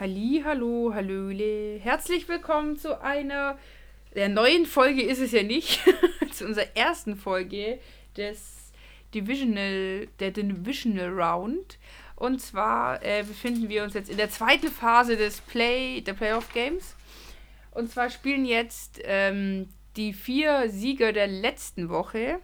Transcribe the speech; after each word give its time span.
Halli, 0.00 0.40
hallo, 0.46 0.94
hallöle. 0.94 1.78
Herzlich 1.78 2.26
willkommen 2.26 2.78
zu 2.78 3.02
einer 3.02 3.58
der 4.14 4.30
neuen 4.30 4.64
Folge 4.64 5.02
ist 5.02 5.20
es 5.20 5.32
ja 5.32 5.42
nicht, 5.42 5.78
zu 6.32 6.46
unserer 6.46 6.74
ersten 6.74 7.16
Folge 7.16 7.78
des 8.16 8.72
Divisional, 9.14 10.08
der 10.18 10.30
Divisional 10.30 11.10
Round. 11.10 11.78
Und 12.16 12.40
zwar 12.40 13.04
äh, 13.04 13.24
befinden 13.24 13.68
wir 13.68 13.84
uns 13.84 13.92
jetzt 13.92 14.08
in 14.08 14.16
der 14.16 14.30
zweiten 14.30 14.68
Phase 14.68 15.18
des 15.18 15.42
Play, 15.42 16.00
der 16.00 16.14
Playoff 16.14 16.50
Games. 16.54 16.96
Und 17.72 17.90
zwar 17.90 18.08
spielen 18.08 18.46
jetzt 18.46 19.02
ähm, 19.04 19.68
die 19.98 20.14
vier 20.14 20.70
Sieger 20.70 21.12
der 21.12 21.26
letzten 21.26 21.90
Woche 21.90 22.40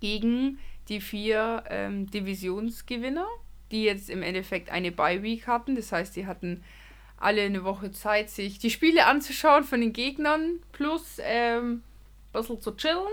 gegen 0.00 0.58
die 0.88 1.02
vier 1.02 1.62
ähm, 1.68 2.10
Divisionsgewinner, 2.10 3.28
die 3.74 3.82
jetzt 3.84 4.08
im 4.08 4.22
Endeffekt 4.22 4.70
eine 4.70 4.92
Bye 4.92 5.22
Week 5.22 5.46
hatten. 5.48 5.74
Das 5.74 5.90
heißt, 5.92 6.14
die 6.14 6.26
hatten 6.26 6.62
alle 7.18 7.42
eine 7.42 7.64
Woche 7.64 7.90
Zeit, 7.90 8.30
sich 8.30 8.58
die 8.60 8.70
Spiele 8.70 9.06
anzuschauen 9.06 9.64
von 9.64 9.80
den 9.80 9.92
Gegnern, 9.92 10.60
plus 10.72 11.18
ähm, 11.20 11.82
ein 12.32 12.40
bisschen 12.40 12.62
zu 12.62 12.76
chillen. 12.76 13.12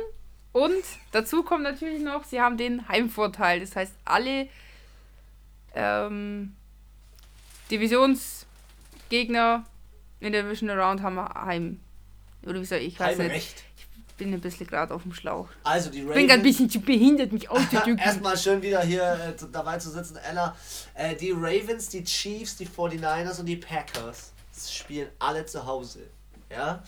Und 0.52 0.84
dazu 1.12 1.42
kommt 1.44 1.64
natürlich 1.64 2.02
noch, 2.02 2.26
sie 2.26 2.40
haben 2.40 2.58
den 2.58 2.88
Heimvorteil. 2.88 3.60
Das 3.60 3.76
heißt, 3.76 3.96
alle 4.06 4.48
ähm, 5.74 6.56
Divisionsgegner 7.72 9.66
in 10.20 10.34
der 10.34 10.44
Division 10.44 10.70
Around 10.70 11.02
haben 11.02 11.20
Heim. 11.20 11.80
Oder 12.46 12.62
wie 12.62 12.66
soll 12.66 12.80
ich 12.80 13.00
weiß 13.00 13.18
Heimrecht. 13.18 13.34
nicht. 13.34 13.64
Ich 14.22 14.26
bin 14.28 14.36
ein 14.36 14.40
bisschen 14.40 14.68
gerade 14.68 14.94
auf 14.94 15.02
dem 15.02 15.14
Schlauch. 15.16 15.48
Also 15.64 15.90
die 15.90 16.02
Ich 16.02 16.08
bin 16.08 16.28
gerade 16.28 16.42
ein 16.42 16.44
bisschen 16.44 16.70
zu 16.70 16.80
behindert, 16.80 17.32
mich 17.32 17.50
auszudrücken. 17.50 17.98
Erstmal 17.98 18.38
schön 18.38 18.62
wieder 18.62 18.82
hier 18.84 19.02
äh, 19.02 19.34
dabei 19.52 19.80
zu 19.80 19.90
sitzen, 19.90 20.16
Ella. 20.18 20.56
Äh, 20.94 21.16
die 21.16 21.32
Ravens, 21.32 21.90
die 21.90 22.04
Chiefs, 22.04 22.56
die 22.56 22.68
49ers 22.68 23.40
und 23.40 23.48
die 23.48 23.56
Packers 23.56 24.32
spielen 24.70 25.10
alle 25.18 25.44
zu 25.48 25.66
Hause. 25.66 26.02
Ja? 26.52 26.84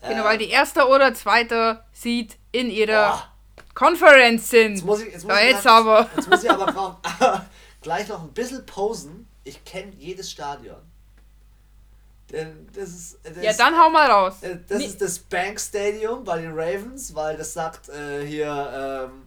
genau, 0.00 0.22
Äh, 0.22 0.24
weil 0.24 0.38
die 0.38 0.50
erster 0.50 0.88
oder 0.88 1.12
zweiter 1.14 1.84
Seed 1.92 2.36
in 2.52 2.70
ihrer 2.70 3.10
boah, 3.10 3.32
Conference 3.74 4.48
sind. 4.48 4.74
jetzt 4.76 4.84
muss 4.84 5.00
ich, 5.02 5.12
jetzt 5.12 5.24
muss 5.24 5.34
Ja, 5.34 5.40
ich 5.42 5.50
jetzt 5.50 5.66
aber. 5.66 6.08
Jetzt 6.14 6.30
muss 6.30 6.44
ich 6.44 6.50
aber 6.50 7.00
gleich 7.80 8.06
noch 8.06 8.22
ein 8.22 8.32
bisschen 8.32 8.64
posen. 8.64 9.26
Ich 9.42 9.64
kenne 9.64 9.90
jedes 9.98 10.30
Stadion. 10.30 10.76
Denn 12.30 12.68
das 12.74 12.88
ist. 12.90 13.18
Das 13.24 13.42
Ja, 13.42 13.52
dann 13.54 13.78
hau 13.78 13.88
mal 13.90 14.10
raus. 14.10 14.34
Äh, 14.42 14.56
Das 14.68 14.78
Nee. 14.78 14.84
ist 14.86 15.00
das 15.00 15.18
Bank 15.18 15.58
Stadium 15.58 16.24
bei 16.24 16.40
den 16.42 16.52
Ravens, 16.52 17.14
weil 17.14 17.36
das 17.36 17.52
sagt 17.54 17.88
äh, 17.88 18.24
hier 18.26 19.08
ähm, 19.08 19.22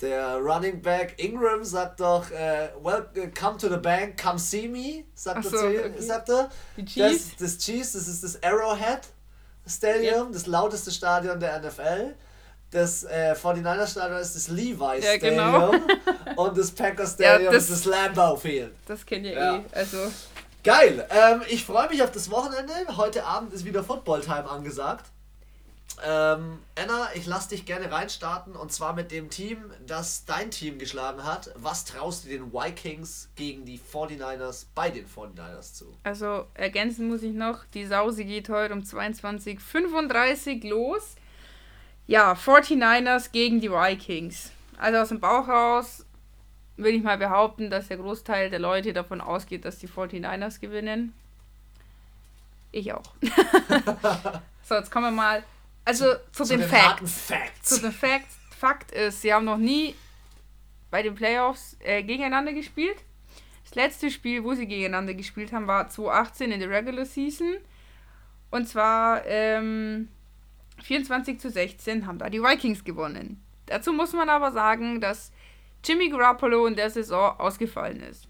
der 0.00 0.36
Running 0.38 0.80
Back 0.82 1.14
Ingram 1.18 1.64
sagt 1.64 2.00
doch, 2.00 2.30
äh, 2.30 2.68
welcome 2.82 3.56
to 3.58 3.68
the 3.68 3.76
bank, 3.76 4.20
come 4.20 4.38
see 4.38 4.66
me, 4.68 5.04
sagt, 5.14 5.44
er, 5.44 5.50
so, 5.50 5.56
zu, 5.56 5.72
ihm- 5.72 5.92
okay. 5.92 6.02
sagt 6.02 6.28
er. 6.28 6.50
Die 6.76 6.84
Chiefs. 6.84 7.30
Das, 7.38 7.54
das 7.54 7.58
Chiefs, 7.64 7.92
das 7.92 8.08
ist 8.08 8.22
das 8.24 8.42
Arrowhead 8.42 9.00
Stadium, 9.66 10.32
das 10.32 10.46
lauteste 10.46 10.90
Stadion 10.90 11.38
der 11.38 11.60
NFL. 11.60 12.14
Das 12.70 13.04
äh, 13.04 13.34
49er 13.40 13.86
Stadion 13.86 14.18
ist 14.20 14.34
das 14.34 14.48
Levi 14.48 14.80
Ja, 15.00 15.16
Stadium 15.16 15.20
genau. 15.36 15.72
und 16.42 16.56
das 16.58 16.70
Packers 16.70 17.12
Stadium 17.14 17.52
das- 17.52 17.64
ist 17.68 17.72
das 17.72 17.84
Lambeau 17.84 18.36
Field. 18.36 18.72
Das 18.86 19.04
kennt 19.06 19.26
ihr 19.26 19.32
Ja. 19.34 19.56
eh. 19.58 19.62
Also, 19.72 19.98
Geil. 20.64 21.06
Ähm, 21.10 21.42
ich 21.48 21.64
freue 21.64 21.88
mich 21.88 22.02
auf 22.02 22.12
das 22.12 22.30
Wochenende. 22.30 22.72
Heute 22.96 23.24
Abend 23.24 23.52
ist 23.52 23.64
wieder 23.64 23.82
Football-Time 23.82 24.48
angesagt. 24.48 25.06
Ähm, 26.04 26.60
Anna, 26.76 27.08
ich 27.14 27.26
lasse 27.26 27.50
dich 27.50 27.66
gerne 27.66 27.90
reinstarten 27.90 28.54
und 28.54 28.72
zwar 28.72 28.92
mit 28.92 29.10
dem 29.10 29.28
Team, 29.28 29.58
das 29.86 30.24
dein 30.24 30.50
Team 30.52 30.78
geschlagen 30.78 31.24
hat. 31.24 31.50
Was 31.56 31.84
traust 31.84 32.24
du 32.24 32.28
den 32.28 32.52
Vikings 32.52 33.28
gegen 33.34 33.64
die 33.64 33.78
49ers 33.78 34.66
bei 34.74 34.90
den 34.90 35.06
49ers 35.06 35.74
zu? 35.74 35.96
also 36.04 36.46
ergänzen 36.54 37.08
muss 37.08 37.22
ich 37.22 37.34
noch, 37.34 37.64
die 37.74 37.84
Sause 37.84 38.24
geht 38.24 38.48
heute 38.48 38.72
um 38.72 38.80
22.35 38.80 40.68
los. 40.68 41.16
Ja, 42.06 42.32
49ers 42.32 43.30
gegen 43.32 43.60
die 43.60 43.70
Vikings. 43.70 44.50
Also 44.78 44.98
aus 44.98 45.08
dem 45.08 45.20
Bauch 45.20 45.46
raus 45.48 46.04
würde 46.76 46.96
ich 46.96 47.02
mal 47.02 47.18
behaupten, 47.18 47.70
dass 47.70 47.88
der 47.88 47.98
Großteil 47.98 48.50
der 48.50 48.58
Leute 48.58 48.92
davon 48.92 49.20
ausgeht, 49.20 49.64
dass 49.64 49.78
die 49.78 49.88
49ers 49.88 50.60
gewinnen. 50.60 51.12
Ich 52.70 52.92
auch. 52.92 53.02
so, 54.62 54.74
jetzt 54.74 54.90
kommen 54.90 55.06
wir 55.06 55.10
mal. 55.10 55.44
Also 55.84 56.14
zu, 56.32 56.44
Zu 56.44 56.54
den, 56.54 56.60
den 56.60 56.68
Facts. 56.68 57.20
Facts. 57.26 57.68
Zu 57.68 57.80
den 57.80 57.92
Facts. 57.92 58.38
Fakt 58.58 58.92
ist, 58.92 59.22
sie 59.22 59.34
haben 59.34 59.44
noch 59.44 59.58
nie 59.58 59.94
bei 60.90 61.02
den 61.02 61.14
Playoffs 61.14 61.76
äh, 61.80 62.02
gegeneinander 62.02 62.52
gespielt. 62.52 62.96
Das 63.64 63.74
letzte 63.74 64.10
Spiel, 64.10 64.44
wo 64.44 64.54
sie 64.54 64.66
gegeneinander 64.66 65.14
gespielt 65.14 65.52
haben, 65.52 65.66
war 65.66 65.88
2018 65.88 66.52
in 66.52 66.60
der 66.60 66.70
Regular 66.70 67.04
Season. 67.04 67.56
Und 68.50 68.68
zwar 68.68 69.26
ähm, 69.26 70.08
24 70.82 71.40
zu 71.40 71.50
16 71.50 72.06
haben 72.06 72.18
da 72.18 72.30
die 72.30 72.42
Vikings 72.42 72.84
gewonnen. 72.84 73.42
Dazu 73.66 73.92
muss 73.92 74.12
man 74.12 74.28
aber 74.28 74.52
sagen, 74.52 75.00
dass 75.00 75.32
Jimmy 75.84 76.08
Garoppolo 76.08 76.66
in 76.66 76.76
der 76.76 76.90
Saison 76.90 77.38
ausgefallen 77.38 78.00
ist. 78.00 78.28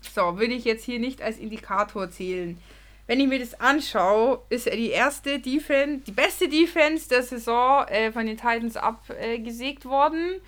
So, 0.00 0.38
würde 0.38 0.54
ich 0.54 0.64
jetzt 0.64 0.84
hier 0.84 0.98
nicht 0.98 1.22
als 1.22 1.38
Indikator 1.38 2.10
zählen. 2.10 2.58
Wenn 3.06 3.20
ich 3.20 3.26
mir 3.26 3.38
das 3.38 3.58
anschaue, 3.58 4.42
ist 4.50 4.66
er 4.66 4.76
die 4.76 4.90
erste 4.90 5.38
Defense, 5.38 6.04
die 6.06 6.12
beste 6.12 6.48
Defense 6.48 7.08
der 7.08 7.22
Saison 7.22 7.86
äh, 7.88 8.12
von 8.12 8.26
den 8.26 8.36
Titans 8.36 8.76
abgesägt 8.76 9.86
worden. 9.86 10.40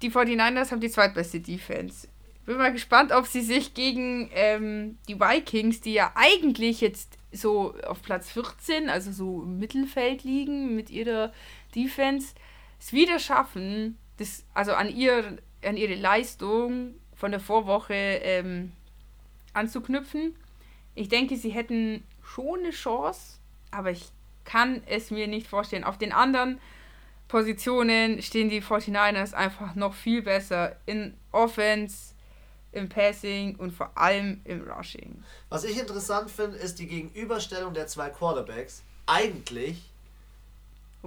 Die 0.00 0.10
49ers 0.10 0.70
haben 0.70 0.80
die 0.80 0.90
zweitbeste 0.90 1.40
Defense. 1.40 2.08
Bin 2.44 2.58
mal 2.58 2.72
gespannt, 2.72 3.10
ob 3.10 3.26
sie 3.26 3.40
sich 3.40 3.74
gegen 3.74 4.30
ähm, 4.32 4.98
die 5.08 5.18
Vikings, 5.18 5.80
die 5.80 5.94
ja 5.94 6.12
eigentlich 6.14 6.80
jetzt 6.80 7.18
so 7.32 7.74
auf 7.84 8.02
Platz 8.02 8.30
14, 8.30 8.88
also 8.88 9.10
so 9.10 9.42
im 9.42 9.58
Mittelfeld 9.58 10.22
liegen 10.22 10.76
mit 10.76 10.90
ihrer 10.90 11.32
Defense, 11.74 12.34
es 12.78 12.92
wieder 12.92 13.18
schaffen, 13.18 13.98
das, 14.18 14.44
also 14.54 14.72
an, 14.72 14.88
ihr, 14.88 15.38
an 15.64 15.76
ihre 15.76 15.94
Leistung 15.94 16.94
von 17.14 17.30
der 17.30 17.40
Vorwoche 17.40 17.94
ähm, 17.94 18.72
anzuknüpfen. 19.52 20.36
Ich 20.94 21.08
denke, 21.08 21.36
sie 21.36 21.50
hätten 21.50 22.02
schon 22.22 22.60
eine 22.60 22.70
Chance, 22.70 23.38
aber 23.70 23.90
ich 23.90 24.06
kann 24.44 24.82
es 24.86 25.10
mir 25.10 25.26
nicht 25.26 25.46
vorstellen. 25.46 25.84
Auf 25.84 25.98
den 25.98 26.12
anderen 26.12 26.60
Positionen 27.28 28.22
stehen 28.22 28.48
die 28.48 28.62
49ers 28.62 29.34
einfach 29.34 29.74
noch 29.74 29.94
viel 29.94 30.22
besser 30.22 30.76
in 30.86 31.14
Offense, 31.32 32.14
im 32.72 32.88
Passing 32.88 33.56
und 33.56 33.72
vor 33.72 33.96
allem 33.96 34.40
im 34.44 34.62
Rushing. 34.70 35.22
Was 35.48 35.64
ich 35.64 35.78
interessant 35.78 36.30
finde, 36.30 36.58
ist 36.58 36.78
die 36.78 36.86
Gegenüberstellung 36.86 37.74
der 37.74 37.86
zwei 37.86 38.10
Quarterbacks. 38.10 38.82
Eigentlich 39.06 39.82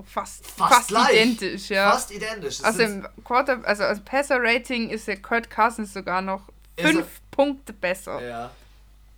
Fast, 0.03 0.45
fast, 0.45 0.73
fast, 0.73 0.87
gleich. 0.89 1.13
identisch, 1.13 1.69
ja. 1.69 1.91
Fast 1.91 2.11
identisch. 2.11 2.63
Also 2.63 2.81
im 2.83 3.07
Quarter, 3.23 3.61
also 3.63 3.83
als 3.83 3.99
Passer-Rating 4.01 4.89
ist 4.89 5.07
der 5.07 5.17
Kurt 5.21 5.49
Cousins 5.49 5.93
sogar 5.93 6.21
noch 6.21 6.43
fünf 6.77 7.05
Punkte 7.31 7.73
besser. 7.73 8.21
ja. 8.25 8.51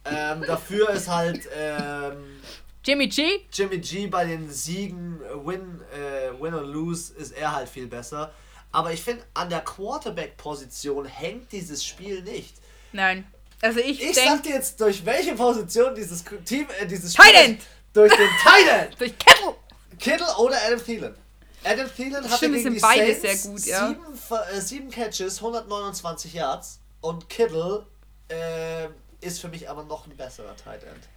Ähm, 0.03 0.43
dafür 0.47 0.89
ist 0.89 1.07
halt 1.07 1.47
ähm, 1.55 2.41
Jimmy 2.83 3.07
G, 3.07 3.41
Jimmy 3.53 3.77
G 3.77 4.07
bei 4.07 4.25
den 4.25 4.49
Siegen, 4.49 5.21
äh, 5.21 5.45
Win, 5.45 5.79
äh, 5.93 6.41
Win 6.41 6.55
or 6.55 6.63
Lose, 6.63 7.13
ist 7.13 7.33
er 7.33 7.55
halt 7.55 7.69
viel 7.69 7.85
besser. 7.85 8.33
Aber 8.71 8.91
ich 8.91 9.03
finde, 9.03 9.23
an 9.35 9.49
der 9.49 9.59
Quarterback-Position 9.59 11.05
hängt 11.05 11.51
dieses 11.51 11.85
Spiel 11.85 12.23
nicht. 12.23 12.55
nein. 12.93 13.25
Also 13.63 13.79
ich, 13.79 14.01
Ich 14.01 14.15
sag 14.15 14.23
denke, 14.25 14.41
dir 14.47 14.55
jetzt, 14.55 14.81
durch 14.81 15.05
welche 15.05 15.35
Position 15.35 15.93
dieses 15.93 16.23
Team, 16.45 16.65
äh, 16.79 16.87
dieses 16.87 17.13
Spiel. 17.13 17.25
Tight 17.25 17.45
End! 17.45 17.61
Durch 17.93 18.11
den 18.11 18.29
Tight 18.41 18.67
End! 18.67 18.95
durch 18.99 19.15
Kettle. 19.19 19.55
Kittle 20.01 20.27
oder 20.39 20.57
Adam 20.65 20.83
Thielen. 20.83 21.15
Adam 21.63 21.87
Thielen 21.95 22.23
hatte 22.23 22.37
Stimmt, 22.37 22.55
die 22.55 22.63
gegen 22.63 22.73
die 22.73 22.79
Saints 22.79 23.21
sehr 23.21 23.51
gut, 23.51 23.65
ja. 23.65 23.87
sieben, 23.87 24.03
äh, 24.51 24.61
sieben 24.61 24.89
Catches, 24.89 25.37
129 25.37 26.33
Yards 26.33 26.79
und 27.01 27.29
Kittle 27.29 27.85
äh, 28.29 28.87
ist 29.21 29.39
für 29.39 29.47
mich 29.47 29.69
aber 29.69 29.83
noch 29.83 30.07
ein 30.07 30.17
besserer 30.17 30.55
Tight 30.55 30.83
End. 30.83 31.07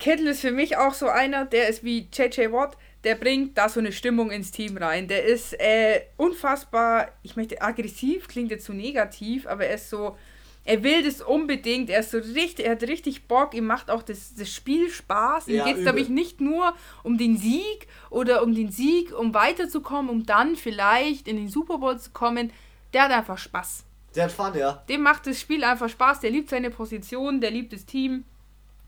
Kittle 0.00 0.30
ist 0.30 0.40
für 0.40 0.50
mich 0.50 0.76
auch 0.76 0.94
so 0.94 1.08
einer, 1.08 1.44
der 1.44 1.68
ist 1.68 1.84
wie 1.84 2.08
JJ 2.12 2.50
Watt, 2.50 2.76
der 3.04 3.14
bringt 3.14 3.58
da 3.58 3.68
so 3.68 3.78
eine 3.78 3.92
Stimmung 3.92 4.30
ins 4.30 4.50
Team 4.50 4.76
rein. 4.76 5.06
Der 5.06 5.24
ist 5.24 5.52
äh, 5.60 6.02
unfassbar, 6.16 7.08
ich 7.22 7.36
möchte 7.36 7.60
aggressiv, 7.62 8.26
klingt 8.26 8.50
jetzt 8.50 8.64
zu 8.64 8.72
negativ, 8.72 9.46
aber 9.46 9.66
er 9.66 9.74
ist 9.74 9.90
so, 9.90 10.16
er 10.64 10.82
will 10.84 11.02
das 11.02 11.20
unbedingt, 11.20 11.90
er 11.90 12.00
ist 12.00 12.12
so 12.12 12.18
richtig, 12.18 12.66
er 12.66 12.72
hat 12.72 12.82
richtig 12.82 13.26
Bock, 13.26 13.54
ihm 13.54 13.66
macht 13.66 13.90
auch 13.90 14.02
das, 14.02 14.34
das 14.34 14.48
Spiel 14.52 14.88
Spaß. 14.90 15.48
Ihm 15.48 15.56
Ja, 15.56 15.64
geht 15.64 15.78
es, 15.78 15.82
glaube 15.82 16.00
ich, 16.00 16.08
nicht 16.08 16.40
nur 16.40 16.74
um 17.02 17.18
den 17.18 17.36
Sieg 17.36 17.88
oder 18.10 18.42
um 18.42 18.54
den 18.54 18.70
Sieg, 18.70 19.12
um 19.12 19.34
weiterzukommen, 19.34 20.10
um 20.10 20.24
dann 20.24 20.54
vielleicht 20.54 21.26
in 21.26 21.36
den 21.36 21.48
Super 21.48 21.78
Bowl 21.78 21.98
zu 21.98 22.10
kommen. 22.10 22.52
Der 22.92 23.04
hat 23.04 23.10
einfach 23.10 23.38
Spaß. 23.38 23.84
Der 24.14 24.24
hat 24.24 24.32
Fun, 24.32 24.52
ja. 24.54 24.84
Dem 24.88 25.02
macht 25.02 25.26
das 25.26 25.40
Spiel 25.40 25.64
einfach 25.64 25.88
Spaß. 25.88 26.20
Der 26.20 26.30
liebt 26.30 26.50
seine 26.50 26.70
Position, 26.70 27.40
der 27.40 27.50
liebt 27.50 27.72
das 27.72 27.84
Team, 27.84 28.24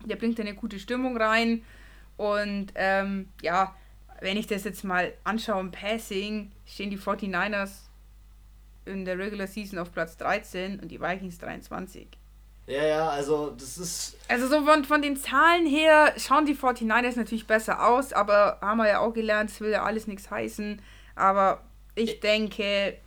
der 0.05 0.15
bringt 0.15 0.39
eine 0.39 0.53
gute 0.53 0.79
Stimmung 0.79 1.17
rein. 1.17 1.63
Und 2.15 2.67
ähm, 2.75 3.27
ja, 3.41 3.75
wenn 4.21 4.37
ich 4.37 4.47
das 4.47 4.63
jetzt 4.63 4.83
mal 4.85 5.13
anschaue 5.25 5.59
im 5.59 5.71
Passing, 5.71 6.51
stehen 6.65 6.89
die 6.89 6.97
49ers 6.97 7.89
in 8.85 9.05
der 9.05 9.17
Regular 9.17 9.47
Season 9.47 9.79
auf 9.79 9.91
Platz 9.91 10.17
13 10.17 10.79
und 10.79 10.89
die 10.89 11.01
Vikings 11.01 11.37
23. 11.39 12.07
Ja, 12.67 12.83
ja, 12.83 13.09
also 13.09 13.51
das 13.51 13.77
ist. 13.77 14.17
Also 14.27 14.47
so 14.47 14.65
von, 14.65 14.85
von 14.85 15.01
den 15.01 15.17
Zahlen 15.17 15.67
her 15.67 16.13
schauen 16.17 16.45
die 16.45 16.55
49ers 16.55 17.15
natürlich 17.15 17.45
besser 17.45 17.87
aus, 17.87 18.11
aber 18.11 18.59
haben 18.61 18.77
wir 18.77 18.87
ja 18.87 18.99
auch 18.99 19.13
gelernt, 19.13 19.51
es 19.51 19.61
will 19.61 19.69
ja 19.69 19.83
alles 19.83 20.07
nichts 20.07 20.31
heißen. 20.31 20.81
Aber 21.15 21.61
ich 21.93 22.19
denke. 22.19 22.97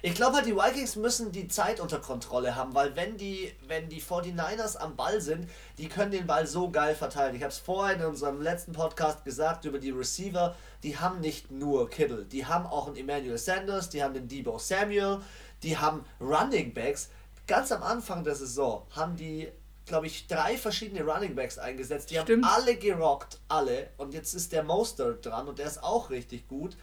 Ich 0.00 0.14
glaube 0.14 0.36
halt, 0.36 0.46
die 0.46 0.54
Vikings 0.54 0.94
müssen 0.94 1.32
die 1.32 1.48
Zeit 1.48 1.80
unter 1.80 1.98
Kontrolle 1.98 2.54
haben, 2.54 2.72
weil 2.74 2.94
wenn 2.94 3.16
die, 3.16 3.52
wenn 3.66 3.88
die 3.88 4.00
49ers 4.00 4.76
am 4.76 4.94
Ball 4.94 5.20
sind, 5.20 5.50
die 5.76 5.88
können 5.88 6.12
den 6.12 6.26
Ball 6.26 6.46
so 6.46 6.70
geil 6.70 6.94
verteilen. 6.94 7.34
Ich 7.34 7.42
habe 7.42 7.52
es 7.52 7.58
vorhin 7.58 8.00
in 8.00 8.06
unserem 8.06 8.40
letzten 8.40 8.72
Podcast 8.72 9.24
gesagt 9.24 9.64
über 9.64 9.80
die 9.80 9.90
Receiver, 9.90 10.54
die 10.84 10.98
haben 10.98 11.20
nicht 11.20 11.50
nur 11.50 11.90
Kittle, 11.90 12.24
die 12.24 12.46
haben 12.46 12.66
auch 12.66 12.86
einen 12.86 12.96
Emmanuel 12.96 13.38
Sanders, 13.38 13.88
die 13.88 14.02
haben 14.02 14.14
den 14.14 14.28
Debo 14.28 14.58
Samuel, 14.58 15.20
die 15.64 15.76
haben 15.76 16.04
Running 16.20 16.72
Backs. 16.72 17.10
Ganz 17.48 17.72
am 17.72 17.82
Anfang 17.82 18.22
der 18.22 18.36
Saison 18.36 18.86
haben 18.90 19.16
die, 19.16 19.48
glaube 19.84 20.06
ich, 20.06 20.28
drei 20.28 20.56
verschiedene 20.56 21.02
Running 21.02 21.34
Backs 21.34 21.58
eingesetzt. 21.58 22.10
Die 22.10 22.18
Stimmt. 22.18 22.46
haben 22.46 22.62
alle 22.62 22.76
gerockt, 22.76 23.40
alle. 23.48 23.90
Und 23.96 24.14
jetzt 24.14 24.34
ist 24.34 24.52
der 24.52 24.62
Mostert 24.62 25.26
dran 25.26 25.48
und 25.48 25.58
der 25.58 25.66
ist 25.66 25.82
auch 25.82 26.10
richtig 26.10 26.46
gut. 26.46 26.76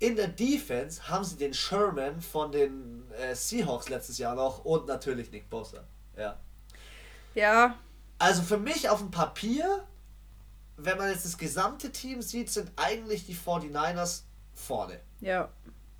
In 0.00 0.14
der 0.14 0.28
Defense 0.28 1.08
haben 1.08 1.24
sie 1.24 1.36
den 1.36 1.52
Sherman 1.52 2.20
von 2.20 2.52
den 2.52 3.10
äh, 3.12 3.34
Seahawks 3.34 3.88
letztes 3.88 4.18
Jahr 4.18 4.36
noch 4.36 4.64
und 4.64 4.86
natürlich 4.86 5.32
Nick 5.32 5.50
Bosa. 5.50 5.84
Ja. 6.16 6.38
Ja. 7.34 7.76
Also 8.18 8.42
für 8.42 8.58
mich 8.58 8.88
auf 8.88 8.98
dem 8.98 9.10
Papier, 9.10 9.84
wenn 10.76 10.98
man 10.98 11.10
jetzt 11.10 11.24
das 11.24 11.36
gesamte 11.36 11.90
Team 11.90 12.22
sieht, 12.22 12.50
sind 12.50 12.70
eigentlich 12.76 13.26
die 13.26 13.34
49ers 13.34 14.22
vorne. 14.54 15.00
Ja. 15.20 15.48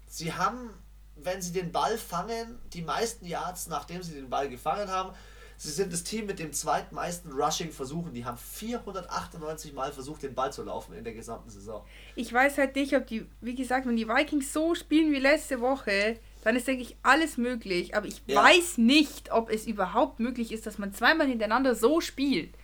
Sie 0.06 0.33
haben, 0.33 0.71
wenn 1.17 1.43
sie 1.43 1.53
den 1.53 1.73
Ball 1.73 1.99
fangen, 1.99 2.61
die 2.73 2.83
meisten 2.83 3.27
Yards, 3.27 3.67
nachdem 3.67 4.03
sie 4.03 4.15
den 4.15 4.31
Ball 4.31 4.49
gefangen 4.49 4.89
haben, 4.89 5.12
Sie 5.61 5.73
sind 5.73 5.93
das 5.93 6.05
Team 6.05 6.27
mit 6.27 6.39
dem 6.39 6.53
zweitmeisten 6.53 7.33
Rushing-Versuchen. 7.33 8.15
Die 8.15 8.25
haben 8.25 8.39
498 8.39 9.73
Mal 9.73 9.91
versucht, 9.93 10.23
den 10.23 10.33
Ball 10.33 10.53
zu 10.53 10.63
laufen 10.63 10.95
in 10.95 11.03
der 11.03 11.15
gesamten 11.15 11.51
Saison. 11.51 11.85
Ich 12.15 12.33
weiß 12.33 12.59
halt 12.59 12.77
nicht, 12.77 12.95
ob 12.95 13.09
die, 13.09 13.27
wie 13.41 13.57
gesagt, 13.57 13.85
wenn 13.85 13.97
die 13.97 14.07
Vikings 14.07 14.53
so 14.53 14.77
spielen 14.77 15.11
wie 15.11 15.19
letzte 15.19 15.61
Woche, 15.61 16.21
dann 16.45 16.55
ist, 16.55 16.69
denke 16.69 16.83
ich, 16.83 16.97
alles 17.03 17.39
möglich. 17.39 17.97
Aber 17.97 18.07
ich 18.07 18.23
ja. 18.29 18.41
weiß 18.41 18.79
nicht, 18.79 19.33
ob 19.33 19.51
es 19.51 19.67
überhaupt 19.67 20.21
möglich 20.21 20.53
ist, 20.53 20.65
dass 20.65 20.79
man 20.79 20.95
zweimal 20.95 21.27
hintereinander 21.27 21.75
so 21.75 22.01
spielt. 22.01 22.55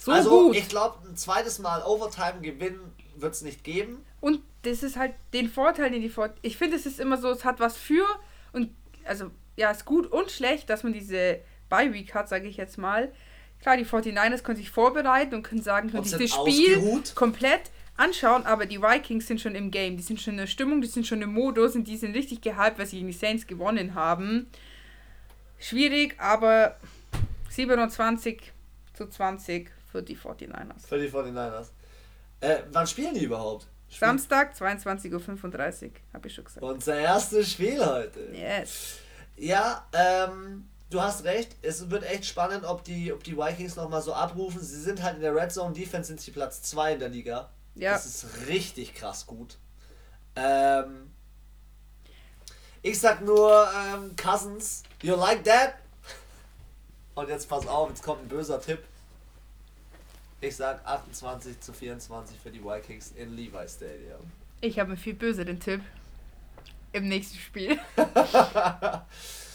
So 0.00 0.12
also, 0.12 0.30
gut. 0.30 0.56
ich 0.56 0.68
glaube, 0.68 0.98
ein 1.08 1.16
zweites 1.16 1.58
Mal 1.58 1.82
Overtime 1.82 2.40
gewinnen 2.42 2.92
wird 3.16 3.34
es 3.34 3.42
nicht 3.42 3.64
geben. 3.64 4.04
Und 4.20 4.40
das 4.62 4.84
ist 4.84 4.96
halt 4.96 5.14
den 5.32 5.48
Vorteil, 5.48 5.90
den 5.90 6.02
die 6.02 6.10
Vor 6.10 6.30
Ich 6.42 6.56
finde, 6.56 6.76
es 6.76 6.86
ist 6.86 7.00
immer 7.00 7.18
so, 7.18 7.28
es 7.30 7.44
hat 7.44 7.58
was 7.58 7.76
für 7.76 8.06
und 8.52 8.70
also 9.04 9.32
ja, 9.56 9.72
ist 9.72 9.84
gut 9.84 10.06
und 10.06 10.30
schlecht, 10.30 10.70
dass 10.70 10.84
man 10.84 10.92
diese 10.92 11.40
Bye 11.68 11.92
Week 11.92 12.14
hat, 12.14 12.28
sage 12.28 12.48
ich 12.48 12.56
jetzt 12.56 12.78
mal. 12.78 13.12
Klar, 13.60 13.76
die 13.76 13.84
49ers 13.84 14.42
können 14.42 14.56
sich 14.56 14.70
vorbereiten 14.70 15.34
und 15.34 15.42
können 15.42 15.62
sagen, 15.62 15.90
können 15.90 16.04
sich 16.04 16.30
das 16.30 16.30
Spiel 16.30 16.76
ausgeruht. 16.76 17.14
komplett 17.14 17.62
anschauen, 17.96 18.46
aber 18.46 18.66
die 18.66 18.80
Vikings 18.80 19.26
sind 19.26 19.40
schon 19.40 19.54
im 19.54 19.70
Game, 19.70 19.96
die 19.96 20.02
sind 20.02 20.20
schon 20.20 20.34
in 20.34 20.38
der 20.38 20.46
Stimmung, 20.46 20.80
die 20.80 20.86
sind 20.86 21.06
schon 21.06 21.20
im 21.20 21.32
Modus 21.32 21.74
und 21.74 21.84
die 21.84 21.96
sind 21.96 22.14
richtig 22.14 22.40
gehypt, 22.40 22.78
weil 22.78 22.86
sie 22.86 22.96
gegen 22.96 23.08
die 23.08 23.14
Saints 23.14 23.46
gewonnen 23.46 23.94
haben. 23.94 24.48
Schwierig, 25.58 26.14
aber 26.20 26.76
27 27.50 28.52
zu 28.94 29.08
20 29.08 29.70
für 29.90 30.02
die 30.02 30.16
49ers. 30.16 30.86
Für 30.86 30.98
die 30.98 31.08
49ers. 31.08 31.70
Äh, 32.40 32.58
wann 32.70 32.86
spielen 32.86 33.14
die 33.14 33.24
überhaupt? 33.24 33.66
Spiel 33.88 33.98
Samstag, 33.98 34.54
22.35 34.54 35.84
Uhr, 35.86 35.90
habe 36.12 36.28
ich 36.28 36.34
schon 36.34 36.44
gesagt. 36.44 36.62
Unser 36.62 36.98
erstes 36.98 37.50
Spiel 37.52 37.84
heute. 37.84 38.20
Yes. 38.32 38.98
Ja, 39.36 39.86
ähm, 39.92 40.68
du 40.90 41.00
hast 41.00 41.24
recht, 41.24 41.56
es 41.62 41.90
wird 41.90 42.04
echt 42.04 42.24
spannend, 42.24 42.64
ob 42.64 42.84
die, 42.84 43.12
ob 43.12 43.22
die 43.24 43.36
Vikings 43.36 43.76
nochmal 43.76 44.02
so 44.02 44.12
abrufen. 44.12 44.60
Sie 44.60 44.80
sind 44.80 45.02
halt 45.02 45.16
in 45.16 45.22
der 45.22 45.34
Red 45.34 45.52
Zone 45.52 45.74
Defense 45.74 46.08
sind 46.08 46.20
sie 46.20 46.30
Platz 46.30 46.62
2 46.62 46.94
in 46.94 46.98
der 47.00 47.08
Liga. 47.08 47.50
Ja. 47.74 47.92
Das 47.92 48.06
ist 48.06 48.26
richtig 48.48 48.94
krass 48.94 49.26
gut. 49.26 49.56
Ähm, 50.34 51.10
ich 52.82 52.98
sag 52.98 53.22
nur, 53.22 53.68
ähm, 53.76 54.14
Cousins, 54.16 54.82
you 55.02 55.14
like 55.14 55.44
that? 55.44 55.74
Und 57.14 57.28
jetzt 57.28 57.48
pass 57.48 57.66
auf, 57.66 57.88
jetzt 57.88 58.02
kommt 58.02 58.22
ein 58.22 58.28
böser 58.28 58.60
Tipp. 58.60 58.82
Ich 60.40 60.54
sag 60.54 60.86
28 60.86 61.60
zu 61.60 61.72
24 61.72 62.38
für 62.38 62.50
die 62.50 62.62
Vikings 62.62 63.12
in 63.16 63.34
Levi 63.34 63.68
Stadium. 63.68 64.20
Ich 64.60 64.78
habe 64.78 64.90
einen 64.90 64.98
viel 64.98 65.14
böseren 65.14 65.58
Tipp. 65.58 65.80
Im 66.92 67.08
nächsten 67.08 67.38
Spiel. 67.38 67.78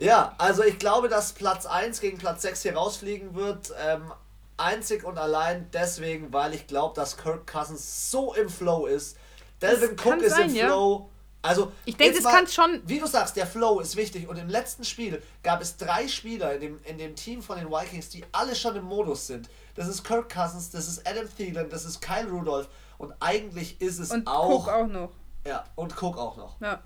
Ja, 0.00 0.34
also 0.38 0.62
ich 0.62 0.78
glaube, 0.78 1.08
dass 1.08 1.32
Platz 1.32 1.66
1 1.66 2.00
gegen 2.00 2.18
Platz 2.18 2.42
6 2.42 2.62
hier 2.62 2.76
rausfliegen 2.76 3.34
wird. 3.34 3.72
Ähm, 3.84 4.12
einzig 4.56 5.04
und 5.04 5.18
allein 5.18 5.68
deswegen, 5.72 6.32
weil 6.32 6.54
ich 6.54 6.66
glaube, 6.66 6.94
dass 6.94 7.16
Kirk 7.16 7.46
Cousins 7.46 8.10
so 8.10 8.34
im 8.34 8.48
Flow 8.48 8.86
ist. 8.86 9.16
Delvin 9.60 9.96
Cook 9.98 10.22
ist 10.22 10.36
sein, 10.36 10.54
im 10.54 10.66
Flow. 10.66 11.10
Also, 11.42 11.72
ich 11.84 11.96
denke, 11.96 12.18
es 12.18 12.24
kann 12.24 12.46
schon. 12.46 12.82
Wie 12.84 12.98
du 12.98 13.06
sagst, 13.06 13.36
der 13.36 13.46
Flow 13.46 13.80
ist 13.80 13.96
wichtig. 13.96 14.28
Und 14.28 14.36
im 14.36 14.48
letzten 14.48 14.84
Spiel 14.84 15.22
gab 15.42 15.60
es 15.62 15.76
drei 15.76 16.06
Spieler 16.08 16.54
in 16.54 16.60
dem, 16.60 16.80
in 16.84 16.98
dem 16.98 17.14
Team 17.14 17.42
von 17.42 17.58
den 17.58 17.68
Vikings, 17.68 18.08
die 18.08 18.24
alle 18.32 18.54
schon 18.54 18.76
im 18.76 18.84
Modus 18.84 19.26
sind. 19.26 19.48
Das 19.74 19.88
ist 19.88 20.04
Kirk 20.04 20.32
Cousins, 20.32 20.70
das 20.70 20.88
ist 20.88 21.08
Adam 21.08 21.28
Thielen, 21.36 21.70
das 21.70 21.84
ist 21.84 22.00
Kyle 22.00 22.28
Rudolph. 22.28 22.68
Und 22.98 23.14
eigentlich 23.20 23.80
ist 23.80 23.98
es 23.98 24.10
und 24.10 24.26
auch. 24.26 24.66
Cook 24.66 24.68
auch 24.68 24.86
noch. 24.86 25.10
Ja, 25.46 25.64
und 25.76 26.00
Cook 26.00 26.18
auch 26.18 26.36
noch. 26.36 26.60
Ja 26.60 26.82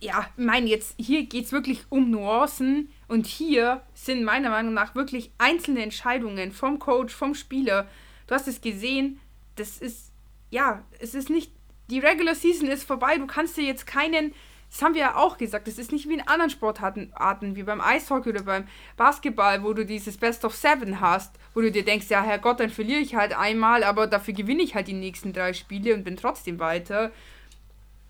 ja, 0.00 0.28
meine, 0.36 0.68
jetzt 0.68 0.94
hier 0.98 1.24
geht 1.24 1.46
es 1.46 1.52
wirklich 1.52 1.84
um 1.88 2.10
Nuancen 2.10 2.90
und 3.08 3.26
hier 3.26 3.82
sind 3.94 4.24
meiner 4.24 4.50
Meinung 4.50 4.74
nach 4.74 4.94
wirklich 4.94 5.30
einzelne 5.38 5.82
Entscheidungen 5.82 6.52
vom 6.52 6.78
Coach, 6.78 7.14
vom 7.14 7.34
Spieler. 7.34 7.88
Du 8.26 8.34
hast 8.34 8.48
es 8.48 8.60
gesehen, 8.60 9.20
das 9.56 9.78
ist, 9.78 10.12
ja, 10.50 10.84
es 10.98 11.14
ist 11.14 11.30
nicht, 11.30 11.52
die 11.90 11.98
Regular 11.98 12.34
Season 12.34 12.68
ist 12.68 12.84
vorbei, 12.84 13.16
du 13.18 13.26
kannst 13.26 13.56
dir 13.56 13.64
jetzt 13.64 13.86
keinen, 13.86 14.34
das 14.70 14.82
haben 14.82 14.94
wir 14.94 15.02
ja 15.02 15.16
auch 15.16 15.38
gesagt, 15.38 15.68
das 15.68 15.78
ist 15.78 15.92
nicht 15.92 16.08
wie 16.08 16.14
in 16.14 16.26
anderen 16.26 16.50
Sportarten, 16.50 17.12
wie 17.54 17.62
beim 17.62 17.80
Eishockey 17.80 18.30
oder 18.30 18.42
beim 18.42 18.66
Basketball, 18.96 19.62
wo 19.62 19.72
du 19.72 19.86
dieses 19.86 20.16
Best 20.16 20.44
of 20.44 20.54
Seven 20.54 21.00
hast, 21.00 21.34
wo 21.54 21.60
du 21.60 21.70
dir 21.70 21.84
denkst, 21.84 22.06
ja, 22.08 22.22
Herrgott, 22.22 22.60
dann 22.60 22.70
verliere 22.70 23.00
ich 23.00 23.14
halt 23.14 23.36
einmal, 23.36 23.84
aber 23.84 24.06
dafür 24.06 24.34
gewinne 24.34 24.62
ich 24.62 24.74
halt 24.74 24.88
die 24.88 24.94
nächsten 24.94 25.32
drei 25.32 25.52
Spiele 25.52 25.94
und 25.94 26.04
bin 26.04 26.16
trotzdem 26.16 26.58
weiter. 26.58 27.12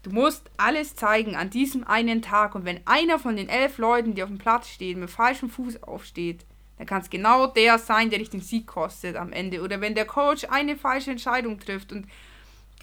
Du 0.05 0.11
musst 0.11 0.51
alles 0.59 0.95
zeigen 0.95 1.35
an 1.35 1.49
diesem 1.49 1.87
einen 1.87 2.21
Tag. 2.21 2.55
Und 2.55 2.67
wenn 2.67 2.87
einer 2.87 3.19
von 3.19 3.37
den 3.37 3.49
elf 3.49 3.79
Leuten, 3.79 4.15
die 4.15 4.23
auf 4.23 4.29
dem 4.29 4.39
Platz 4.39 4.69
stehen, 4.69 5.01
mit 5.01 5.11
falschem 5.11 5.49
Fuß 5.49 5.83
aufsteht, 5.83 6.45
dann 6.77 6.87
kann 6.87 7.01
es 7.01 7.09
genau 7.09 7.47
der 7.47 7.79
sein, 7.79 8.11
der 8.11 8.19
dich 8.19 8.29
den 8.29 8.43
Sieg 8.43 8.67
kostet 8.67 9.17
am 9.17 9.32
Ende. 9.32 9.63
Oder 9.63 9.81
wenn 9.81 9.94
der 9.94 10.05
Coach 10.05 10.44
eine 10.51 10.77
falsche 10.77 11.11
Entscheidung 11.11 11.58
trifft 11.58 11.91
und 11.91 12.06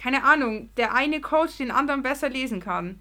keine 0.02 0.24
Ahnung, 0.24 0.70
der 0.76 0.94
eine 0.94 1.20
Coach 1.20 1.58
den 1.58 1.70
anderen 1.70 2.02
besser 2.02 2.28
lesen 2.28 2.58
kann. 2.58 3.00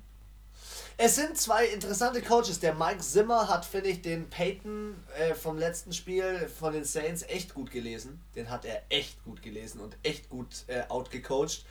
Es 0.97 1.15
sind 1.15 1.35
zwei 1.35 1.65
interessante 1.65 2.21
Coaches. 2.21 2.59
Der 2.59 2.75
Mike 2.75 2.99
Zimmer 2.99 3.47
hat, 3.47 3.65
finde 3.65 3.89
ich, 3.89 4.03
den 4.03 4.29
Peyton 4.29 4.93
äh, 5.17 5.33
vom 5.33 5.57
letzten 5.57 5.93
Spiel 5.93 6.47
von 6.59 6.73
den 6.73 6.83
Saints 6.83 7.23
echt 7.23 7.55
gut 7.55 7.71
gelesen. 7.71 8.21
Den 8.35 8.51
hat 8.51 8.65
er 8.65 8.83
echt 8.89 9.23
gut 9.23 9.41
gelesen 9.41 9.81
und 9.81 9.97
echt 10.03 10.29
gut 10.29 10.63
äh, 10.67 10.83
outgecoacht. 10.89 11.65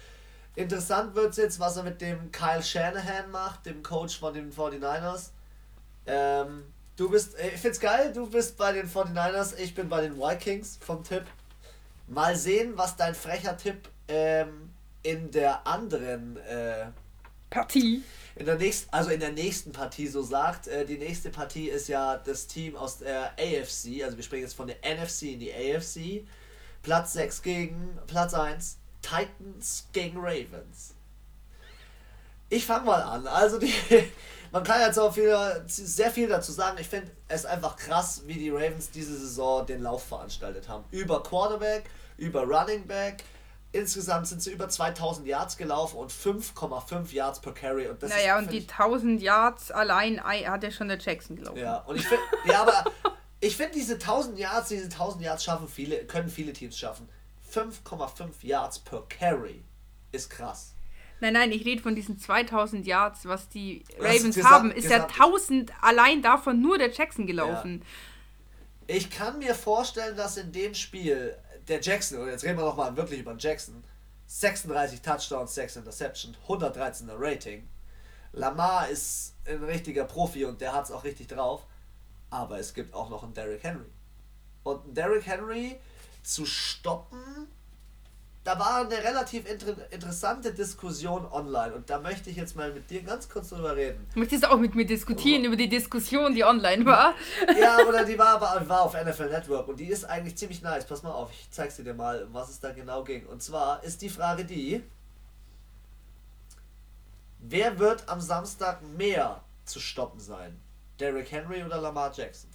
Interessant 0.56 1.14
wird 1.14 1.30
es 1.30 1.36
jetzt, 1.36 1.60
was 1.60 1.76
er 1.76 1.84
mit 1.84 2.00
dem 2.00 2.32
Kyle 2.32 2.62
Shanahan 2.62 3.30
macht, 3.30 3.66
dem 3.66 3.82
Coach 3.82 4.18
von 4.18 4.34
den 4.34 4.52
49ers. 4.52 5.30
Ähm, 6.06 6.64
du 6.96 7.10
bist, 7.10 7.38
äh, 7.38 7.50
ich 7.54 7.60
find's 7.60 7.80
geil, 7.80 8.12
du 8.12 8.28
bist 8.28 8.56
bei 8.56 8.72
den 8.72 8.88
49ers, 8.88 9.56
ich 9.58 9.74
bin 9.74 9.88
bei 9.88 10.02
den 10.02 10.18
Vikings 10.18 10.78
vom 10.80 11.04
Tipp. 11.04 11.24
Mal 12.08 12.36
sehen, 12.36 12.72
was 12.76 12.96
dein 12.96 13.14
frecher 13.14 13.56
Tipp 13.56 13.88
ähm, 14.08 14.70
in 15.02 15.30
der 15.30 15.66
anderen 15.66 16.36
äh, 16.38 16.86
Partie. 17.48 18.02
In 18.36 18.46
der 18.46 18.56
nächsten, 18.56 18.92
also 18.92 19.10
in 19.10 19.20
der 19.20 19.32
nächsten 19.32 19.72
Partie 19.72 20.06
so 20.06 20.22
sagt. 20.22 20.66
Äh, 20.66 20.84
die 20.84 20.98
nächste 20.98 21.30
Partie 21.30 21.68
ist 21.68 21.88
ja 21.88 22.16
das 22.16 22.46
Team 22.46 22.76
aus 22.76 22.98
der 22.98 23.32
AFC, 23.38 24.02
also 24.04 24.16
wir 24.16 24.22
springen 24.22 24.42
jetzt 24.42 24.54
von 24.54 24.66
der 24.66 24.76
NFC 24.82 25.22
in 25.22 25.40
die 25.40 25.52
AFC. 25.52 26.26
Platz 26.82 27.12
6 27.12 27.42
gegen 27.42 27.98
Platz 28.06 28.34
1. 28.34 28.79
Titans 29.02 29.88
gegen 29.92 30.18
Ravens. 30.18 30.94
Ich 32.48 32.66
fange 32.66 32.86
mal 32.86 33.00
an. 33.02 33.26
Also 33.26 33.58
die, 33.58 33.72
man 34.52 34.64
kann 34.64 34.80
jetzt 34.80 34.98
auch 34.98 35.14
viel, 35.14 35.34
sehr 35.66 36.10
viel 36.10 36.28
dazu 36.28 36.52
sagen. 36.52 36.76
Ich 36.80 36.88
finde 36.88 37.10
es 37.28 37.46
einfach 37.46 37.76
krass, 37.76 38.22
wie 38.26 38.34
die 38.34 38.50
Ravens 38.50 38.90
diese 38.90 39.16
Saison 39.16 39.64
den 39.66 39.82
Lauf 39.82 40.04
veranstaltet 40.04 40.68
haben. 40.68 40.84
Über 40.90 41.22
Quarterback, 41.22 41.88
über 42.16 42.42
Running 42.42 42.86
Back. 42.86 43.22
Insgesamt 43.72 44.26
sind 44.26 44.42
sie 44.42 44.50
über 44.50 44.68
2000 44.68 45.28
Yards 45.28 45.56
gelaufen 45.56 45.96
und 45.96 46.12
5,5 46.12 47.12
Yards 47.12 47.40
per 47.40 47.54
Carry. 47.54 47.86
Und 47.86 48.02
das 48.02 48.10
naja, 48.10 48.36
ist, 48.36 48.46
und 48.46 48.52
die 48.52 48.62
1000 48.62 49.22
Yards 49.22 49.70
allein 49.70 50.20
hat 50.20 50.64
ja 50.64 50.72
schon 50.72 50.88
der 50.88 50.98
Jackson 50.98 51.36
gelaufen. 51.36 51.60
Ja, 51.60 51.76
und 51.82 51.94
ich 51.94 52.04
finde, 52.04 52.24
ja, 52.46 52.62
aber 52.62 52.84
ich 53.40 53.56
finde 53.56 53.74
diese 53.74 53.94
1000 53.94 54.40
Yards, 54.40 54.70
diese 54.70 54.86
1000 54.86 55.22
Yards 55.22 55.44
schaffen 55.44 55.68
viele, 55.68 56.04
können 56.06 56.28
viele 56.28 56.52
Teams 56.52 56.76
schaffen. 56.76 57.08
5,5 57.52 58.30
Yards 58.42 58.78
per 58.80 59.02
Carry 59.08 59.62
ist 60.12 60.30
krass. 60.30 60.74
Nein, 61.20 61.34
nein, 61.34 61.52
ich 61.52 61.64
rede 61.66 61.82
von 61.82 61.94
diesen 61.94 62.18
2000 62.18 62.86
Yards, 62.86 63.26
was 63.26 63.48
die 63.48 63.84
Ravens 63.98 64.36
Gesam- 64.36 64.44
haben. 64.50 64.70
Ist 64.72 64.88
ja 64.90 64.98
Gesamt- 65.06 65.20
1000 65.20 65.72
allein 65.82 66.22
davon 66.22 66.60
nur 66.62 66.78
der 66.78 66.90
Jackson 66.90 67.26
gelaufen. 67.26 67.84
Ich 68.86 69.10
kann 69.10 69.38
mir 69.38 69.54
vorstellen, 69.54 70.16
dass 70.16 70.36
in 70.36 70.50
dem 70.50 70.74
Spiel 70.74 71.36
der 71.68 71.80
Jackson, 71.80 72.18
und 72.20 72.28
jetzt 72.28 72.42
reden 72.44 72.58
wir 72.58 72.64
nochmal 72.64 72.96
wirklich 72.96 73.20
über 73.20 73.36
Jackson, 73.38 73.84
36 74.26 75.02
Touchdowns, 75.02 75.54
6 75.54 75.76
Interception, 75.76 76.36
113er 76.48 77.14
Rating. 77.18 77.68
Lamar 78.32 78.88
ist 78.88 79.34
ein 79.46 79.62
richtiger 79.64 80.04
Profi 80.04 80.44
und 80.44 80.60
der 80.60 80.72
hat 80.72 80.84
es 80.84 80.90
auch 80.90 81.04
richtig 81.04 81.28
drauf. 81.28 81.66
Aber 82.30 82.58
es 82.58 82.74
gibt 82.74 82.94
auch 82.94 83.10
noch 83.10 83.24
einen 83.24 83.34
Derrick 83.34 83.62
Henry. 83.64 83.90
Und 84.62 84.84
einen 84.84 84.94
Derrick 84.94 85.26
Henry 85.26 85.80
zu 86.22 86.46
stoppen, 86.46 87.48
da 88.42 88.58
war 88.58 88.80
eine 88.80 88.96
relativ 88.96 89.46
inter 89.46 89.74
interessante 89.92 90.54
Diskussion 90.54 91.26
online. 91.30 91.74
Und 91.74 91.90
da 91.90 91.98
möchte 91.98 92.30
ich 92.30 92.36
jetzt 92.36 92.56
mal 92.56 92.72
mit 92.72 92.88
dir 92.90 93.02
ganz 93.02 93.28
kurz 93.28 93.50
drüber 93.50 93.76
reden. 93.76 94.06
Möchtest 94.14 94.44
du 94.44 94.50
auch 94.50 94.58
mit 94.58 94.74
mir 94.74 94.86
diskutieren 94.86 95.44
über 95.44 95.56
die 95.56 95.68
Diskussion, 95.68 96.34
die 96.34 96.42
online 96.44 96.86
war? 96.86 97.14
Ja, 97.58 97.78
oder 97.88 98.04
die 98.04 98.18
war, 98.18 98.40
war, 98.40 98.66
war 98.68 98.82
auf 98.82 98.94
NFL 98.94 99.28
Network 99.28 99.68
und 99.68 99.78
die 99.78 99.88
ist 99.88 100.04
eigentlich 100.04 100.36
ziemlich 100.36 100.62
nice. 100.62 100.86
Pass 100.86 101.02
mal 101.02 101.12
auf, 101.12 101.30
ich 101.32 101.50
zeig 101.50 101.70
sie 101.70 101.84
dir 101.84 101.94
mal, 101.94 102.24
um 102.24 102.34
was 102.34 102.48
es 102.48 102.60
da 102.60 102.72
genau 102.72 103.04
ging. 103.04 103.26
Und 103.26 103.42
zwar 103.42 103.84
ist 103.84 104.00
die 104.00 104.08
Frage 104.08 104.44
die, 104.44 104.82
wer 107.40 107.78
wird 107.78 108.08
am 108.08 108.20
Samstag 108.20 108.80
mehr 108.96 109.42
zu 109.66 109.80
stoppen 109.80 110.18
sein? 110.18 110.58
Derrick 110.98 111.30
Henry 111.30 111.62
oder 111.62 111.80
Lamar 111.80 112.12
Jackson? 112.14 112.49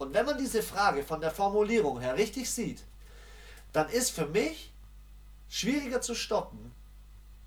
Und 0.00 0.14
wenn 0.14 0.24
man 0.24 0.38
diese 0.38 0.62
Frage 0.62 1.02
von 1.02 1.20
der 1.20 1.30
Formulierung 1.30 2.00
her 2.00 2.16
richtig 2.16 2.50
sieht, 2.50 2.82
dann 3.74 3.86
ist 3.90 4.12
für 4.12 4.24
mich 4.24 4.72
schwieriger 5.50 6.00
zu 6.00 6.14
stoppen 6.14 6.72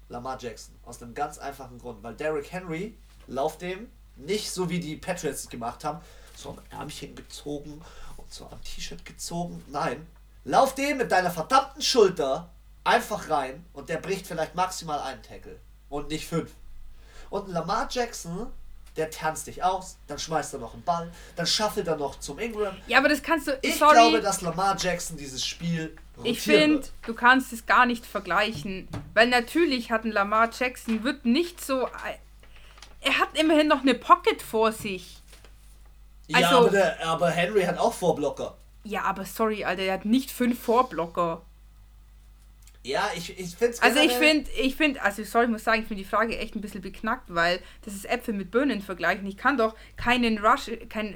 Lamar 0.08 0.38
Jackson. 0.40 0.76
Aus 0.86 1.02
einem 1.02 1.16
ganz 1.16 1.40
einfachen 1.40 1.80
Grund, 1.80 2.04
weil 2.04 2.14
Derrick 2.14 2.52
Henry 2.52 2.96
lauft 3.26 3.64
dem 3.64 3.90
nicht 4.18 4.52
so 4.52 4.70
wie 4.70 4.80
die 4.80 4.98
Patriots 4.98 5.50
gemacht 5.50 5.84
haben, 5.84 6.00
so 6.36 6.50
am 6.50 6.60
Ärmchen 6.70 7.16
gezogen 7.16 7.82
und 8.18 8.32
so 8.32 8.46
am 8.46 8.64
T-Shirt 8.64 9.04
gezogen. 9.04 9.64
Nein, 9.70 10.06
lauf 10.44 10.76
dem 10.76 10.98
mit 10.98 11.12
deiner 11.12 11.32
verdammten 11.32 11.82
Schulter 11.82 12.52
einfach 12.84 13.32
rein 13.32 13.66
und 13.74 13.90
der 13.90 13.98
bricht 13.98 14.28
vielleicht 14.28 14.54
maximal 14.54 15.00
einen 15.00 15.24
Tackle 15.24 15.60
und 15.90 16.10
nicht 16.10 16.28
fünf. 16.28 16.52
Und 17.32 17.50
Lamar 17.50 17.88
Jackson, 17.90 18.46
der 18.96 19.10
tanzt 19.10 19.48
dich 19.48 19.64
aus, 19.64 19.98
dann 20.08 20.20
schmeißt 20.20 20.54
er 20.54 20.60
noch 20.60 20.74
einen 20.74 20.84
Ball, 20.84 21.12
dann 21.36 21.48
schaffelt 21.48 21.88
er 21.88 21.96
noch 21.98 22.20
zum 22.20 22.40
Ingram. 22.40 22.76
Ja, 22.88 23.00
aber 23.00 23.10
das 23.10 23.24
kannst 23.24 23.48
du. 23.48 23.58
Ich 23.62 23.78
sorry. 23.78 23.94
glaube, 23.94 24.22
dass 24.22 24.42
Lamar 24.42 24.78
Jackson 24.78 25.18
dieses 25.18 25.44
Spiel 25.46 25.96
Ich 26.24 26.42
finde, 26.42 26.88
du 27.06 27.14
kannst 27.14 27.52
es 27.54 27.66
gar 27.66 27.86
nicht 27.86 28.06
vergleichen. 28.06 28.88
Weil 29.14 29.28
natürlich 29.28 29.92
hat 29.92 30.06
ein 30.06 30.12
Lamar 30.12 30.50
Jackson, 30.58 31.04
wird 31.04 31.26
nicht 31.26 31.64
so. 31.64 31.88
Er 33.02 33.20
hat 33.20 33.38
immerhin 33.38 33.68
noch 33.68 33.82
eine 33.82 33.96
Pocket 33.96 34.42
vor 34.42 34.72
sich. 34.72 35.22
Ja, 36.28 36.38
also- 36.38 36.58
aber, 36.58 36.70
der, 36.70 37.06
aber 37.06 37.30
Henry 37.32 37.64
hat 37.64 37.78
auch 37.78 37.94
Vorblocker. 37.94 38.58
Ja, 38.86 39.04
aber 39.04 39.26
sorry, 39.26 39.64
Alter, 39.64 39.84
er 39.84 39.94
hat 39.94 40.06
nicht 40.06 40.30
fünf 40.32 40.62
Vorblocker. 40.62 41.42
Ja, 42.86 43.10
ich, 43.16 43.38
ich 43.40 43.56
finde 43.56 43.74
es 43.74 43.82
Also 43.82 44.00
ich 44.00 44.12
finde, 44.12 44.52
ich 44.52 44.76
finde, 44.76 45.02
also 45.02 45.24
sorry, 45.24 45.46
ich 45.46 45.52
muss 45.52 45.64
sagen, 45.64 45.82
ich 45.82 45.88
finde 45.88 46.04
die 46.04 46.10
Frage 46.10 46.38
echt 46.38 46.56
ein 46.56 46.62
bisschen 46.62 46.82
beknackt, 46.82 47.34
weil 47.34 47.60
das 47.84 47.94
ist 47.94 48.06
Äpfel 48.06 48.34
mit 48.34 48.52
Birnen 48.52 48.82
vergleichen. 48.82 49.26
Ich 49.26 49.38
kann 49.38 49.58
doch 49.58 49.76
keinen 49.96 50.38
Rush, 50.38 50.70
kein 50.90 51.16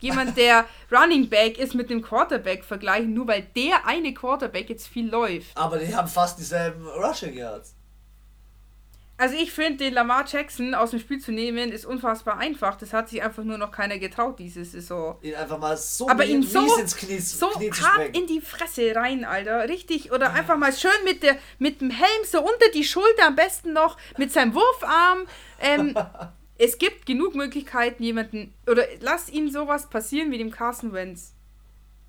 jemand, 0.00 0.36
der 0.38 0.64
Running 0.90 1.28
Back 1.28 1.58
ist, 1.58 1.74
mit 1.74 1.90
einem 1.90 2.02
Quarterback 2.02 2.64
vergleichen, 2.64 3.12
nur 3.12 3.28
weil 3.28 3.42
der 3.54 3.86
eine 3.86 4.14
Quarterback 4.14 4.70
jetzt 4.70 4.88
viel 4.88 5.08
läuft. 5.08 5.56
Aber 5.56 5.78
die 5.78 5.94
haben 5.94 6.08
fast 6.08 6.38
dieselben 6.38 6.86
Rushing 6.86 7.34
Yards. 7.34 7.74
Also 9.18 9.34
ich 9.34 9.50
finde, 9.50 9.84
den 9.84 9.94
Lamar 9.94 10.26
Jackson 10.26 10.74
aus 10.74 10.90
dem 10.90 11.00
Spiel 11.00 11.18
zu 11.18 11.32
nehmen, 11.32 11.72
ist 11.72 11.86
unfassbar 11.86 12.36
einfach. 12.36 12.76
Das 12.76 12.92
hat 12.92 13.08
sich 13.08 13.22
einfach 13.22 13.44
nur 13.44 13.56
noch 13.56 13.70
keiner 13.70 13.98
getraut 13.98 14.38
diese 14.38 14.62
Saison. 14.62 15.16
Ihn 15.22 15.34
einfach 15.34 15.58
mal 15.58 15.76
so 15.76 16.06
Aber 16.08 16.24
ihn 16.26 16.42
so, 16.42 16.76
ins 16.76 16.94
Knie, 16.94 17.18
so 17.18 17.48
Knie 17.48 17.70
zu 17.70 17.82
hart 17.82 18.14
in 18.14 18.26
die 18.26 18.42
Fresse 18.42 18.94
rein, 18.94 19.24
Alter. 19.24 19.68
Richtig. 19.68 20.12
Oder 20.12 20.34
einfach 20.34 20.58
mal 20.58 20.72
schön 20.72 20.90
mit, 21.04 21.22
der, 21.22 21.38
mit 21.58 21.80
dem 21.80 21.90
Helm 21.90 22.24
so 22.24 22.40
unter 22.40 22.68
die 22.74 22.84
Schulter, 22.84 23.28
am 23.28 23.36
besten 23.36 23.72
noch 23.72 23.96
mit 24.18 24.32
seinem 24.32 24.54
Wurfarm. 24.54 25.26
Ähm, 25.60 25.94
es 26.58 26.76
gibt 26.76 27.06
genug 27.06 27.34
Möglichkeiten, 27.34 28.02
jemanden. 28.02 28.52
Oder 28.66 28.84
lass 29.00 29.30
ihm 29.30 29.50
sowas 29.50 29.88
passieren 29.88 30.30
wie 30.30 30.38
dem 30.38 30.50
Carson 30.50 30.92
Wentz. 30.92 31.32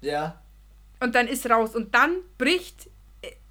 ja. 0.02 0.42
Und 1.00 1.14
dann 1.14 1.28
ist 1.28 1.48
raus. 1.48 1.76
Und 1.76 1.94
dann 1.94 2.18
bricht. 2.40 2.90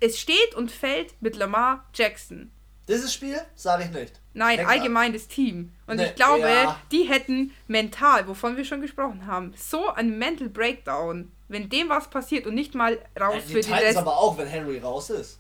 Es 0.00 0.18
steht 0.18 0.56
und 0.56 0.72
fällt 0.72 1.14
mit 1.22 1.36
Lamar 1.36 1.88
Jackson. 1.94 2.50
Dieses 2.88 3.12
Spiel 3.12 3.40
sage 3.56 3.84
ich 3.84 3.90
nicht. 3.90 4.20
Nein, 4.32 4.58
Hängt 4.58 4.70
allgemein 4.70 5.12
das 5.12 5.26
Team. 5.26 5.72
Und 5.86 5.96
Ne, 5.96 6.06
ich 6.06 6.14
glaube, 6.14 6.48
ja. 6.48 6.78
die 6.92 7.04
hätten 7.04 7.52
mental, 7.66 8.28
wovon 8.28 8.56
wir 8.56 8.64
schon 8.64 8.80
gesprochen 8.80 9.26
haben, 9.26 9.52
so 9.56 9.88
einen 9.90 10.18
Mental 10.18 10.48
Breakdown, 10.48 11.32
wenn 11.48 11.68
dem 11.68 11.88
was 11.88 12.08
passiert 12.10 12.46
und 12.46 12.54
nicht 12.54 12.74
mal 12.74 12.98
raus 13.18 13.36
Äh, 13.36 13.40
für 13.40 13.46
die 13.48 13.54
den 13.54 13.62
Titans 13.64 13.82
Rest. 13.82 13.98
aber 13.98 14.16
auch, 14.16 14.38
wenn 14.38 14.46
Henry 14.46 14.78
raus 14.78 15.10
ist. 15.10 15.38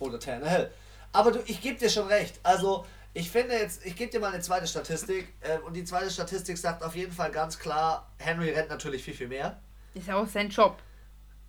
Oder 0.00 0.18
Tannehill. 0.18 0.70
Aber 1.12 1.30
du, 1.32 1.40
ich 1.46 1.60
gebe 1.60 1.78
dir 1.78 1.88
schon 1.90 2.06
recht. 2.08 2.38
Also, 2.42 2.84
ich 3.14 3.30
finde 3.30 3.54
jetzt, 3.54 3.84
ich 3.86 3.94
gebe 3.96 4.10
dir 4.10 4.20
mal 4.20 4.32
eine 4.32 4.42
zweite 4.42 4.66
Statistik. 4.66 5.32
Äh, 5.40 5.58
und 5.66 5.74
die 5.74 5.84
zweite 5.84 6.10
Statistik 6.10 6.58
sagt 6.58 6.82
auf 6.82 6.94
jeden 6.96 7.12
Fall 7.12 7.30
ganz 7.30 7.58
klar, 7.58 8.08
Henry 8.18 8.50
rennt 8.50 8.70
natürlich 8.70 9.02
viel, 9.04 9.14
viel 9.14 9.28
mehr. 9.28 9.60
Ist 9.94 10.06
ja 10.08 10.16
auch 10.16 10.26
sein 10.26 10.48
Job. 10.50 10.78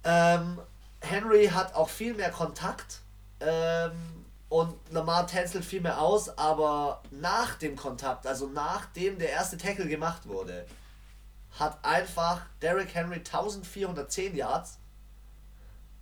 Ähm, 0.03 0.59
Henry 1.01 1.47
hat 1.47 1.73
auch 1.75 1.89
viel 1.89 2.13
mehr 2.13 2.29
Kontakt. 2.31 2.99
Ähm, 3.41 4.18
und 4.49 4.75
Lamar 4.89 5.27
tänzelt 5.27 5.63
viel 5.63 5.81
mehr 5.81 6.01
aus, 6.01 6.35
aber 6.37 7.03
nach 7.11 7.55
dem 7.55 7.75
Kontakt, 7.75 8.25
also 8.25 8.47
nachdem 8.47 9.19
der 9.19 9.29
erste 9.29 9.57
Tackle 9.57 9.87
gemacht 9.87 10.27
wurde, 10.27 10.65
hat 11.59 11.83
einfach 11.85 12.41
Derrick 12.61 12.93
Henry 12.93 13.17
1410 13.17 14.35
Yards 14.35 14.79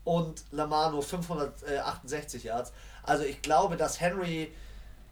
und 0.06 0.46
Lamar 0.52 0.92
nur 0.92 1.04
568 1.04 2.46
Yards. 2.46 2.72
Also 3.04 3.26
ich 3.26 3.42
glaube, 3.42 3.76
dass 3.76 4.00
Henry, 4.00 4.54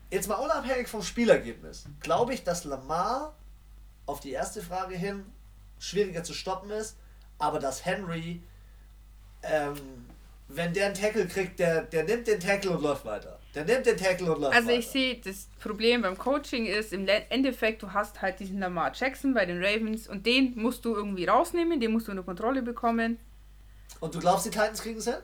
jetzt 0.10 0.30
mal 0.30 0.36
unabhängig 0.36 0.88
vom 0.88 1.04
Spielergebnis, 1.04 1.86
glaube 2.00 2.34
ich, 2.34 2.44
dass 2.46 2.63
Lamar 2.63 3.36
auf 4.06 4.22
die 4.22 4.32
erste 4.32 4.62
Frage 4.62 4.96
hin 4.96 5.25
schwieriger 5.77 6.24
zu 6.24 6.34
stoppen 6.34 6.70
ist, 6.70 6.96
aber 7.38 7.60
dass 7.60 7.84
Henry 7.84 8.42
ähm, 9.44 10.08
wenn 10.48 10.74
der 10.74 10.88
einen 10.88 10.96
Tackle 10.96 11.28
kriegt, 11.28 11.60
der, 11.60 11.82
der 11.84 12.04
nimmt 12.04 12.28
den 12.28 12.40
Tackle 12.40 12.72
und 12.72 12.84
läuft 12.84 13.04
weiter. 13.06 13.40
Der 13.56 13.66
nimmt 13.66 13.86
den 13.86 13.98
Tackle 13.98 14.34
und 14.34 14.42
läuft 14.42 14.54
Also 14.56 14.68
weiter. 14.68 14.80
ich 14.80 14.88
sehe, 14.88 15.16
das 15.18 15.48
Problem 15.60 16.02
beim 16.04 16.18
Coaching 16.18 16.66
ist 16.66 16.94
im 16.94 17.08
Endeffekt, 17.08 17.82
du 17.84 17.92
hast 17.94 18.22
halt 18.22 18.40
diesen 18.40 18.60
Lamar 18.60 18.92
Jackson 18.94 19.34
bei 19.34 19.46
den 19.46 19.64
Ravens 19.64 20.08
und 20.08 20.25
den 20.25 20.54
musst 20.56 20.86
du 20.86 20.94
irgendwie 20.96 21.25
rausnehmen, 21.25 21.80
den 21.80 21.92
musst 21.92 22.08
du 22.08 22.12
unter 22.12 22.24
Kontrolle 22.24 22.62
bekommen. 22.62 23.18
Und 24.02 24.14
du 24.14 24.20
glaubst, 24.20 24.46
die 24.46 24.50
Titans 24.52 24.82
kriegen 24.82 25.00
es 25.00 25.06
hin? 25.06 25.16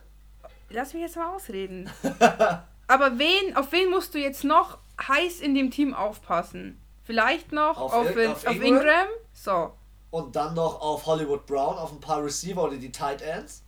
Lass 0.69 0.93
mich 0.93 1.03
jetzt 1.03 1.17
mal 1.17 1.35
ausreden. 1.35 1.89
Aber 2.87 3.17
wen, 3.19 3.55
auf 3.55 3.71
wen 3.71 3.89
musst 3.89 4.13
du 4.13 4.19
jetzt 4.19 4.43
noch 4.43 4.77
heiß 5.07 5.39
in 5.41 5.53
dem 5.55 5.69
Team 5.71 5.93
aufpassen? 5.93 6.81
Vielleicht 7.03 7.51
noch 7.51 7.77
Auf 7.79 7.93
auf, 7.93 8.15
in- 8.15 8.29
auf 8.31 8.45
auf 8.47 8.55
Ingram? 8.55 8.77
Ingram? 8.77 9.07
So. 9.33 9.73
Und 10.11 10.35
dann 10.35 10.53
noch 10.55 10.81
auf 10.81 11.05
Hollywood 11.05 11.45
Brown, 11.45 11.77
auf 11.77 11.91
ein 11.91 11.99
paar 11.99 12.23
Receiver 12.23 12.63
oder 12.63 12.77
die 12.77 12.91
Tight 12.91 13.21
Ends. 13.21 13.60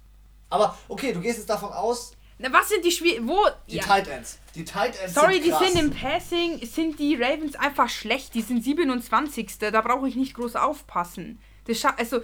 Aber 0.53 0.77
okay, 0.87 1.11
du 1.13 1.19
gehst 1.19 1.39
jetzt 1.39 1.49
davon 1.49 1.71
aus, 1.71 2.11
Na, 2.37 2.53
was 2.53 2.69
sind 2.69 2.85
die 2.85 2.91
Spiele? 2.91 3.27
Wo? 3.27 3.43
die 3.67 3.77
Ja. 3.77 3.83
Tight 3.83 4.07
Ends. 4.07 4.37
Die 4.53 4.63
Tight 4.63 4.95
Ends 5.01 5.15
Sorry, 5.15 5.41
sind 5.41 5.45
die 5.45 5.65
sind 5.65 5.79
im 5.83 5.91
Passing, 5.91 6.59
sind 6.63 6.99
die 6.99 7.15
Ravens 7.15 7.55
einfach 7.55 7.89
schlecht. 7.89 8.35
Die 8.35 8.41
sind 8.43 8.63
27. 8.63 9.57
Da 9.57 9.81
brauche 9.81 10.07
ich 10.07 10.15
nicht 10.15 10.35
groß 10.35 10.55
aufpassen. 10.55 11.39
Das 11.65 11.83
also, 11.83 12.21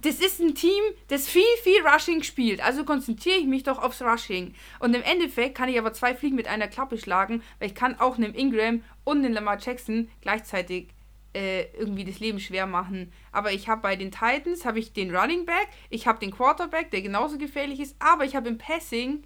das 0.00 0.16
ist 0.16 0.40
ein 0.40 0.56
Team, 0.56 0.82
das 1.06 1.28
viel, 1.28 1.42
viel 1.62 1.86
Rushing 1.86 2.24
spielt. 2.24 2.60
Also 2.64 2.84
konzentriere 2.84 3.36
ich 3.36 3.46
mich 3.46 3.62
doch 3.62 3.78
aufs 3.78 4.02
Rushing. 4.02 4.54
Und 4.80 4.94
im 4.94 5.02
Endeffekt 5.02 5.56
kann 5.56 5.68
ich 5.68 5.78
aber 5.78 5.92
zwei 5.92 6.16
Fliegen 6.16 6.34
mit 6.34 6.48
einer 6.48 6.66
Klappe 6.66 6.98
schlagen, 6.98 7.44
weil 7.60 7.68
ich 7.68 7.76
kann 7.76 8.00
auch 8.00 8.16
einem 8.16 8.34
Ingram 8.34 8.82
und 9.04 9.18
einem 9.18 9.34
Lamar 9.34 9.58
Jackson 9.60 10.10
gleichzeitig 10.20 10.88
äh, 11.34 11.64
irgendwie 11.76 12.04
das 12.04 12.20
Leben 12.20 12.40
schwer 12.40 12.66
machen. 12.66 13.12
Aber 13.30 13.52
ich 13.52 13.68
habe 13.68 13.80
bei 13.80 13.96
den 13.96 14.10
Titans 14.10 14.64
habe 14.64 14.78
ich 14.78 14.92
den 14.92 15.14
Running 15.14 15.46
Back, 15.46 15.68
ich 15.90 16.06
habe 16.06 16.18
den 16.18 16.30
Quarterback, 16.30 16.90
der 16.90 17.02
genauso 17.02 17.38
gefährlich 17.38 17.80
ist, 17.80 17.96
aber 17.98 18.24
ich 18.24 18.36
habe 18.36 18.48
im 18.48 18.58
Passing 18.58 19.24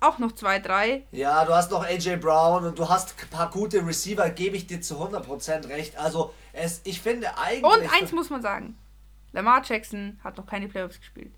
auch 0.00 0.18
noch 0.18 0.32
zwei, 0.32 0.58
drei, 0.58 1.04
Ja, 1.12 1.44
du 1.44 1.54
hast 1.54 1.70
noch 1.70 1.84
AJ 1.84 2.16
Brown 2.16 2.64
und 2.64 2.78
du 2.78 2.88
hast 2.88 3.14
ein 3.22 3.30
paar 3.30 3.50
gute 3.50 3.84
Receiver, 3.86 4.28
gebe 4.30 4.56
ich 4.56 4.66
dir 4.66 4.80
zu 4.80 4.96
100% 4.96 5.68
recht. 5.68 5.96
Also, 5.96 6.34
es, 6.52 6.82
ich 6.84 7.00
finde 7.00 7.36
eigentlich. 7.38 7.64
Und 7.64 7.92
eins 7.92 8.12
muss 8.12 8.30
man 8.30 8.42
sagen. 8.42 8.76
Lamar 9.32 9.62
Jackson 9.64 10.20
hat 10.22 10.36
noch 10.36 10.46
keine 10.46 10.68
Playoffs 10.68 10.98
gespielt. 10.98 11.34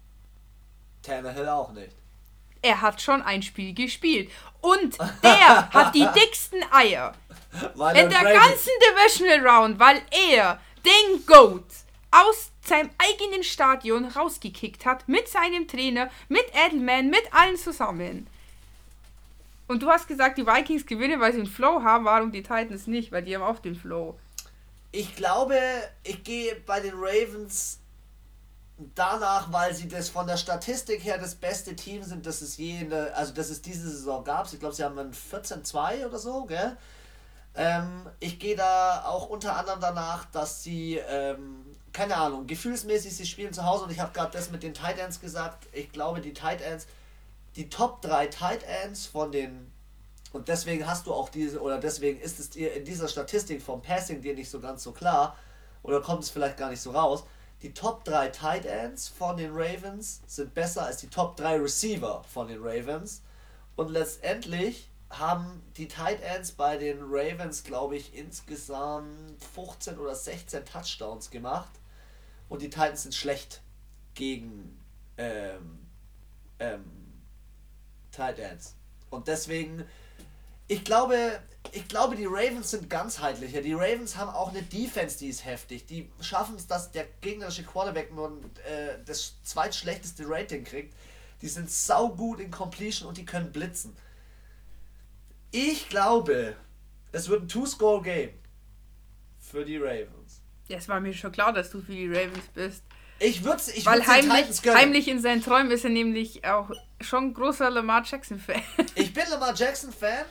Tannehill 1.02 1.48
auch 1.48 1.72
nicht. 1.72 1.96
Er 2.66 2.80
hat 2.80 3.00
schon 3.00 3.22
ein 3.22 3.42
Spiel 3.42 3.72
gespielt. 3.74 4.30
Und 4.60 4.98
der 5.22 5.70
hat 5.72 5.94
die 5.94 6.06
dicksten 6.14 6.62
Eier 6.72 7.14
Weil 7.74 7.96
in 7.96 8.02
er 8.04 8.08
der 8.08 8.18
Brady- 8.18 8.34
ganzen 8.38 8.70
Divisional 8.80 9.46
Round, 9.48 9.78
weil 9.78 10.02
er 10.32 10.60
den 10.84 11.24
Goat 11.26 11.64
aus 12.10 12.50
seinem 12.62 12.90
eigenen 12.98 13.44
Stadion 13.44 14.06
rausgekickt 14.06 14.84
hat. 14.84 15.06
Mit 15.08 15.28
seinem 15.28 15.68
Trainer, 15.68 16.10
mit 16.28 16.44
Edelman, 16.54 17.10
mit 17.10 17.22
allen 17.32 17.56
zusammen. 17.56 18.26
Und 19.68 19.82
du 19.82 19.88
hast 19.88 20.08
gesagt, 20.08 20.38
die 20.38 20.46
Vikings 20.46 20.86
gewinnen, 20.86 21.20
weil 21.20 21.32
sie 21.32 21.40
einen 21.40 21.48
Flow 21.48 21.82
haben, 21.82 22.04
warum 22.04 22.30
die 22.32 22.42
Titans 22.42 22.86
nicht? 22.86 23.12
Weil 23.12 23.22
die 23.22 23.34
haben 23.36 23.42
auch 23.42 23.58
den 23.58 23.74
Flow. 23.74 24.18
Ich 24.92 25.14
glaube, 25.16 25.58
ich 26.04 26.22
gehe 26.24 26.54
bei 26.66 26.80
den 26.80 26.94
Ravens 26.94 27.80
danach, 28.78 29.52
weil 29.52 29.74
sie 29.74 29.88
das 29.88 30.08
von 30.08 30.26
der 30.26 30.36
Statistik 30.36 31.02
her 31.04 31.18
das 31.18 31.34
beste 31.34 31.74
Team 31.74 32.02
sind, 32.02 32.26
das 32.26 32.42
es 32.42 32.56
je 32.56 32.80
in 32.80 32.90
der, 32.90 33.16
also 33.16 33.32
das 33.32 33.50
es 33.50 33.62
diese 33.62 33.88
Saison 33.88 34.22
gab. 34.22 34.52
Ich 34.52 34.60
glaube, 34.60 34.74
sie 34.74 34.84
haben 34.84 34.98
ein 34.98 35.12
14-2 35.12 36.06
oder 36.06 36.18
so, 36.18 36.44
gell? 36.44 36.76
Ähm, 37.54 38.08
ich 38.20 38.38
gehe 38.38 38.54
da 38.54 39.04
auch 39.06 39.28
unter 39.28 39.56
anderem 39.56 39.80
danach, 39.80 40.26
dass 40.26 40.62
sie, 40.62 40.96
ähm, 41.08 41.64
keine 41.92 42.16
Ahnung, 42.16 42.46
gefühlsmäßig, 42.46 43.16
sie 43.16 43.26
spielen 43.26 43.54
zu 43.54 43.64
Hause 43.64 43.84
und 43.84 43.90
ich 43.90 44.00
habe 44.00 44.12
gerade 44.12 44.32
das 44.32 44.50
mit 44.50 44.62
den 44.62 44.74
Tight 44.74 44.98
Ends 44.98 45.20
gesagt. 45.20 45.66
Ich 45.72 45.90
glaube, 45.90 46.20
die 46.20 46.34
Tight 46.34 46.60
Ends, 46.60 46.86
die 47.56 47.70
Top 47.70 48.02
3 48.02 48.26
Tight 48.26 48.62
Ends 48.84 49.06
von 49.06 49.32
den 49.32 49.72
und 50.32 50.48
deswegen 50.48 50.86
hast 50.86 51.06
du 51.06 51.14
auch 51.14 51.30
diese, 51.30 51.62
oder 51.62 51.78
deswegen 51.78 52.20
ist 52.20 52.38
es 52.38 52.50
dir 52.50 52.74
in 52.74 52.84
dieser 52.84 53.08
Statistik 53.08 53.62
vom 53.62 53.80
Passing 53.80 54.20
dir 54.20 54.34
nicht 54.34 54.50
so 54.50 54.60
ganz 54.60 54.82
so 54.82 54.92
klar, 54.92 55.34
oder 55.82 56.02
kommt 56.02 56.24
es 56.24 56.30
vielleicht 56.30 56.58
gar 56.58 56.68
nicht 56.68 56.82
so 56.82 56.90
raus. 56.90 57.24
Die 57.62 57.72
Top 57.72 58.04
3 58.04 58.28
Tight 58.28 58.66
Ends 58.66 59.08
von 59.08 59.36
den 59.36 59.52
Ravens 59.52 60.20
sind 60.26 60.52
besser 60.52 60.84
als 60.84 60.98
die 60.98 61.08
Top 61.08 61.36
3 61.36 61.56
Receiver 61.60 62.22
von 62.24 62.48
den 62.48 62.62
Ravens. 62.62 63.22
Und 63.76 63.90
letztendlich 63.90 64.90
haben 65.10 65.62
die 65.76 65.88
Tight 65.88 66.20
Ends 66.22 66.52
bei 66.52 66.76
den 66.76 66.98
Ravens, 67.00 67.64
glaube 67.64 67.96
ich, 67.96 68.14
insgesamt 68.14 69.42
15 69.54 69.98
oder 69.98 70.14
16 70.14 70.64
Touchdowns 70.64 71.30
gemacht. 71.30 71.70
Und 72.48 72.62
die 72.62 72.70
Titans 72.70 73.04
sind 73.04 73.14
schlecht 73.14 73.62
gegen 74.14 74.78
ähm, 75.16 75.86
ähm, 76.58 76.84
Tight 78.12 78.38
Ends. 78.38 78.74
Und 79.10 79.28
deswegen, 79.28 79.84
ich 80.68 80.84
glaube, 80.84 81.40
ich 81.72 81.88
glaube, 81.88 82.16
die 82.16 82.26
Ravens 82.26 82.70
sind 82.70 82.88
ganzheitlicher. 82.90 83.60
Die 83.60 83.72
Ravens 83.72 84.16
haben 84.16 84.30
auch 84.30 84.50
eine 84.50 84.62
Defense, 84.62 85.18
die 85.18 85.28
ist 85.28 85.44
heftig. 85.44 85.86
Die 85.86 86.10
schaffen 86.20 86.56
es, 86.56 86.66
dass 86.66 86.90
der 86.90 87.06
gegnerische 87.20 87.64
Quarterback 87.64 88.12
nur 88.12 88.32
äh, 88.64 88.98
das 89.04 89.34
zweitschlechteste 89.42 90.24
Rating 90.26 90.64
kriegt. 90.64 90.94
Die 91.42 91.48
sind 91.48 91.70
saugut 91.70 92.40
in 92.40 92.50
Completion 92.50 93.08
und 93.08 93.18
die 93.18 93.24
können 93.24 93.52
blitzen. 93.52 93.96
Ich 95.50 95.88
glaube, 95.88 96.56
es 97.12 97.28
wird 97.28 97.42
ein 97.42 97.48
Two-Score-Game 97.48 98.30
für 99.38 99.64
die 99.64 99.76
Ravens. 99.76 100.40
Ja, 100.68 100.78
es 100.78 100.88
war 100.88 101.00
mir 101.00 101.12
schon 101.12 101.32
klar, 101.32 101.52
dass 101.52 101.70
du 101.70 101.80
für 101.80 101.92
die 101.92 102.08
Ravens 102.08 102.46
bist. 102.54 102.82
Ich 103.18 103.44
würde 103.44 103.62
ich 103.74 103.86
Weil 103.86 104.06
heimlich, 104.06 104.60
heimlich 104.66 105.08
in 105.08 105.20
seinen 105.22 105.42
Träumen 105.42 105.70
ist 105.70 105.84
er 105.84 105.90
nämlich 105.90 106.44
auch 106.44 106.70
schon 107.00 107.32
großer 107.32 107.70
Lamar 107.70 108.02
Jackson-Fan. 108.04 108.62
Ich 108.94 109.12
bin 109.14 109.24
Lamar 109.30 109.54
Jackson-Fan 109.54 110.24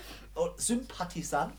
Sympathisant. 0.58 1.54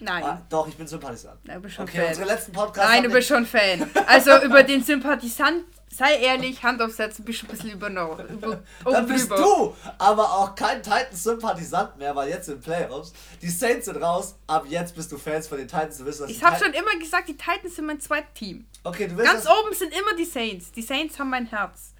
Nein. 0.00 0.24
Ah, 0.24 0.42
doch, 0.48 0.68
ich 0.68 0.76
bin 0.76 0.86
Sympathisant. 0.86 1.40
Ja, 1.44 1.54
du 1.54 1.60
bist 1.60 1.74
schon 1.74 1.84
okay, 1.84 1.98
Fan. 1.98 2.08
unsere 2.08 2.26
letzten 2.28 2.52
Podcasts. 2.52 2.90
Nein, 2.90 3.02
du 3.02 3.10
bist 3.10 3.28
schon 3.28 3.46
Fan. 3.46 3.90
Also 4.06 4.42
über 4.42 4.62
den 4.62 4.82
Sympathisant 4.82 5.64
sei 5.90 6.18
ehrlich, 6.18 6.62
Hand 6.62 6.80
aufsetzen, 6.80 7.24
bist 7.24 7.42
du 7.42 7.46
ein 7.46 7.50
bisschen 7.50 7.70
über 7.70 7.90
noch. 7.90 8.18
Über, 8.18 8.62
Dann 8.84 9.06
bist 9.06 9.30
du 9.30 9.74
aber 9.98 10.32
auch 10.32 10.54
kein 10.54 10.82
Titans-Sympathisant 10.82 11.98
mehr, 11.98 12.14
weil 12.14 12.28
jetzt 12.28 12.46
sind 12.46 12.62
Playoffs. 12.62 13.12
Die 13.42 13.48
Saints 13.48 13.86
sind 13.86 13.96
raus, 13.96 14.36
ab 14.46 14.64
jetzt 14.68 14.94
bist 14.94 15.10
du 15.10 15.18
Fans 15.18 15.48
von 15.48 15.58
den 15.58 15.66
Titans. 15.66 15.98
Du 15.98 16.04
wirst, 16.04 16.22
ich 16.28 16.42
habe 16.42 16.56
schon 16.62 16.72
immer 16.72 16.96
gesagt, 16.98 17.28
die 17.28 17.36
Titans 17.36 17.76
sind 17.76 17.86
mein 17.86 18.00
zweites 18.00 18.32
Team. 18.34 18.66
Okay, 18.84 19.08
du 19.08 19.16
willst 19.16 19.32
Ganz 19.32 19.46
oben 19.46 19.74
sind 19.74 19.92
immer 19.92 20.14
die 20.16 20.24
Saints. 20.24 20.72
Die 20.72 20.82
Saints 20.82 21.18
haben 21.18 21.30
mein 21.30 21.46
Herz. 21.46 21.94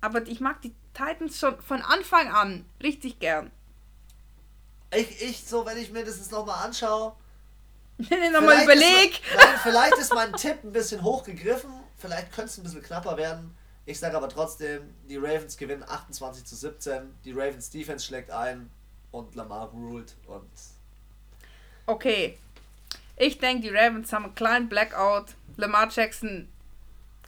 Aber 0.00 0.26
ich 0.26 0.40
mag 0.40 0.60
die 0.62 0.74
Titans 0.94 1.38
schon 1.38 1.60
von 1.62 1.80
Anfang 1.80 2.28
an 2.28 2.64
richtig 2.82 3.20
gern. 3.20 3.50
Ich, 4.94 5.22
ich 5.22 5.44
so, 5.44 5.64
wenn 5.64 5.78
ich 5.78 5.90
mir 5.90 6.04
das 6.04 6.18
jetzt 6.18 6.32
nochmal 6.32 6.64
anschaue. 6.64 7.14
nochmal 7.98 8.64
überleg. 8.64 9.12
Ist, 9.12 9.36
nein, 9.36 9.58
vielleicht 9.62 9.98
ist 9.98 10.14
mein 10.14 10.32
Tipp 10.34 10.64
ein 10.64 10.72
bisschen 10.72 11.02
hochgegriffen 11.02 11.82
Vielleicht 12.02 12.32
könnte 12.32 12.50
es 12.50 12.58
ein 12.58 12.64
bisschen 12.64 12.82
knapper 12.82 13.16
werden. 13.16 13.56
Ich 13.86 14.00
sage 14.00 14.16
aber 14.16 14.28
trotzdem, 14.28 14.92
die 15.08 15.18
Ravens 15.18 15.56
gewinnen 15.56 15.84
28 15.86 16.44
zu 16.44 16.56
17. 16.56 17.14
Die 17.24 17.30
Ravens 17.30 17.70
Defense 17.70 18.04
schlägt 18.04 18.32
ein 18.32 18.70
und 19.12 19.36
Lamar 19.36 19.68
ruled 19.68 20.16
und. 20.26 20.50
Okay. 21.86 22.38
Ich 23.16 23.38
denke, 23.38 23.62
die 23.62 23.68
Ravens 23.68 24.12
haben 24.12 24.24
einen 24.24 24.34
kleinen 24.34 24.68
Blackout. 24.68 25.26
Lamar 25.56 25.88
Jackson 25.92 26.48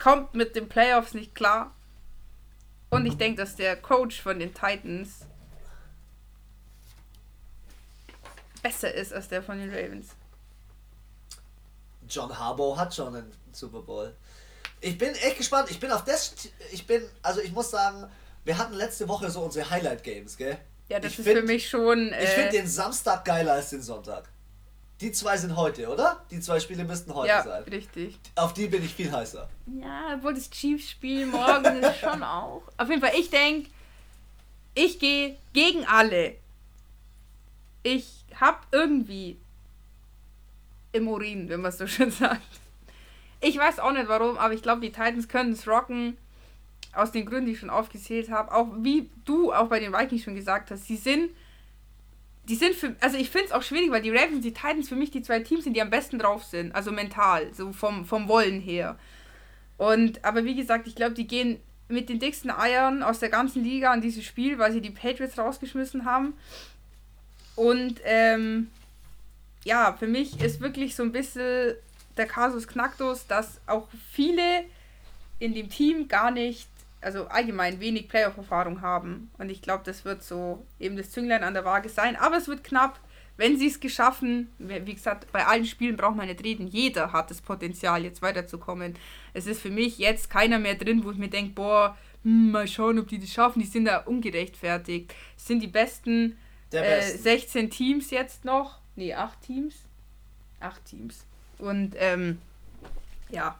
kommt 0.00 0.34
mit 0.34 0.56
den 0.56 0.68
Playoffs 0.68 1.14
nicht 1.14 1.36
klar. 1.36 1.72
Und 2.90 3.06
ich 3.06 3.16
denke, 3.16 3.42
dass 3.42 3.54
der 3.54 3.76
Coach 3.76 4.20
von 4.20 4.40
den 4.40 4.52
Titans 4.54 5.20
besser 8.64 8.92
ist 8.92 9.12
als 9.12 9.28
der 9.28 9.42
von 9.42 9.58
den 9.58 9.70
Ravens. 9.70 10.08
John 12.08 12.36
Harbaugh 12.36 12.76
hat 12.76 12.94
schon 12.94 13.14
einen 13.14 13.32
Super 13.52 13.82
Bowl. 13.82 14.14
Ich 14.80 14.98
bin 14.98 15.14
echt 15.14 15.38
gespannt. 15.38 15.70
Ich 15.70 15.78
bin 15.78 15.90
auf 15.90 16.04
das. 16.04 16.34
Ich 16.72 16.86
bin, 16.86 17.02
also 17.22 17.40
ich 17.40 17.52
muss 17.52 17.70
sagen, 17.70 18.10
wir 18.44 18.58
hatten 18.58 18.74
letzte 18.74 19.06
Woche 19.08 19.30
so 19.30 19.42
unsere 19.42 19.68
Highlight 19.70 20.02
Games, 20.02 20.36
gell? 20.36 20.58
Ja, 20.88 20.98
das 20.98 21.12
ich 21.12 21.18
ist 21.20 21.24
find, 21.24 21.38
für 21.38 21.44
mich 21.44 21.68
schon. 21.68 22.12
Äh, 22.12 22.24
ich 22.24 22.30
finde 22.30 22.50
den 22.50 22.66
Samstag 22.66 23.24
geiler 23.24 23.52
als 23.52 23.70
den 23.70 23.82
Sonntag. 23.82 24.28
Die 25.00 25.12
zwei 25.12 25.36
sind 25.36 25.56
heute, 25.56 25.88
oder? 25.88 26.24
Die 26.30 26.40
zwei 26.40 26.60
Spiele 26.60 26.84
müssten 26.84 27.14
heute 27.14 27.28
ja, 27.28 27.42
sein. 27.42 27.62
richtig. 27.64 28.18
Auf 28.36 28.54
die 28.54 28.66
bin 28.66 28.84
ich 28.84 28.94
viel 28.94 29.10
heißer. 29.10 29.48
Ja, 29.66 30.14
obwohl 30.14 30.34
das 30.34 30.48
Chiefs-Spiel 30.50 31.26
morgen 31.26 31.82
ist 31.82 31.96
schon 32.00 32.22
auch. 32.22 32.62
Auf 32.76 32.88
jeden 32.88 33.00
Fall, 33.00 33.12
ich 33.18 33.28
denke, 33.28 33.70
ich 34.74 34.98
gehe 34.98 35.36
gegen 35.52 35.84
alle. 35.86 36.36
Ich 37.82 38.23
hab 38.40 38.66
irgendwie 38.72 39.38
im 40.92 41.08
Urin, 41.08 41.48
wenn 41.48 41.60
man 41.60 41.70
es 41.70 41.78
so 41.78 41.86
schön 41.88 42.10
sagt. 42.10 42.42
Ich 43.40 43.58
weiß 43.58 43.78
auch 43.78 43.92
nicht 43.92 44.08
warum, 44.08 44.38
aber 44.38 44.54
ich 44.54 44.62
glaube, 44.62 44.80
die 44.80 44.92
Titans 44.92 45.28
können 45.28 45.52
es 45.52 45.68
rocken. 45.68 46.16
Aus 46.94 47.10
den 47.10 47.26
Gründen, 47.26 47.46
die 47.46 47.52
ich 47.52 47.58
schon 47.58 47.70
aufgezählt 47.70 48.30
habe. 48.30 48.52
Auch 48.52 48.68
wie 48.78 49.10
du 49.24 49.52
auch 49.52 49.68
bei 49.68 49.80
den 49.80 49.92
Vikings 49.92 50.22
schon 50.22 50.36
gesagt 50.36 50.70
hast, 50.70 50.86
sie 50.86 50.96
sind. 50.96 51.30
Die 52.48 52.54
sind 52.54 52.74
für. 52.74 52.94
Also 53.00 53.16
ich 53.16 53.30
finde 53.30 53.46
es 53.46 53.52
auch 53.52 53.62
schwierig, 53.62 53.90
weil 53.90 54.02
die 54.02 54.10
Ravens 54.10 54.42
die 54.42 54.52
Titans 54.52 54.88
für 54.88 54.94
mich 54.94 55.10
die 55.10 55.22
zwei 55.22 55.40
Teams 55.40 55.64
sind, 55.64 55.74
die 55.74 55.82
am 55.82 55.90
besten 55.90 56.18
drauf 56.18 56.44
sind. 56.44 56.74
Also 56.74 56.92
mental, 56.92 57.52
so 57.52 57.72
vom, 57.72 58.04
vom 58.04 58.28
Wollen 58.28 58.60
her. 58.60 58.96
Und, 59.76 60.24
aber 60.24 60.44
wie 60.44 60.54
gesagt, 60.54 60.86
ich 60.86 60.94
glaube, 60.94 61.14
die 61.14 61.26
gehen 61.26 61.58
mit 61.88 62.08
den 62.08 62.18
dicksten 62.18 62.50
Eiern 62.50 63.02
aus 63.02 63.18
der 63.18 63.28
ganzen 63.28 63.62
Liga 63.64 63.90
an 63.90 64.00
dieses 64.00 64.24
Spiel, 64.24 64.58
weil 64.58 64.72
sie 64.72 64.80
die 64.80 64.90
Patriots 64.90 65.38
rausgeschmissen 65.38 66.04
haben. 66.04 66.34
Und 67.56 68.00
ähm, 68.04 68.70
ja, 69.64 69.94
für 69.98 70.06
mich 70.06 70.40
ist 70.40 70.60
wirklich 70.60 70.94
so 70.94 71.02
ein 71.02 71.12
bisschen 71.12 71.74
der 72.16 72.26
Kasus 72.26 72.68
Knacktus, 72.68 73.26
dass 73.26 73.60
auch 73.66 73.88
viele 74.12 74.64
in 75.38 75.54
dem 75.54 75.68
Team 75.68 76.08
gar 76.08 76.30
nicht, 76.30 76.68
also 77.00 77.26
allgemein 77.26 77.80
wenig 77.80 78.08
Playoff-Erfahrung 78.08 78.80
haben. 78.82 79.30
Und 79.38 79.50
ich 79.50 79.62
glaube, 79.62 79.82
das 79.84 80.04
wird 80.04 80.22
so 80.22 80.64
eben 80.78 80.96
das 80.96 81.10
Zünglein 81.10 81.44
an 81.44 81.54
der 81.54 81.64
Waage 81.64 81.88
sein. 81.88 82.16
Aber 82.16 82.36
es 82.36 82.48
wird 82.48 82.64
knapp, 82.64 83.00
wenn 83.36 83.58
sie 83.58 83.66
es 83.66 83.80
geschaffen. 83.80 84.48
Wie 84.58 84.94
gesagt, 84.94 85.30
bei 85.32 85.44
allen 85.46 85.66
Spielen 85.66 85.96
braucht 85.96 86.16
man 86.16 86.28
nicht 86.28 86.44
reden. 86.44 86.68
Jeder 86.68 87.12
hat 87.12 87.30
das 87.30 87.40
Potenzial, 87.40 88.04
jetzt 88.04 88.22
weiterzukommen. 88.22 88.94
Es 89.32 89.46
ist 89.46 89.60
für 89.60 89.70
mich 89.70 89.98
jetzt 89.98 90.30
keiner 90.30 90.58
mehr 90.58 90.76
drin, 90.76 91.04
wo 91.04 91.10
ich 91.10 91.18
mir 91.18 91.28
denke, 91.28 91.52
boah, 91.54 91.96
hm, 92.22 92.52
mal 92.52 92.68
schauen, 92.68 92.98
ob 92.98 93.08
die 93.08 93.18
das 93.18 93.32
schaffen. 93.32 93.60
Die 93.60 93.66
sind 93.66 93.86
da 93.86 93.98
ungerechtfertigt. 93.98 95.12
Es 95.36 95.46
sind 95.46 95.62
die 95.62 95.68
besten, 95.68 96.38
äh, 96.82 97.16
16 97.16 97.70
Teams 97.70 98.10
jetzt 98.10 98.44
noch. 98.44 98.78
Nee, 98.96 99.14
8 99.14 99.40
Teams. 99.40 99.74
8 100.60 100.84
Teams. 100.84 101.24
Und 101.58 101.94
ähm, 101.98 102.40
ja. 103.30 103.58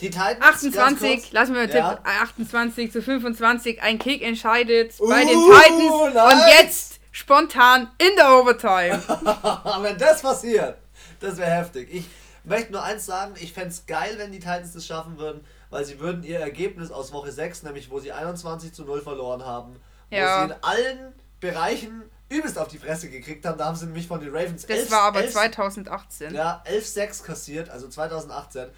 Die 0.00 0.10
Titans, 0.10 0.40
28, 0.40 1.32
lassen 1.32 1.54
wir 1.54 1.68
ja. 1.68 1.94
Tipp, 1.94 2.00
28 2.04 2.92
zu 2.92 3.02
25, 3.02 3.82
ein 3.82 3.98
Kick 3.98 4.22
entscheidet 4.22 4.94
uh, 5.00 5.08
bei 5.08 5.24
den 5.24 5.38
Titans. 5.38 6.14
Nice. 6.14 6.32
Und 6.32 6.48
jetzt 6.58 7.00
spontan 7.10 7.90
in 7.98 8.16
der 8.16 8.30
Overtime. 8.38 9.02
wenn 9.82 9.98
das 9.98 10.22
passiert, 10.22 10.78
das 11.20 11.36
wäre 11.36 11.50
heftig. 11.50 11.88
Ich 11.92 12.04
möchte 12.44 12.72
nur 12.72 12.82
eins 12.82 13.06
sagen, 13.06 13.34
ich 13.40 13.52
fände 13.52 13.70
es 13.70 13.86
geil, 13.86 14.14
wenn 14.16 14.32
die 14.32 14.38
Titans 14.38 14.72
das 14.72 14.86
schaffen 14.86 15.18
würden, 15.18 15.44
weil 15.70 15.84
sie 15.84 15.98
würden 16.00 16.22
ihr 16.22 16.38
Ergebnis 16.38 16.90
aus 16.90 17.12
Woche 17.12 17.32
6, 17.32 17.64
nämlich 17.64 17.90
wo 17.90 17.98
sie 17.98 18.12
21 18.12 18.72
zu 18.72 18.84
0 18.84 19.02
verloren 19.02 19.44
haben, 19.44 19.76
ja. 20.10 20.42
wo 20.42 20.46
sie 20.46 20.54
in 20.54 20.62
allen 20.62 21.12
Bereichen 21.40 22.02
übelst 22.28 22.58
auf 22.58 22.68
die 22.68 22.78
Fresse 22.78 23.08
gekriegt 23.08 23.44
haben. 23.46 23.58
Da 23.58 23.66
haben 23.66 23.76
sie 23.76 23.86
nämlich 23.86 24.06
von 24.06 24.20
den 24.20 24.30
Ravens. 24.30 24.66
Das 24.66 24.78
11, 24.78 24.90
war 24.90 25.02
aber 25.02 25.22
11, 25.22 25.32
2018. 25.32 26.34
Ja, 26.34 26.62
11-6 26.66 27.22
kassiert, 27.22 27.70
also 27.70 27.88
2018. 27.88 28.68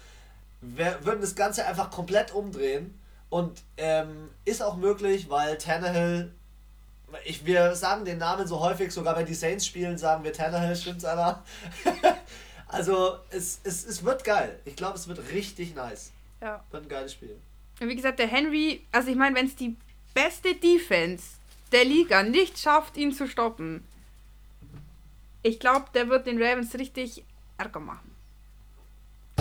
Wir 0.61 0.99
würden 1.03 1.21
das 1.21 1.35
Ganze 1.35 1.65
einfach 1.65 1.89
komplett 1.91 2.33
umdrehen. 2.33 2.97
Und 3.29 3.63
ähm, 3.77 4.29
ist 4.43 4.61
auch 4.61 4.75
möglich, 4.75 5.29
weil 5.29 5.57
Tannehill. 5.57 6.33
Ich, 7.25 7.45
wir 7.45 7.75
sagen 7.75 8.05
den 8.05 8.17
Namen 8.17 8.47
so 8.47 8.59
häufig, 8.59 8.91
sogar 8.91 9.17
wenn 9.17 9.25
die 9.25 9.33
Saints 9.33 9.65
spielen, 9.65 9.97
sagen 9.97 10.23
wir 10.23 10.33
Tannehill, 10.33 10.75
stimmt's, 10.75 11.03
Anna? 11.03 11.43
also, 12.67 13.17
es, 13.29 13.59
es, 13.63 13.85
es 13.85 14.03
wird 14.03 14.23
geil. 14.23 14.59
Ich 14.65 14.75
glaube, 14.75 14.97
es 14.97 15.07
wird 15.07 15.31
richtig 15.31 15.75
nice. 15.75 16.11
Ja. 16.41 16.63
Wird 16.71 16.83
ein 16.83 16.89
geiles 16.89 17.13
Spiel. 17.13 17.37
Und 17.79 17.87
wie 17.87 17.95
gesagt, 17.95 18.19
der 18.19 18.27
Henry, 18.27 18.85
also 18.91 19.09
ich 19.09 19.15
meine, 19.15 19.35
wenn 19.35 19.47
es 19.47 19.55
die 19.55 19.75
beste 20.13 20.55
Defense 20.55 21.40
der 21.71 21.85
Liga 21.85 22.23
nicht 22.23 22.59
schafft, 22.59 22.97
ihn 22.97 23.13
zu 23.13 23.27
stoppen, 23.27 23.83
ich 25.43 25.59
glaube, 25.59 25.85
der 25.93 26.07
wird 26.09 26.27
den 26.27 26.41
Ravens 26.41 26.73
richtig 26.75 27.23
Ärger 27.57 27.79
machen. 27.79 28.11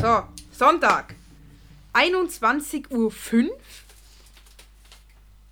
So, 0.01 0.23
Sonntag. 0.53 1.15
21.05 1.93 2.89
Uhr. 2.91 3.13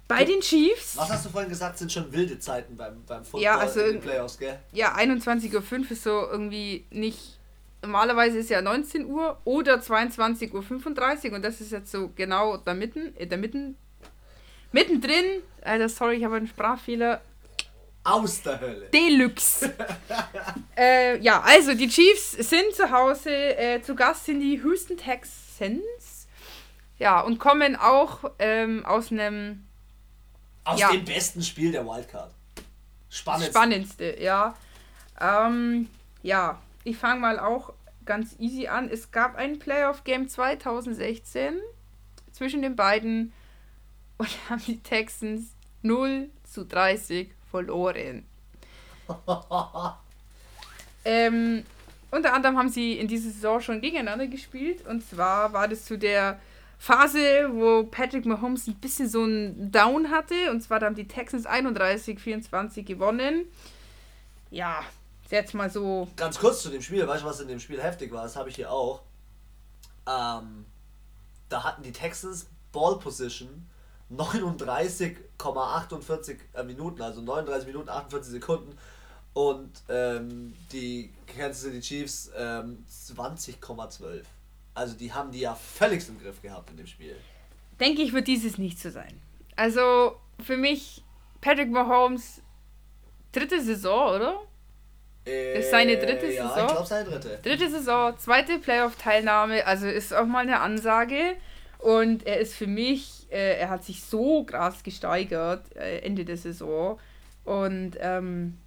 Bei 0.06 0.24
den 0.24 0.40
Chiefs. 0.40 0.96
Was 0.96 1.10
hast 1.10 1.26
du 1.26 1.28
vorhin 1.28 1.50
gesagt, 1.50 1.76
sind 1.78 1.92
schon 1.92 2.10
wilde 2.12 2.38
Zeiten 2.38 2.76
beim, 2.76 3.02
beim 3.04 3.24
Football 3.24 3.42
Ja, 3.42 3.58
also 3.58 3.80
in 3.80 3.86
den 3.86 3.94
in- 3.96 4.00
Playoffs, 4.00 4.38
gell? 4.38 4.58
Ja, 4.72 4.94
21.05 4.96 5.52
Uhr 5.84 5.90
ist 5.90 6.02
so 6.02 6.10
irgendwie 6.30 6.86
nicht. 6.90 7.36
Normalerweise 7.82 8.38
ist 8.38 8.48
ja 8.48 8.62
19 8.62 9.04
Uhr 9.06 9.38
oder 9.44 9.74
22.35 9.80 11.28
Uhr 11.30 11.36
und 11.36 11.42
das 11.44 11.60
ist 11.60 11.72
jetzt 11.72 11.90
so 11.92 12.10
genau 12.16 12.56
da 12.56 12.72
mitten, 12.74 13.14
äh, 13.16 13.26
da 13.26 13.36
mitten, 13.36 13.76
mittendrin. 14.72 15.42
Alter, 15.62 15.88
sorry, 15.88 16.16
ich 16.16 16.24
habe 16.24 16.36
einen 16.36 16.46
Sprachfehler. 16.46 17.20
Aus 18.04 18.42
der 18.42 18.60
Hölle. 18.60 18.88
Deluxe. 18.92 19.74
äh, 20.76 21.18
ja, 21.20 21.42
also 21.42 21.74
die 21.74 21.88
Chiefs 21.88 22.32
sind 22.32 22.74
zu 22.74 22.90
Hause, 22.90 23.30
äh, 23.30 23.82
zu 23.82 23.94
Gast 23.94 24.24
sind 24.24 24.40
die 24.40 24.56
Houston 24.62 24.96
Texans. 24.96 26.26
Ja, 26.98 27.20
und 27.20 27.38
kommen 27.38 27.76
auch 27.76 28.30
ähm, 28.38 28.84
aus 28.86 29.10
einem 29.12 29.64
Aus 30.64 30.80
Ja. 30.80 30.90
dem 30.90 31.04
besten 31.04 31.42
Spiel 31.42 31.70
der 31.72 31.84
Wildcard. 31.84 32.30
Spannend. 33.10 33.46
Spannendste, 33.48 34.16
ja. 34.20 34.54
Ähm, 35.20 35.88
ja, 36.22 36.58
ich 36.84 36.96
fange 36.96 37.20
mal 37.20 37.38
auch 37.38 37.72
ganz 38.04 38.36
easy 38.38 38.68
an. 38.68 38.88
Es 38.90 39.10
gab 39.10 39.36
ein 39.36 39.58
Playoff-Game 39.58 40.28
2016 40.28 41.58
zwischen 42.32 42.62
den 42.62 42.74
beiden 42.76 43.32
und 44.18 44.28
haben 44.50 44.62
die 44.66 44.78
Texans 44.78 45.54
0 45.82 46.28
zu 46.44 46.64
30 46.64 47.30
verloren. 47.50 48.26
ähm, 51.04 51.64
unter 52.10 52.34
anderem 52.34 52.58
haben 52.58 52.68
sie 52.68 52.98
in 52.98 53.08
dieser 53.08 53.30
Saison 53.30 53.60
schon 53.60 53.80
gegeneinander 53.80 54.26
gespielt. 54.26 54.86
Und 54.86 55.08
zwar 55.08 55.52
war 55.52 55.68
das 55.68 55.84
zu 55.84 55.96
der 55.98 56.38
Phase, 56.78 57.48
wo 57.52 57.84
Patrick 57.84 58.24
Mahomes 58.26 58.66
ein 58.66 58.74
bisschen 58.76 59.08
so 59.08 59.22
einen 59.22 59.72
Down 59.72 60.10
hatte. 60.10 60.50
Und 60.50 60.62
zwar 60.62 60.80
haben 60.80 60.94
die 60.94 61.08
Texans 61.08 61.46
31-24 61.46 62.84
gewonnen. 62.84 63.46
Ja, 64.50 64.82
jetzt 65.30 65.54
mal 65.54 65.70
so. 65.70 66.08
Ganz 66.16 66.38
kurz 66.38 66.62
zu 66.62 66.70
dem 66.70 66.82
Spiel, 66.82 67.06
weißt 67.06 67.22
du, 67.22 67.26
was 67.26 67.40
in 67.40 67.48
dem 67.48 67.60
Spiel 67.60 67.82
heftig 67.82 68.12
war? 68.12 68.22
Das 68.22 68.36
habe 68.36 68.48
ich 68.48 68.56
hier 68.56 68.70
auch. 68.70 69.02
Ähm, 70.06 70.64
da 71.48 71.64
hatten 71.64 71.82
die 71.82 71.92
Texans 71.92 72.46
Ball 72.72 72.98
Position 72.98 73.66
39,48 74.10 76.36
äh, 76.54 76.62
Minuten, 76.64 77.02
also 77.02 77.20
39 77.20 77.66
Minuten 77.66 77.88
48 77.88 78.32
Sekunden. 78.32 78.76
Und 79.34 79.70
ähm, 79.88 80.54
die 80.72 81.12
Kansas 81.26 81.62
City 81.62 81.80
Chiefs 81.80 82.30
ähm, 82.36 82.84
20,12. 82.90 84.22
Also 84.74 84.94
die 84.96 85.12
haben 85.12 85.30
die 85.30 85.40
ja 85.40 85.54
völlig 85.54 86.08
im 86.08 86.20
Griff 86.20 86.40
gehabt 86.42 86.70
in 86.70 86.76
dem 86.76 86.86
Spiel. 86.86 87.16
Denke 87.78 88.02
ich, 88.02 88.12
wird 88.12 88.26
dieses 88.26 88.58
nicht 88.58 88.80
so 88.80 88.90
sein. 88.90 89.20
Also 89.54 90.16
für 90.44 90.56
mich, 90.56 91.04
Patrick 91.40 91.70
Mahomes, 91.70 92.40
dritte 93.32 93.62
Saison, 93.62 94.16
oder? 94.16 94.40
Ist 95.24 95.70
seine 95.70 95.96
dritte 95.98 96.26
Äh, 96.26 96.36
ja, 96.36 96.48
Saison? 96.48 96.66
ich 96.66 96.72
glaube 96.72 96.86
seine 96.86 97.10
dritte. 97.10 97.38
Dritte 97.42 97.70
Saison, 97.70 98.18
zweite 98.18 98.58
Playoff-Teilnahme, 98.58 99.66
also 99.66 99.86
ist 99.86 100.14
auch 100.14 100.26
mal 100.26 100.40
eine 100.40 100.60
Ansage. 100.60 101.36
Und 101.78 102.26
er 102.26 102.38
ist 102.40 102.54
für 102.54 102.66
mich, 102.66 103.26
äh, 103.30 103.58
er 103.58 103.70
hat 103.70 103.84
sich 103.84 104.02
so 104.02 104.44
krass 104.44 104.82
gesteigert 104.82 105.74
äh, 105.76 106.00
Ende 106.00 106.24
der 106.24 106.36
Saison. 106.36 106.98
Und 107.44 107.96
ähm, 108.00 108.58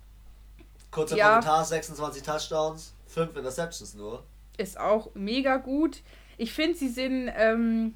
Kurzer 0.91 1.15
Ja. 1.17 1.29
Kommentar, 1.29 1.65
26 1.65 2.23
Touchdowns, 2.23 2.93
5 3.07 3.35
Interceptions 3.35 3.93
nur. 3.95 4.23
ist 4.57 4.79
auch 4.79 5.09
mega 5.13 5.57
gut. 5.57 6.01
Ich 6.37 6.53
finde, 6.53 6.77
sie 6.77 6.89
sind 6.89 7.29
ähm, 7.35 7.95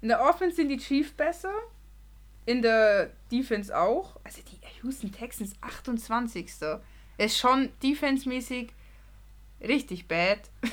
in 0.00 0.08
der 0.08 0.22
Offense 0.22 0.56
sind 0.56 0.68
die 0.68 0.78
Chiefs 0.78 1.10
besser. 1.12 1.52
In 2.46 2.62
der 2.62 3.10
Defense 3.30 3.76
auch. 3.76 4.16
Also 4.24 4.40
die 4.42 4.58
Houston 4.82 5.12
Texans 5.12 5.52
28. 5.60 6.50
Ist 7.18 7.36
schon 7.38 7.70
defensemäßig 7.82 8.70
richtig 9.60 10.08
bad. 10.08 10.38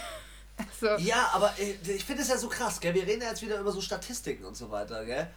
also, 0.57 0.95
Ja, 1.03 1.31
aber 1.33 1.53
äh, 1.59 1.75
ich 1.91 2.05
finde 2.05 2.21
es 2.21 2.29
ja 2.29 2.37
so 2.37 2.47
krass, 2.47 2.79
gell? 2.79 2.93
Wir 2.93 3.05
reden 3.05 3.21
ja 3.21 3.29
jetzt 3.29 3.41
wieder 3.41 3.59
über 3.59 3.71
so 3.71 3.81
Statistiken 3.81 4.45
und 4.45 4.55
so 4.55 4.69
weiter, 4.71 5.05
gell? 5.05 5.27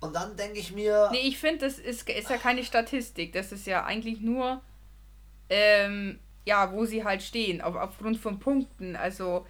Und 0.00 0.14
dann 0.14 0.36
denke 0.36 0.58
ich 0.58 0.72
mir, 0.72 1.08
nee, 1.10 1.20
ich 1.20 1.38
finde, 1.38 1.66
das 1.66 1.78
ist, 1.78 2.08
ist 2.08 2.30
ja 2.30 2.36
keine 2.36 2.64
Statistik. 2.64 3.32
Das 3.32 3.50
ist 3.52 3.66
ja 3.66 3.84
eigentlich 3.84 4.20
nur, 4.20 4.60
ähm, 5.48 6.20
ja, 6.44 6.70
wo 6.72 6.84
sie 6.84 7.04
halt 7.04 7.22
stehen, 7.22 7.60
auf, 7.60 7.76
aufgrund 7.76 8.18
von 8.18 8.38
Punkten. 8.38 8.94
Also, 8.94 9.46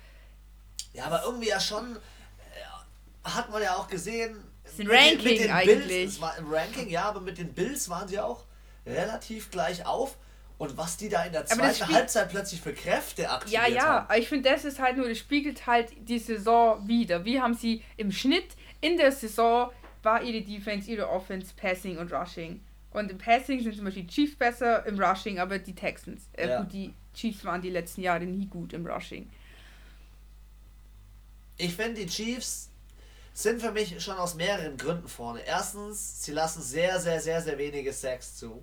ja, 0.92 1.07
aber 1.07 1.25
irgendwie 1.25 1.49
ja 1.49 1.61
schon, 1.61 1.97
äh, 1.97 3.29
hat 3.29 3.51
man 3.51 3.62
ja 3.62 3.75
auch 3.77 3.88
gesehen. 3.88 4.37
ist 4.64 4.81
ein 4.81 4.87
mit 4.87 4.97
Ranking 4.97 5.25
mit 5.25 5.40
den 5.40 5.51
eigentlich. 5.51 5.88
Bills, 5.88 6.12
es 6.14 6.21
war 6.21 6.38
im 6.38 6.53
Ranking, 6.53 6.88
ja, 6.88 7.05
aber 7.05 7.21
mit 7.21 7.38
den 7.38 7.53
Bills 7.53 7.88
waren 7.88 8.07
sie 8.09 8.21
auch 8.21 8.45
relativ 8.87 9.51
gleich 9.51 9.85
auf. 9.85 10.16
Und 10.59 10.77
was 10.79 10.97
die 10.97 11.11
da 11.11 11.23
in 11.25 11.33
der 11.33 11.45
zweiten 11.45 11.87
Halbzeit 11.88 12.31
plötzlich 12.31 12.61
für 12.62 12.73
Kräfte 12.73 13.29
aktiviert 13.31 13.62
Ja, 13.69 13.69
ja, 13.69 14.09
haben. 14.09 14.21
ich 14.21 14.29
finde, 14.29 14.49
das 14.51 14.64
ist 14.64 14.79
halt 14.79 14.97
nur, 14.97 15.07
das 15.09 15.19
spiegelt 15.19 15.66
halt 15.66 15.92
die 16.09 16.19
Saison 16.19 16.87
wieder. 16.88 17.25
Wie 17.27 17.40
haben 17.40 17.53
sie 17.55 17.83
im 17.99 18.11
Schnitt 18.11 18.57
in 18.81 18.97
der 18.97 19.12
Saison 19.12 19.71
war 20.03 20.23
ihre 20.23 20.42
Defense, 20.42 20.90
ihre 20.90 21.09
Offense, 21.11 21.53
Passing 21.57 21.99
und 21.99 22.12
Rushing. 22.12 22.61
Und 22.92 23.11
im 23.11 23.19
Passing 23.19 23.61
sind 23.62 23.75
zum 23.77 23.85
Beispiel 23.85 24.07
Chiefs 24.07 24.37
besser, 24.37 24.87
im 24.87 24.99
Rushing 24.99 25.38
aber 25.38 25.59
die 25.59 25.75
Texans. 25.75 26.23
Äh, 26.33 26.49
Ja. 26.49 26.62
gut, 26.62 26.73
die 26.73 26.95
Chiefs 27.14 27.45
waren 27.45 27.61
die 27.61 27.71
letzten 27.71 28.01
Jahre 28.03 28.25
nie 28.25 28.47
gut 28.47 28.73
im 28.73 28.87
Rushing. 28.87 29.29
Ich 31.59 31.75
finde, 31.75 32.01
die 32.01 32.07
Chiefs 32.07 32.71
sind 33.35 33.61
für 33.61 33.73
mich 33.73 34.03
schon 34.03 34.16
aus 34.16 34.35
mehreren 34.35 34.77
Gründen 34.79 35.09
vorne. 35.09 35.40
Erstens, 35.47 36.25
sie 36.25 36.33
lassen 36.33 36.62
sehr, 36.62 36.99
sehr, 37.01 37.21
sehr, 37.21 37.42
sehr 37.42 37.59
wenige 37.59 37.92
Sacks 37.92 38.37
zu. 38.37 38.62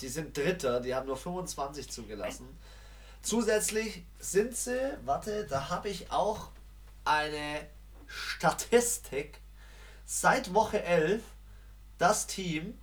Die 0.00 0.08
sind 0.08 0.36
Dritter, 0.36 0.80
die 0.80 0.94
haben 0.94 1.06
nur 1.06 1.16
25 1.16 1.90
zugelassen. 1.90 2.46
Zusätzlich 3.22 4.04
sind 4.18 4.56
sie, 4.56 4.98
warte, 5.04 5.46
da 5.46 5.70
habe 5.70 5.88
ich 5.88 6.10
auch 6.10 6.48
eine 7.04 7.66
Statistik. 8.06 9.40
Seit 10.04 10.52
Woche 10.52 10.82
11 10.82 11.22
das 11.98 12.26
Team, 12.26 12.78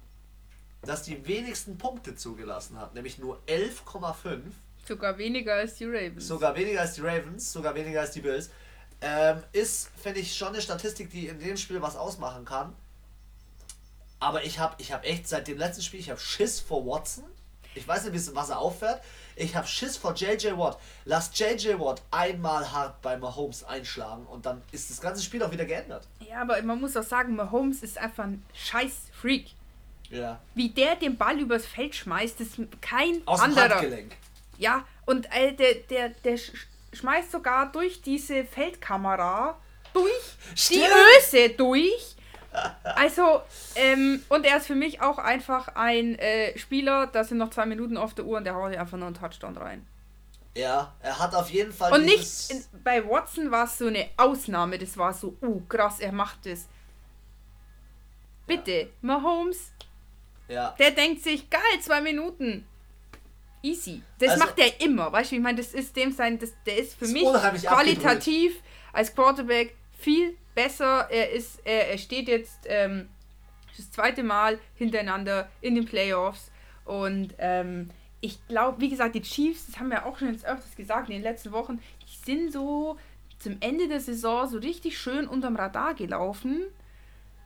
das 0.82 1.04
die 1.04 1.28
wenigsten 1.28 1.78
Punkte 1.78 2.16
zugelassen 2.16 2.80
hat, 2.80 2.96
nämlich 2.96 3.20
nur 3.20 3.40
11,5 3.48 4.42
Sogar 4.88 5.18
weniger 5.18 5.54
als 5.54 5.76
die 5.76 5.86
Ravens. 5.86 6.28
sogar 6.28 6.56
weniger 6.56 6.82
als 6.82 6.96
die 6.96 7.02
Ravens, 7.02 7.52
sogar 7.52 7.76
weniger 7.76 8.02
als 8.02 8.12
die 8.12 8.22
Bills, 8.22 8.50
ähm, 9.02 9.44
ist, 9.52 9.90
finde 10.02 10.20
ich, 10.20 10.36
schon 10.36 10.50
eine 10.50 10.62
Statistik, 10.62 11.10
die 11.12 11.28
in 11.28 11.40
dem 11.40 11.58
Spiel 11.58 11.82
was 11.82 11.96
ausmachen 11.96 12.46
kann. 12.46 12.76
Aber 14.22 14.46
ich 14.46 14.60
habe 14.60 14.76
ich 14.78 14.94
hab 14.94 15.04
echt 15.04 15.28
seit 15.28 15.48
dem 15.48 15.58
letzten 15.58 15.82
Spiel, 15.82 16.00
ich 16.00 16.12
habe 16.12 16.20
Schiss 16.20 16.60
vor 16.60 16.86
Watson. 16.86 17.26
Ich 17.74 17.88
weiß 17.88 18.06
nicht, 18.06 18.36
was 18.36 18.50
er 18.50 18.60
auffährt. 18.60 19.02
Ich 19.36 19.56
habe 19.56 19.66
Schiss 19.66 19.98
vor 19.98 20.14
JJ 20.14 20.58
Watt. 20.58 20.78
Lass 21.06 21.32
JJ 21.34 21.80
Watt 21.80 22.02
einmal 22.12 22.72
hart 22.72 23.02
bei 23.02 23.18
Mahomes 23.18 23.64
einschlagen 23.64 24.28
und 24.28 24.46
dann 24.46 24.62
ist 24.72 24.92
das 24.92 25.02
ganze 25.02 25.24
Spiel 25.24 25.42
auch 25.42 25.52
wieder 25.52 25.66
geändert. 25.66 26.06
Ja, 26.20 26.42
aber 26.42 26.62
man 26.62 26.80
muss 26.80 26.96
auch 26.96 27.04
sagen, 27.04 27.36
Mahomes 27.36 27.82
ist 27.82 27.98
einfach 27.98 28.26
ein 28.26 28.46
scheiß 28.54 28.94
Freak. 29.20 29.48
Ja. 30.12 30.40
Wie 30.54 30.70
der 30.70 30.98
den 30.98 31.18
Ball 31.18 31.40
übers 31.40 31.66
Feld 31.66 31.96
schmeißt, 31.96 32.42
ist 32.42 32.58
kein 32.82 33.26
Aus 33.26 33.40
dem 33.40 33.46
anderer. 33.46 33.70
Handgelenk. 33.70 34.18
Ja, 34.60 34.86
und 35.06 35.26
äh, 35.34 35.54
der, 35.54 35.76
der, 35.90 36.10
der 36.10 36.38
sch 36.38 36.52
schmeißt 36.94 37.32
sogar 37.32 37.72
durch 37.72 38.02
diese 38.02 38.44
Feldkamera, 38.44 39.58
durch 39.94 40.12
die 40.52 40.76
Stimmt. 40.76 40.90
Öse 41.18 41.50
durch. 41.50 42.16
Also, 42.84 43.42
ähm, 43.76 44.22
und 44.30 44.46
er 44.46 44.58
ist 44.58 44.68
für 44.68 44.76
mich 44.76 45.02
auch 45.02 45.18
einfach 45.18 45.70
ein 45.76 46.16
äh, 46.20 46.58
Spieler, 46.58 47.08
da 47.08 47.24
sind 47.24 47.38
noch 47.38 47.50
zwei 47.50 47.66
Minuten 47.66 47.96
auf 47.98 48.14
der 48.14 48.26
Uhr 48.26 48.38
und 48.38 48.44
der 48.44 48.56
haut 48.56 48.76
einfach 48.76 48.98
nur 48.98 49.08
einen 49.08 49.16
Touchdown 49.16 49.56
rein. 49.58 49.88
Ja, 50.54 50.94
er 51.00 51.18
hat 51.18 51.34
auf 51.34 51.50
jeden 51.50 51.72
Fall 51.72 51.94
Und 51.94 52.04
nicht, 52.04 52.52
in, 52.52 52.62
bei 52.84 53.08
Watson 53.08 53.52
war 53.52 53.64
es 53.64 53.78
so 53.78 53.88
eine 53.88 54.10
Ausnahme, 54.18 54.78
das 54.78 54.98
war 54.98 55.14
so, 55.14 55.38
oh 55.42 55.62
krass, 55.70 56.02
er 56.02 56.12
macht 56.12 56.46
es. 56.46 56.68
Bitte, 58.48 58.90
Mahomes, 59.02 59.72
Ja. 60.50 60.76
der 60.78 60.92
denkt 60.92 61.24
sich, 61.24 61.50
geil, 61.50 61.62
zwei 61.82 62.02
Minuten. 62.02 62.68
Easy. 63.64 64.02
Das 64.20 64.32
Also- 64.32 64.44
macht 64.46 64.60
er 64.60 64.82
immer, 64.82 65.12
weißt 65.12 65.32
du, 65.32 65.36
ich 65.36 65.42
meine, 65.42 65.60
das 65.60 65.74
ist 65.74 65.96
dem 65.96 66.12
sein, 66.12 66.38
das, 66.40 66.52
der 66.66 66.78
ist 66.80 66.96
für 66.96 67.08
mich 67.08 67.24
qualitativ 67.64 68.56
als 68.92 69.14
Quarterback 69.16 69.76
viel 70.02 70.36
besser. 70.56 71.08
Er 71.10 71.32
ist, 71.32 71.62
er, 71.64 71.90
er 71.90 71.98
steht 71.98 72.28
jetzt 72.28 72.60
ähm, 72.66 73.08
das 73.78 73.92
zweite 73.92 74.24
Mal 74.24 74.60
hintereinander 74.76 75.50
in 75.62 75.76
den 75.76 75.86
Playoffs 75.86 76.52
und 76.86 77.34
ähm, 77.38 77.90
ich 78.22 78.46
glaube, 78.48 78.80
wie 78.80 78.90
gesagt, 78.90 79.16
die 79.16 79.22
Chiefs, 79.22 79.66
das 79.66 79.80
haben 79.80 79.90
wir 79.90 80.06
auch 80.06 80.18
schon 80.18 80.32
jetzt 80.32 80.46
öfters 80.46 80.76
gesagt 80.76 81.10
in 81.10 81.16
den 81.16 81.24
letzten 81.24 81.52
Wochen, 81.52 81.80
die 82.04 82.26
sind 82.26 82.54
so 82.54 82.98
zum 83.40 83.58
Ende 83.60 83.88
der 83.88 84.00
Saison 84.00 84.48
so 84.48 84.60
richtig 84.60 84.98
schön 84.98 85.28
unterm 85.28 85.56
Radar 85.56 85.96
gelaufen. 85.96 86.66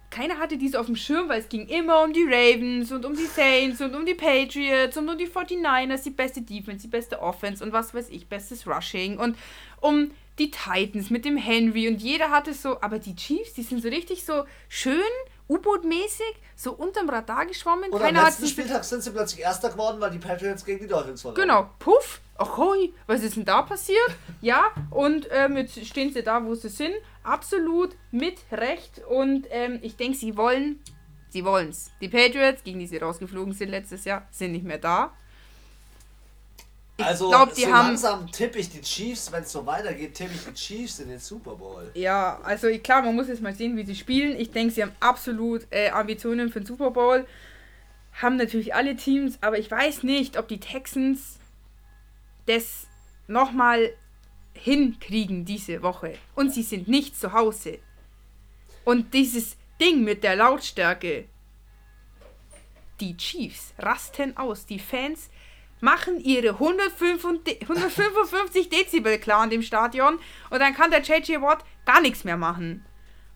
keiner 0.09 0.37
hatte 0.37 0.57
diese 0.57 0.79
auf 0.79 0.85
dem 0.85 0.95
Schirm, 0.95 1.29
weil 1.29 1.39
es 1.39 1.49
ging 1.49 1.67
immer 1.67 2.03
um 2.03 2.11
die 2.11 2.25
Ravens 2.25 2.91
und 2.91 3.05
um 3.05 3.15
die 3.15 3.25
Saints 3.25 3.81
und 3.81 3.95
um 3.95 4.05
die 4.05 4.13
Patriots 4.13 4.97
und 4.97 5.07
um 5.09 5.17
die 5.17 5.27
49ers, 5.27 6.03
die 6.03 6.09
beste 6.09 6.41
Defense, 6.41 6.83
die 6.83 6.91
beste 6.91 7.21
Offense 7.21 7.63
und 7.63 7.71
was 7.71 7.93
weiß 7.93 8.09
ich, 8.09 8.27
bestes 8.27 8.67
Rushing 8.67 9.17
und 9.17 9.37
um 9.79 10.11
die 10.39 10.51
Titans 10.51 11.09
mit 11.09 11.25
dem 11.25 11.37
Henry 11.37 11.87
und 11.87 12.01
jeder 12.01 12.29
hatte 12.29 12.53
so, 12.53 12.81
aber 12.81 12.99
die 12.99 13.15
Chiefs, 13.15 13.53
die 13.53 13.63
sind 13.63 13.81
so 13.81 13.87
richtig 13.87 14.25
so 14.25 14.43
schön 14.67 15.01
U-Boot-mäßig, 15.47 16.33
so 16.55 16.73
unterm 16.73 17.09
Radar 17.09 17.45
geschwommen. 17.45 17.91
Und 17.91 18.01
Keiner 18.01 18.19
am 18.19 18.25
letzten 18.25 18.47
Spieltag 18.47 18.83
sind 18.83 19.03
sie 19.03 19.11
plötzlich 19.11 19.41
Erster 19.41 19.69
geworden, 19.69 20.01
weil 20.01 20.11
die 20.11 20.17
Patriots 20.17 20.65
gegen 20.65 20.79
die 20.79 20.87
Dolphins 20.87 21.21
verloren. 21.21 21.41
Genau, 21.41 21.69
puff, 21.77 22.19
ahoi, 22.37 22.91
was 23.05 23.21
ist 23.21 23.35
denn 23.35 23.45
da 23.45 23.61
passiert? 23.61 24.09
ja, 24.41 24.63
und 24.89 25.27
ähm, 25.31 25.57
jetzt 25.57 25.85
stehen 25.85 26.11
sie 26.11 26.23
da, 26.23 26.43
wo 26.43 26.55
sie 26.55 26.69
sind, 26.69 26.95
absolut 27.23 27.95
mit 28.11 28.39
Recht 28.51 29.01
und 29.07 29.47
ähm, 29.51 29.79
ich 29.83 29.95
denke, 29.95 30.17
sie 30.17 30.35
wollen, 30.35 30.79
sie 31.29 31.45
wollen's. 31.45 31.91
Die 32.01 32.09
Patriots, 32.09 32.63
gegen 32.63 32.79
die 32.79 32.87
sie 32.87 32.97
rausgeflogen 32.97 33.53
sind 33.53 33.69
letztes 33.69 34.05
Jahr, 34.05 34.27
sind 34.31 34.51
nicht 34.51 34.65
mehr 34.65 34.79
da. 34.79 35.13
Ich 36.97 37.03
Also 37.05 37.27
glaub, 37.29 37.53
die 37.53 37.63
so 37.63 37.73
haben- 37.73 37.87
langsam 37.87 38.31
tippe 38.31 38.57
ich 38.59 38.69
die 38.69 38.81
Chiefs, 38.81 39.29
wenn 39.31 39.43
es 39.43 39.51
so 39.51 39.65
weitergeht, 39.65 40.13
tippe 40.13 40.31
ich 40.33 40.45
die 40.45 40.53
Chiefs 40.53 40.99
in 40.99 41.09
den 41.09 41.19
Super 41.19 41.55
Bowl. 41.55 41.91
Ja, 41.93 42.39
also 42.43 42.67
klar, 42.79 43.01
man 43.01 43.15
muss 43.15 43.27
jetzt 43.27 43.41
mal 43.41 43.53
sehen, 43.53 43.75
wie 43.75 43.85
sie 43.85 43.95
spielen. 43.95 44.39
Ich 44.39 44.51
denke, 44.51 44.73
sie 44.73 44.81
haben 44.81 44.93
absolut 45.01 45.67
äh, 45.71 45.89
Ambitionen 45.89 46.49
für 46.51 46.61
den 46.61 46.65
Super 46.65 46.91
Bowl. 46.91 47.27
Haben 48.13 48.37
natürlich 48.37 48.73
alle 48.73 48.95
Teams, 48.95 49.37
aber 49.41 49.59
ich 49.59 49.69
weiß 49.69 50.03
nicht, 50.03 50.37
ob 50.37 50.47
die 50.47 50.61
Texans 50.61 51.37
das 52.45 52.87
nochmal 53.27 53.91
hinkriegen 54.53 55.43
diese 55.43 55.81
Woche. 55.81 56.17
Und 56.33 56.53
sie 56.53 56.63
sind 56.63 56.87
nicht 56.87 57.19
zu 57.19 57.33
Hause. 57.33 57.79
Und 58.85 59.13
dieses 59.13 59.57
Ding 59.81 60.05
mit 60.05 60.23
der 60.23 60.37
Lautstärke. 60.37 61.25
Die 63.01 63.17
Chiefs 63.17 63.73
rasten 63.79 64.37
aus. 64.37 64.65
Die 64.65 64.79
Fans 64.79 65.29
machen 65.81 66.19
ihre 66.19 66.49
155 66.49 67.61
155 67.61 68.69
Dezibel 68.69 69.17
klar 69.19 69.43
in 69.43 69.49
dem 69.49 69.61
Stadion 69.61 70.19
und 70.49 70.59
dann 70.59 70.73
kann 70.73 70.91
der 70.91 71.01
JJ 71.01 71.41
Watt 71.41 71.63
gar 71.85 72.01
nichts 72.01 72.23
mehr 72.23 72.37
machen. 72.37 72.85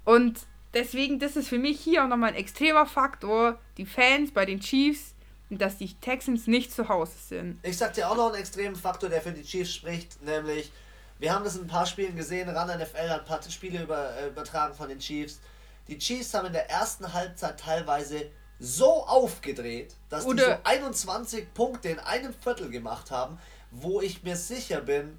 Und 0.05 0.39
deswegen, 0.73 1.19
das 1.19 1.35
ist 1.35 1.49
für 1.49 1.59
mich 1.59 1.79
hier 1.79 2.03
auch 2.03 2.07
nochmal 2.07 2.29
ein 2.29 2.35
extremer 2.35 2.85
Faktor, 2.85 3.59
die 3.77 3.85
Fans 3.85 4.31
bei 4.31 4.45
den 4.45 4.59
Chiefs, 4.59 5.13
dass 5.49 5.77
die 5.77 5.93
Texans 5.95 6.47
nicht 6.47 6.71
zu 6.71 6.89
Hause 6.89 7.13
sind. 7.17 7.59
Ich 7.63 7.77
sag 7.77 7.93
dir 7.93 8.09
auch 8.09 8.15
noch 8.15 8.27
einen 8.27 8.41
extremen 8.41 8.75
Faktor, 8.75 9.09
der 9.09 9.21
für 9.21 9.31
die 9.31 9.43
Chiefs 9.43 9.73
spricht, 9.73 10.21
nämlich, 10.23 10.71
wir 11.17 11.33
haben 11.33 11.43
das 11.43 11.55
in 11.55 11.63
ein 11.63 11.67
paar 11.67 11.85
Spielen 11.85 12.15
gesehen, 12.15 12.49
RAN 12.49 12.67
NFL 12.67 13.09
hat 13.09 13.21
ein 13.21 13.25
paar 13.25 13.41
Spiele 13.49 13.83
über, 13.83 14.15
äh, 14.15 14.27
übertragen 14.27 14.73
von 14.73 14.87
den 14.87 14.99
Chiefs. 14.99 15.39
Die 15.87 15.97
Chiefs 15.97 16.33
haben 16.33 16.47
in 16.47 16.53
der 16.53 16.69
ersten 16.69 17.11
Halbzeit 17.13 17.59
teilweise 17.59 18.29
so 18.59 19.05
aufgedreht, 19.05 19.95
dass 20.09 20.23
die 20.23 20.29
Oder- 20.31 20.57
so 20.57 20.63
21 20.63 21.53
Punkte 21.53 21.89
in 21.89 21.99
einem 21.99 22.33
Viertel 22.33 22.69
gemacht 22.69 23.11
haben, 23.11 23.39
wo 23.71 24.01
ich 24.01 24.23
mir 24.23 24.35
sicher 24.35 24.81
bin, 24.81 25.17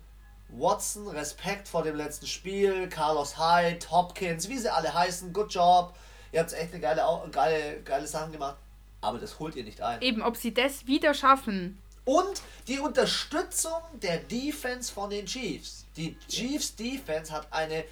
Watson, 0.48 1.07
Respekt 1.09 1.68
vor 1.68 1.83
dem 1.85 1.96
letzten 1.96 2.26
Spiel, 2.26 2.88
Carlos 2.88 3.38
Hyde, 3.38 3.88
Hopkins, 3.90 4.48
wie 4.48 4.59
sie 4.59 4.72
alle 4.72 4.92
heißen, 4.92 5.33
good 5.33 5.53
job. 5.55 5.94
Ihr 6.33 6.40
habt 6.40 6.53
echt 6.53 6.72
eine 6.72 6.81
geile, 6.81 7.03
geile, 7.31 7.83
geile 7.83 8.07
Sachen 8.07 8.33
gemacht, 8.33 8.57
aber 9.00 9.18
das 9.18 9.38
holt 9.38 9.55
ihr 9.57 9.64
nicht 9.64 9.81
ein. 9.81 10.03
Eben, 10.03 10.22
ob 10.22 10.37
sie 10.37 10.53
das 10.53 10.87
wieder 10.87 11.14
schaffen. 11.14 11.81
Und 12.05 12.42
die 12.66 12.81
Unterstützung 12.81 13.81
der 14.03 14.18
Defense 14.18 14.92
von 14.92 15.11
den 15.11 15.26
Chiefs. 15.26 15.87
Die 15.96 16.18
Chiefs 16.29 16.74
Defense 16.74 17.33
hat 17.33 17.46
eine, 17.53 17.85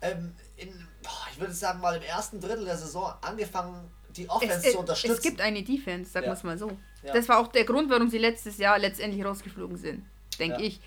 ähm, 0.00 0.34
in, 0.56 0.88
ich 1.32 1.40
würde 1.40 1.52
sagen 1.52 1.80
mal 1.80 1.96
im 1.96 2.02
ersten 2.02 2.40
Drittel 2.40 2.64
der 2.64 2.78
Saison 2.78 3.12
angefangen, 3.20 3.90
die 4.16 4.28
Offense 4.28 4.66
Es, 4.66 4.72
zu 4.72 4.78
unterstützen. 4.78 5.14
es 5.16 5.22
gibt 5.22 5.40
eine 5.40 5.62
Defense, 5.62 6.10
sagen 6.10 6.24
Ja. 6.26 6.30
wir 6.32 6.36
es 6.36 6.42
mal 6.44 6.58
so. 6.58 6.70
Ja. 7.02 7.12
Das 7.12 7.28
war 7.28 7.38
auch 7.38 7.48
der 7.48 7.64
Grund, 7.64 7.90
warum 7.90 8.08
sie 8.08 8.18
letztes 8.18 8.58
Jahr 8.58 8.78
letztendlich 8.78 9.24
rausgeflogen 9.24 9.76
sind, 9.76 10.04
denke 10.38 10.60
Ja. 10.60 10.66
ich. 10.66 10.80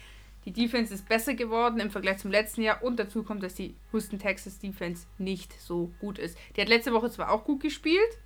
Die 0.46 0.54
Defense 0.54 0.94
ist 0.94 1.08
besser 1.08 1.34
geworden 1.34 1.80
im 1.80 1.92
Vergleich 1.92 2.18
zum 2.20 2.32
letzten 2.32 2.62
Jahr 2.62 2.82
und 2.82 2.98
dazu 2.98 3.24
kommt, 3.24 3.44
dass 3.44 3.56
die 3.56 3.76
Houston 3.92 4.18
Texas 4.20 4.58
Defense 4.58 5.06
nicht 5.18 5.54
so 5.62 5.92
gut 6.00 6.18
ist. 6.18 6.38
Die 6.56 6.62
hat 6.62 6.70
letzte 6.70 6.94
Woche 6.94 7.10
zwar 7.12 7.30
auch 7.32 7.44
gut 7.44 7.62
gespielt. 7.62 8.18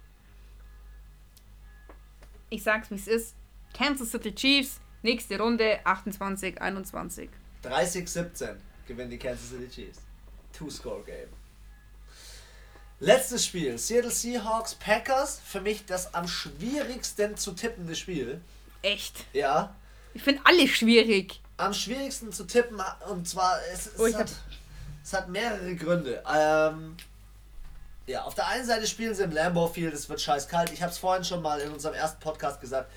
Ich 2.50 2.64
sag's 2.64 2.92
wie 2.92 2.96
es 2.96 3.08
ist. 3.08 3.36
Kansas 3.74 4.12
City 4.12 4.34
Chiefs, 4.36 4.80
nächste 5.02 5.40
Runde 5.40 5.80
28, 5.86 6.62
21. 6.62 7.30
30-17 7.64 8.56
gewinnen 8.88 9.10
die 9.10 9.18
Kansas 9.18 9.50
City 9.50 9.68
Chiefs. 9.68 10.00
Two-Score-Game. 10.54 11.30
Letztes 13.06 13.46
Spiel, 13.46 13.78
Seattle 13.78 14.10
Seahawks, 14.12 14.76
Packers. 14.76 15.42
Für 15.46 15.60
mich 15.60 15.86
das 15.86 16.14
am 16.14 16.26
schwierigsten 16.26 17.36
zu 17.36 17.52
tippende 17.52 17.96
Spiel. 17.96 18.40
Echt. 18.82 19.26
Ja, 19.34 19.76
Ich 20.14 20.24
finde 20.24 20.42
alle 20.46 20.66
schwierig. 20.70 21.42
am 21.58 21.74
schwierigsten 21.74 22.32
zu 22.32 22.46
tippen 22.46 22.82
und 23.10 23.28
zwar 23.28 23.60
es, 23.74 23.88
es, 23.88 24.00
Oh, 24.00 24.14
hat, 24.18 24.32
es 25.04 25.12
hat 25.14 25.28
mehrere 25.28 25.76
Gründe. 25.76 26.24
Ähm, 26.34 26.96
ja, 28.08 28.24
auf 28.24 28.36
der 28.36 28.48
einen 28.48 28.66
Seite 28.66 28.88
spielen 28.88 29.14
sie 29.14 29.24
im 29.24 29.32
Lambeau 29.32 29.68
Field, 29.68 29.94
es 29.94 30.08
wird 30.08 30.22
scheiß 30.22 30.48
kalt. 30.48 30.72
Ich 30.72 30.82
habe 30.82 30.92
es 30.94 30.98
vorhin 30.98 31.26
schon 31.26 31.42
mal 31.42 31.60
in 31.60 31.72
unserem 31.74 31.96
ersten 31.96 32.22
Podcast 32.22 32.62
gesagt. 32.62 32.90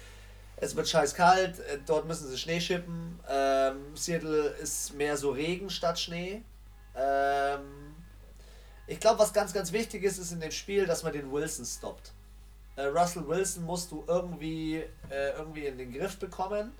Es 0.58 0.74
wird 0.76 0.88
scheiß 0.88 1.14
kalt, 1.14 1.58
äh, 1.58 1.78
dort 1.84 2.06
müssen 2.06 2.28
sie 2.30 2.38
Schnee 2.38 2.60
schippen. 2.60 3.18
Ähm, 3.28 3.96
Seattle 3.96 4.50
ist 4.62 4.94
mehr 4.94 5.16
so 5.16 5.30
Regen 5.30 5.68
statt 5.68 5.98
Schnee. 5.98 6.42
Ähm, 6.96 7.55
ich 8.96 9.00
glaube, 9.00 9.18
was 9.18 9.34
ganz, 9.34 9.52
ganz 9.52 9.72
wichtig 9.72 10.02
ist, 10.04 10.16
ist 10.16 10.32
in 10.32 10.40
dem 10.40 10.50
Spiel, 10.50 10.86
dass 10.86 11.02
man 11.02 11.12
den 11.12 11.30
Wilson 11.30 11.66
stoppt. 11.66 12.12
Äh, 12.76 12.84
Russell 12.86 13.28
Wilson 13.28 13.64
musst 13.64 13.90
du 13.92 14.02
irgendwie, 14.06 14.76
äh, 15.10 15.32
irgendwie 15.36 15.66
in 15.66 15.76
den 15.76 15.92
Griff 15.92 16.18
bekommen. 16.18 16.72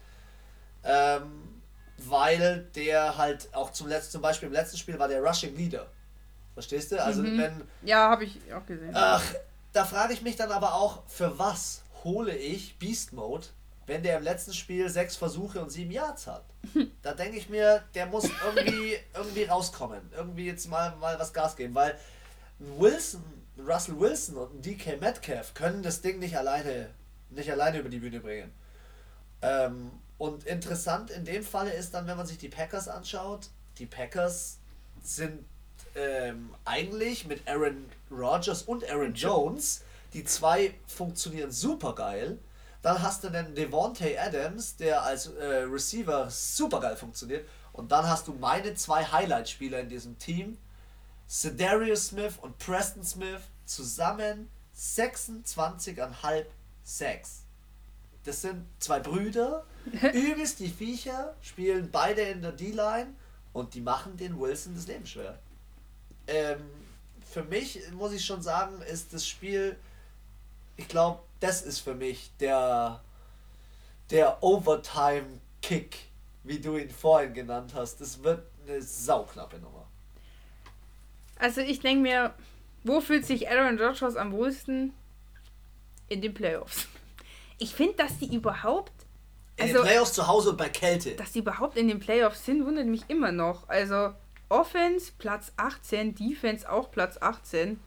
Ähm, 0.83 1.61
weil 1.98 2.68
der 2.74 3.18
halt 3.18 3.55
auch 3.55 3.70
zum 3.70 3.88
letzten, 3.88 4.12
zum 4.12 4.22
Beispiel 4.22 4.46
im 4.46 4.55
letzten 4.55 4.79
Spiel 4.79 4.98
war 4.98 5.09
der 5.09 5.22
Rushing 5.22 5.55
Leader. 5.57 5.87
Verstehst 6.55 6.90
du? 6.92 7.02
Also 7.02 7.22
Mhm. 7.22 7.37
wenn. 7.37 7.62
Ja, 7.83 8.09
habe 8.09 8.24
ich 8.24 8.40
auch 8.55 8.64
gesehen. 8.64 8.92
Ach, 8.94 9.22
da 9.74 9.85
frage 9.85 10.14
ich 10.14 10.22
mich 10.22 10.37
dann 10.37 10.50
aber 10.52 10.72
auch, 10.74 11.02
für 11.07 11.38
was 11.38 11.83
hole 12.02 12.35
ich 12.35 12.79
Beast 12.79 13.12
Mode, 13.12 13.46
wenn 13.87 14.03
der 14.03 14.18
im 14.18 14.25
letzten 14.25 14.53
Spiel 14.53 14.88
sechs 14.88 15.16
Versuche 15.16 15.61
und 15.61 15.70
sieben 15.70 15.90
Yards 15.90 16.27
hat? 16.27 16.44
Da 17.03 17.14
denke 17.14 17.38
ich 17.38 17.49
mir, 17.49 17.85
der 17.94 18.07
muss 18.07 18.29
irgendwie, 18.44 18.96
irgendwie 19.14 19.44
rauskommen. 19.44 20.01
Irgendwie 20.16 20.46
jetzt 20.46 20.68
mal, 20.68 20.96
mal 20.96 21.18
was 21.18 21.33
Gas 21.33 21.55
geben, 21.55 21.75
weil 21.75 21.96
Wilson, 22.59 23.22
Russell 23.59 23.99
Wilson 23.99 24.37
und 24.37 24.64
DK 24.64 25.01
Metcalf 25.01 25.55
können 25.55 25.83
das 25.83 26.01
Ding 26.01 26.18
nicht 26.18 26.37
alleine, 26.37 26.90
nicht 27.31 27.51
alleine 27.51 27.79
über 27.79 27.88
die 27.88 27.99
Bühne 27.99 28.20
bringen. 28.20 28.53
Ähm, 29.42 29.92
und 30.18 30.44
interessant 30.44 31.11
in 31.11 31.25
dem 31.25 31.44
Falle 31.44 31.72
ist 31.72 31.94
dann, 31.94 32.07
wenn 32.07 32.16
man 32.16 32.27
sich 32.27 32.38
die 32.38 32.49
Packers 32.49 32.88
anschaut, 32.88 33.51
die 33.79 33.87
Packers 33.87 34.59
sind 35.03 35.44
ähm, 35.94 36.55
eigentlich 36.64 37.27
mit 37.27 37.46
Aaron 37.46 37.87
Rodgers 38.11 38.62
und 38.62 38.88
Aaron 38.90 39.14
Jones, 39.14 39.83
die 40.14 40.25
zwei 40.25 40.75
funktionieren 40.87 41.51
super 41.51 41.94
geil. 41.94 42.38
Dann 42.87 43.03
hast 43.03 43.25
du 43.25 43.31
den 43.31 43.53
Devontae 43.53 44.16
Adams, 44.16 44.77
der 44.77 45.03
als 45.03 45.27
äh, 45.27 45.64
Receiver 45.64 46.31
super 46.31 46.79
geil 46.79 46.96
funktioniert. 46.96 47.44
Und 47.72 47.90
dann 47.90 48.09
hast 48.09 48.29
du 48.29 48.33
meine 48.35 48.77
zwei 48.77 49.05
Highlight-Spieler 49.05 49.81
in 49.81 49.88
diesem 49.88 50.16
Team, 50.20 50.57
Cedarius 51.29 52.07
Smith 52.07 52.35
und 52.40 52.57
Preston 52.59 53.03
Smith, 53.03 53.40
zusammen 53.64 54.49
26,5 54.79 56.44
Sacks. 56.85 57.42
Das 58.22 58.42
sind 58.42 58.64
zwei 58.79 59.01
Brüder, 59.01 59.66
übelst 60.14 60.61
die 60.61 60.68
Viecher, 60.68 61.35
spielen 61.42 61.90
beide 61.90 62.20
in 62.20 62.40
der 62.40 62.53
D-Line 62.53 63.09
und 63.53 63.75
die 63.75 63.81
machen 63.81 64.16
den 64.16 64.38
Wilson 64.38 64.77
das 64.77 64.87
Leben 64.87 65.07
schwer. 65.07 65.40
Ähm, 66.29 66.61
für 67.29 67.42
mich, 67.42 67.81
muss 67.94 68.12
ich 68.12 68.25
schon 68.25 68.42
sagen, 68.42 68.81
ist 68.83 69.12
das 69.12 69.27
Spiel, 69.27 69.77
ich 70.77 70.87
glaube, 70.87 71.26
das 71.40 71.62
ist 71.62 71.81
für 71.81 71.94
mich 71.94 72.31
der, 72.40 73.01
der 74.11 74.42
Overtime-Kick, 74.42 75.96
wie 76.44 76.59
du 76.61 76.77
ihn 76.77 76.90
vorhin 76.90 77.35
genannt 77.35 77.72
hast. 77.75 78.01
Das 78.01 78.22
wird 78.22 78.46
eine 78.66 78.81
sauknappe 78.83 79.59
Nummer. 79.59 79.87
Also 81.38 81.61
ich 81.61 81.81
denke 81.81 82.03
mir, 82.03 82.35
wo 82.85 83.01
fühlt 83.01 83.27
sich 83.27 83.49
Aaron 83.51 83.79
Rodgers 83.79 84.16
am 84.16 84.33
wohlsten? 84.33 84.92
In 86.09 86.20
den 86.22 86.33
Playoffs. 86.35 86.87
Ich 87.59 87.75
finde, 87.75 87.94
dass 87.94 88.18
die 88.18 88.35
überhaupt, 88.35 88.92
In 89.57 89.64
Also- 89.64 89.79
den 89.79 89.83
Playoffs 89.85 90.12
zu 90.12 90.27
Hause 90.29 90.51
und 90.51 90.57
bei 90.57 90.68
Kälte. 90.68 91.16
dass 91.16 91.33
die 91.33 91.40
überhaupt 91.40 91.77
in 91.77 91.88
den 91.88 91.99
Playoffs 91.99 92.44
sind, 92.44 92.64
wundert 92.64 92.87
mich 92.87 93.03
immer 93.09 93.33
noch. 93.33 93.68
Also 93.68 94.12
Offense 94.49 95.12
Platz 95.18 95.51
18, 95.57 96.14
Defense 96.14 96.70
auch 96.70 96.90
Platz 96.90 97.16
18. 97.20 97.81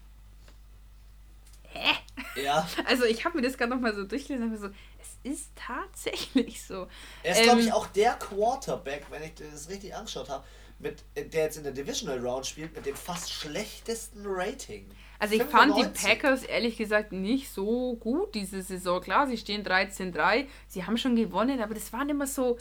Hä? 1.71 1.95
Ja. 2.36 2.67
Also 2.86 3.05
ich 3.05 3.25
habe 3.25 3.38
mir 3.38 3.43
das 3.47 3.58
gerade 3.58 3.71
nochmal 3.71 3.93
so 3.93 4.03
durchgelesen 4.03 4.45
und 4.45 4.51
mir 4.51 4.58
so, 4.58 4.69
es 4.99 5.32
ist 5.32 5.51
tatsächlich 5.55 6.63
so. 6.63 6.88
Er 7.23 7.34
ist, 7.34 7.43
glaube 7.43 7.62
Ähm, 7.62 7.67
ich, 7.67 7.73
auch 7.73 7.88
der 7.88 8.13
Quarterback, 8.13 9.05
wenn 9.10 9.23
ich 9.23 9.34
das 9.36 9.69
richtig 9.69 9.95
angeschaut 9.95 10.29
habe, 10.29 10.43
mit, 10.79 11.03
der 11.15 11.43
jetzt 11.43 11.58
in 11.58 11.63
der 11.63 11.73
Divisional 11.73 12.19
Round 12.19 12.45
spielt, 12.45 12.73
mit 12.75 12.86
dem 12.86 12.95
fast 12.95 13.32
schlechtesten 13.32 14.23
Rating. 14.25 14.89
Also 15.19 15.36
ich 15.36 15.43
95. 15.43 15.84
fand 15.84 15.97
die 15.97 16.08
Packers 16.08 16.43
ehrlich 16.43 16.77
gesagt 16.77 17.12
nicht 17.12 17.49
so 17.51 17.95
gut 17.97 18.34
diese 18.34 18.62
Saison. 18.62 19.01
Klar, 19.01 19.27
sie 19.27 19.38
stehen 19.38 19.65
13-3, 19.65 20.47
sie 20.67 20.86
haben 20.86 20.97
schon 20.97 21.17
gewonnen, 21.17 21.62
aber 21.62 21.73
das 21.73 21.91
waren 21.91 22.08
immer 22.08 22.27
so, 22.27 22.58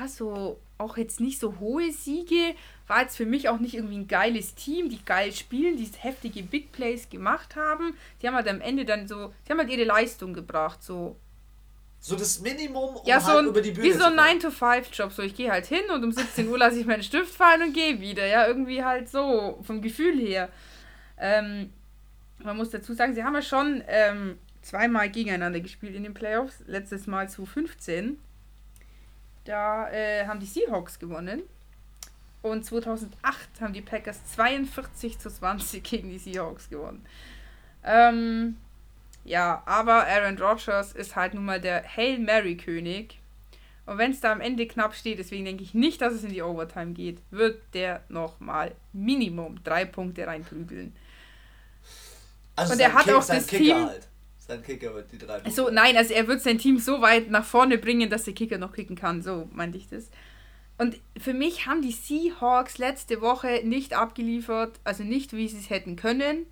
ja, 0.00 0.08
so 0.08 0.58
auch 0.78 0.96
jetzt 0.96 1.20
nicht 1.20 1.38
so 1.38 1.58
hohe 1.58 1.92
Siege. 1.92 2.54
War 2.86 3.02
jetzt 3.02 3.16
für 3.16 3.26
mich 3.26 3.48
auch 3.48 3.58
nicht 3.58 3.74
irgendwie 3.74 3.98
ein 3.98 4.08
geiles 4.08 4.54
Team, 4.54 4.88
die 4.88 5.04
geil 5.04 5.32
spielen, 5.32 5.76
die 5.76 5.90
heftige 5.98 6.42
Big 6.42 6.70
Plays 6.72 7.10
gemacht 7.10 7.56
haben. 7.56 7.96
Die 8.20 8.28
haben 8.28 8.34
halt 8.34 8.48
am 8.48 8.60
Ende 8.60 8.84
dann 8.84 9.08
so, 9.08 9.32
die 9.46 9.52
haben 9.52 9.58
halt 9.58 9.70
ihre 9.70 9.84
Leistung 9.84 10.34
gebracht, 10.34 10.82
so. 10.82 11.16
So 11.98 12.14
das 12.14 12.40
Minimum, 12.40 12.96
um 12.96 13.06
ja, 13.06 13.18
so 13.18 13.28
halt 13.28 13.38
ein, 13.38 13.46
über 13.46 13.60
die 13.60 13.72
Bühne 13.72 13.88
Wie 13.88 13.92
so 13.92 14.04
ein 14.04 14.14
9-to-5-Job. 14.14 15.12
So, 15.12 15.22
ich 15.22 15.34
gehe 15.34 15.50
halt 15.50 15.66
hin 15.66 15.90
und 15.92 16.04
um 16.04 16.12
17 16.12 16.48
Uhr 16.48 16.58
lasse 16.58 16.78
ich 16.78 16.86
meinen 16.86 17.02
Stift 17.02 17.34
fallen 17.34 17.62
und 17.62 17.72
gehe 17.72 18.00
wieder. 18.00 18.26
Ja, 18.26 18.46
irgendwie 18.46 18.84
halt 18.84 19.08
so, 19.08 19.58
vom 19.62 19.82
Gefühl 19.82 20.16
her. 20.20 20.48
Ähm, 21.18 21.72
man 22.38 22.56
muss 22.56 22.70
dazu 22.70 22.92
sagen, 22.92 23.14
sie 23.14 23.24
haben 23.24 23.34
ja 23.34 23.42
schon 23.42 23.82
ähm, 23.88 24.38
zweimal 24.62 25.10
gegeneinander 25.10 25.58
gespielt 25.58 25.96
in 25.96 26.04
den 26.04 26.14
Playoffs. 26.14 26.62
Letztes 26.66 27.08
Mal 27.08 27.28
zu 27.28 27.46
15. 27.46 28.18
Da 29.44 29.90
äh, 29.90 30.26
haben 30.26 30.38
die 30.38 30.46
Seahawks 30.46 30.98
gewonnen. 31.00 31.42
Und 32.50 32.64
2008 32.64 33.60
haben 33.60 33.72
die 33.72 33.82
Packers 33.82 34.24
42 34.34 35.18
zu 35.18 35.30
20 35.30 35.82
gegen 35.82 36.10
die 36.10 36.18
Seahawks 36.18 36.70
gewonnen. 36.70 37.04
Ähm, 37.84 38.56
ja, 39.24 39.62
aber 39.66 40.06
Aaron 40.06 40.38
Rodgers 40.38 40.92
ist 40.92 41.16
halt 41.16 41.34
nun 41.34 41.44
mal 41.44 41.60
der 41.60 41.84
Hail 41.96 42.18
Mary 42.18 42.56
König. 42.56 43.18
Und 43.84 43.98
wenn 43.98 44.12
es 44.12 44.20
da 44.20 44.32
am 44.32 44.40
Ende 44.40 44.66
knapp 44.66 44.94
steht, 44.94 45.18
deswegen 45.18 45.44
denke 45.44 45.64
ich 45.64 45.74
nicht, 45.74 46.00
dass 46.00 46.12
es 46.12 46.24
in 46.24 46.30
die 46.30 46.42
Overtime 46.42 46.92
geht, 46.92 47.18
wird 47.30 47.62
der 47.74 48.02
nochmal 48.08 48.74
Minimum 48.92 49.62
drei 49.64 49.84
Punkte 49.84 50.26
reinprügeln. 50.26 50.94
Also 52.54 52.72
und 52.72 52.80
er 52.80 52.94
hat 52.94 53.04
Kick, 53.04 53.14
auch 53.14 53.26
das 53.26 53.46
Kicker 53.46 53.64
Team. 53.64 53.86
Halt. 53.86 54.08
Sein 54.38 54.62
Kicker 54.62 54.94
wird 54.94 55.10
die 55.10 55.18
drei 55.18 55.34
Punkte. 55.40 55.50
So, 55.50 55.70
nein, 55.70 55.96
also 55.96 56.14
er 56.14 56.28
wird 56.28 56.40
sein 56.42 56.58
Team 56.58 56.78
so 56.78 57.00
weit 57.00 57.28
nach 57.30 57.44
vorne 57.44 57.78
bringen, 57.78 58.08
dass 58.08 58.24
der 58.24 58.34
Kicker 58.34 58.58
noch 58.58 58.72
kicken 58.72 58.96
kann. 58.96 59.22
So 59.22 59.48
meinte 59.52 59.78
ich 59.78 59.88
das. 59.88 60.10
Und 60.78 60.98
für 61.18 61.32
mich 61.32 61.66
haben 61.66 61.80
die 61.80 61.92
Seahawks 61.92 62.78
letzte 62.78 63.20
Woche 63.20 63.62
nicht 63.64 63.94
abgeliefert, 63.94 64.78
also 64.84 65.04
nicht 65.04 65.32
wie 65.32 65.48
sie 65.48 65.58
es 65.58 65.70
hätten 65.70 65.96
können. 65.96 66.46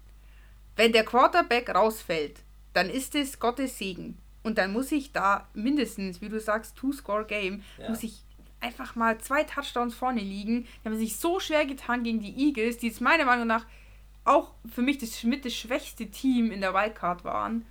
Wenn 0.76 0.92
der 0.92 1.04
Quarterback 1.04 1.74
rausfällt, 1.74 2.40
dann 2.72 2.88
ist 2.88 3.14
es 3.14 3.38
Gottes 3.38 3.78
Segen. 3.78 4.18
Und 4.42 4.58
dann 4.58 4.72
muss 4.72 4.92
ich 4.92 5.12
da 5.12 5.48
mindestens, 5.54 6.20
wie 6.20 6.28
du 6.28 6.40
sagst, 6.40 6.76
Two-Score-Game, 6.76 7.62
ja. 7.78 7.88
muss 7.88 8.02
ich 8.02 8.22
einfach 8.60 8.94
mal 8.94 9.18
zwei 9.18 9.44
Touchdowns 9.44 9.94
vorne 9.94 10.20
liegen. 10.20 10.66
Die 10.82 10.88
haben 10.88 10.98
sich 10.98 11.16
so 11.16 11.38
schwer 11.38 11.66
getan 11.66 12.02
gegen 12.02 12.20
die 12.20 12.48
Eagles, 12.48 12.78
die 12.78 12.88
jetzt 12.88 13.00
meiner 13.00 13.24
Meinung 13.26 13.46
nach 13.46 13.66
auch 14.24 14.54
für 14.68 14.82
mich 14.82 14.98
das 14.98 15.22
mit 15.22 15.44
das 15.44 15.54
schwächste 15.54 16.10
Team 16.10 16.50
in 16.50 16.62
der 16.62 16.72
Wildcard 16.72 17.24
waren. 17.24 17.66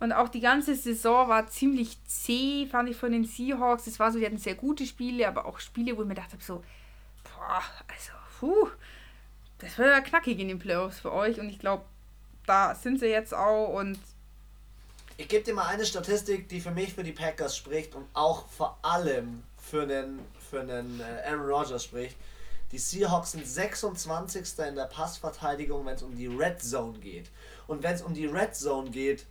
Und 0.00 0.12
auch 0.12 0.28
die 0.30 0.40
ganze 0.40 0.74
Saison 0.74 1.28
war 1.28 1.46
ziemlich 1.46 2.02
zäh, 2.04 2.66
fand 2.66 2.88
ich 2.88 2.96
von 2.96 3.12
den 3.12 3.24
Seahawks. 3.24 3.86
Es 3.86 4.00
war 4.00 4.10
so, 4.10 4.18
die 4.18 4.24
hatten 4.24 4.38
sehr 4.38 4.54
gute 4.54 4.86
Spiele, 4.86 5.28
aber 5.28 5.44
auch 5.44 5.60
Spiele, 5.60 5.96
wo 5.96 6.02
ich 6.02 6.08
mir 6.08 6.14
dachte, 6.14 6.38
so, 6.40 6.64
boah, 7.22 7.62
also, 7.86 8.12
puh, 8.38 8.70
das 9.58 9.76
wird 9.76 9.90
ja 9.90 10.00
knackig 10.00 10.38
in 10.38 10.48
den 10.48 10.58
Playoffs 10.58 11.00
für 11.00 11.12
euch. 11.12 11.38
Und 11.38 11.50
ich 11.50 11.58
glaube, 11.58 11.84
da 12.46 12.74
sind 12.74 12.98
sie 12.98 13.08
jetzt 13.08 13.34
auch 13.34 13.74
und. 13.78 13.98
Ich 15.18 15.28
gebe 15.28 15.44
dir 15.44 15.52
mal 15.52 15.66
eine 15.66 15.84
Statistik, 15.84 16.48
die 16.48 16.62
für 16.62 16.70
mich 16.70 16.94
für 16.94 17.04
die 17.04 17.12
Packers 17.12 17.54
spricht 17.54 17.94
und 17.94 18.06
auch 18.14 18.48
vor 18.48 18.78
allem 18.80 19.42
für 19.58 19.82
einen, 19.82 20.20
für 20.50 20.62
einen 20.62 20.98
äh, 21.00 21.28
Aaron 21.28 21.46
Rodgers 21.46 21.84
spricht. 21.84 22.16
Die 22.72 22.78
Seahawks 22.78 23.32
sind 23.32 23.46
26. 23.46 24.58
in 24.66 24.76
der 24.76 24.86
Passverteidigung, 24.86 25.84
wenn 25.84 25.96
es 25.96 26.02
um 26.02 26.16
die 26.16 26.28
Red 26.28 26.62
Zone 26.62 26.98
geht. 27.00 27.30
Und 27.66 27.82
wenn 27.82 27.94
es 27.94 28.00
um 28.00 28.14
die 28.14 28.26
Red 28.26 28.56
Zone 28.56 28.90
geht, 28.90 29.26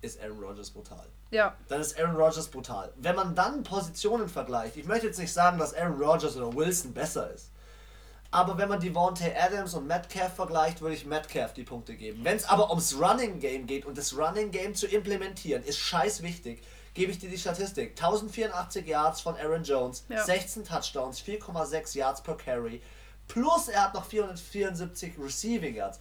ist 0.00 0.20
Aaron 0.20 0.38
Rodgers 0.42 0.70
brutal. 0.70 1.06
Ja. 1.30 1.56
Dann 1.68 1.80
ist 1.80 1.98
Aaron 1.98 2.16
Rodgers 2.16 2.48
brutal. 2.48 2.92
Wenn 2.96 3.16
man 3.16 3.34
dann 3.34 3.62
Positionen 3.62 4.28
vergleicht, 4.28 4.76
ich 4.76 4.86
möchte 4.86 5.06
jetzt 5.06 5.18
nicht 5.18 5.32
sagen, 5.32 5.58
dass 5.58 5.74
Aaron 5.74 6.00
Rodgers 6.00 6.36
oder 6.36 6.54
Wilson 6.54 6.92
besser 6.92 7.30
ist. 7.32 7.50
Aber 8.30 8.58
wenn 8.58 8.68
man 8.68 8.78
die 8.78 8.88
Devontae 8.88 9.34
Adams 9.34 9.72
und 9.74 9.86
Metcalf 9.86 10.34
vergleicht, 10.34 10.82
würde 10.82 10.94
ich 10.94 11.06
Metcalf 11.06 11.54
die 11.54 11.64
Punkte 11.64 11.94
geben. 11.94 12.24
Wenn 12.24 12.36
es 12.36 12.44
aber 12.46 12.68
ums 12.68 12.94
Running 13.00 13.40
Game 13.40 13.66
geht 13.66 13.86
und 13.86 13.96
das 13.96 14.16
Running 14.16 14.50
Game 14.50 14.74
zu 14.74 14.86
implementieren, 14.86 15.62
ist 15.62 15.78
scheiß 15.78 16.22
wichtig, 16.22 16.62
gebe 16.92 17.10
ich 17.10 17.18
dir 17.18 17.30
die 17.30 17.38
Statistik. 17.38 17.90
1084 17.90 18.86
Yards 18.86 19.22
von 19.22 19.34
Aaron 19.36 19.64
Jones, 19.64 20.04
ja. 20.10 20.22
16 20.22 20.64
Touchdowns, 20.64 21.22
4,6 21.22 21.96
Yards 21.96 22.22
per 22.22 22.36
Carry. 22.36 22.82
Plus 23.28 23.68
er 23.68 23.84
hat 23.84 23.94
noch 23.94 24.04
474 24.04 25.14
Receiving 25.18 25.74
Yards 25.74 25.98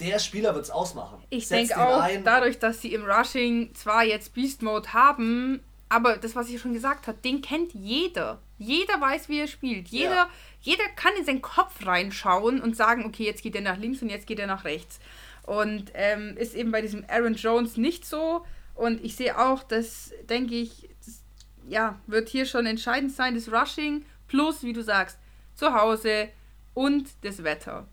der 0.00 0.18
Spieler 0.18 0.54
wird 0.54 0.64
es 0.64 0.70
ausmachen. 0.70 1.22
Ich 1.30 1.48
denke 1.48 1.76
auch, 1.78 2.02
ein. 2.02 2.24
dadurch, 2.24 2.58
dass 2.58 2.80
sie 2.80 2.92
im 2.94 3.04
Rushing 3.04 3.74
zwar 3.74 4.04
jetzt 4.04 4.34
Beast 4.34 4.62
Mode 4.62 4.92
haben, 4.92 5.60
aber 5.88 6.18
das, 6.18 6.36
was 6.36 6.48
ich 6.48 6.60
schon 6.60 6.72
gesagt 6.72 7.06
habe, 7.06 7.18
den 7.18 7.42
kennt 7.42 7.72
jeder. 7.72 8.40
Jeder 8.58 9.00
weiß, 9.00 9.28
wie 9.28 9.40
er 9.40 9.46
spielt. 9.46 9.88
Jeder, 9.88 10.14
ja. 10.14 10.30
jeder 10.60 10.84
kann 10.96 11.12
in 11.18 11.24
seinen 11.24 11.42
Kopf 11.42 11.86
reinschauen 11.86 12.60
und 12.60 12.76
sagen, 12.76 13.06
okay, 13.06 13.24
jetzt 13.24 13.42
geht 13.42 13.54
er 13.54 13.62
nach 13.62 13.78
links 13.78 14.02
und 14.02 14.08
jetzt 14.08 14.26
geht 14.26 14.38
er 14.38 14.46
nach 14.46 14.64
rechts. 14.64 15.00
Und 15.44 15.90
ähm, 15.94 16.36
ist 16.36 16.54
eben 16.54 16.70
bei 16.70 16.82
diesem 16.82 17.04
Aaron 17.08 17.34
Jones 17.34 17.76
nicht 17.76 18.04
so. 18.04 18.44
Und 18.74 19.02
ich 19.02 19.16
sehe 19.16 19.38
auch, 19.38 19.62
dass, 19.62 20.12
denke 20.28 20.54
ich, 20.54 20.88
das, 21.04 21.22
ja, 21.68 21.98
wird 22.06 22.28
hier 22.28 22.44
schon 22.44 22.66
entscheidend 22.66 23.12
sein, 23.12 23.34
das 23.34 23.50
Rushing 23.50 24.04
plus, 24.26 24.62
wie 24.62 24.74
du 24.74 24.82
sagst, 24.82 25.18
zu 25.54 25.72
Hause 25.72 26.28
und 26.74 27.08
das 27.22 27.42
Wetter 27.42 27.88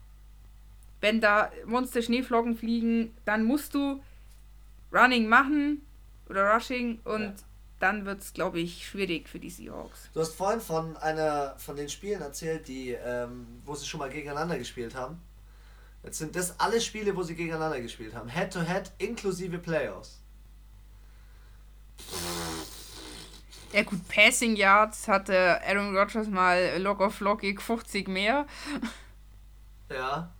wenn 1.05 1.21
da 1.21 1.51
Monster 1.67 2.01
Schneeflocken 2.01 2.57
fliegen, 2.57 3.15
dann 3.25 3.43
musst 3.43 3.75
du 3.75 4.01
Running 4.91 5.27
machen 5.27 5.85
oder 6.27 6.51
Rushing 6.51 6.99
und 7.03 7.21
ja. 7.21 7.33
dann 7.79 8.07
wird 8.07 8.23
es, 8.23 8.33
glaube 8.33 8.59
ich, 8.59 8.87
schwierig 8.87 9.29
für 9.29 9.39
die 9.39 9.51
Seahawks. 9.51 10.09
Du 10.15 10.19
hast 10.19 10.33
vorhin 10.33 10.59
von 10.59 10.97
einer 10.97 11.53
von 11.59 11.75
den 11.75 11.89
Spielen 11.89 12.21
erzählt, 12.21 12.67
die, 12.67 12.93
ähm, 12.93 13.45
wo 13.65 13.75
sie 13.75 13.85
schon 13.85 13.99
mal 13.99 14.09
gegeneinander 14.09 14.57
gespielt 14.57 14.95
haben. 14.95 15.21
Jetzt 16.03 16.17
sind 16.17 16.35
das 16.35 16.59
alle 16.59 16.81
Spiele, 16.81 17.15
wo 17.15 17.21
sie 17.21 17.35
gegeneinander 17.35 17.79
gespielt 17.81 18.15
haben. 18.15 18.27
Head-to-Head 18.27 18.87
-head, 18.87 18.91
inklusive 18.97 19.59
Playoffs. 19.59 20.23
Ja 23.73 23.83
gut, 23.83 24.07
Passing 24.07 24.55
Yards 24.55 25.07
hatte 25.07 25.61
Aaron 25.67 25.95
Rodgers 25.95 26.27
mal 26.27 26.81
locker 26.81 27.11
flockig 27.11 27.61
50 27.61 28.07
mehr. 28.07 28.47
Ja. 29.91 30.34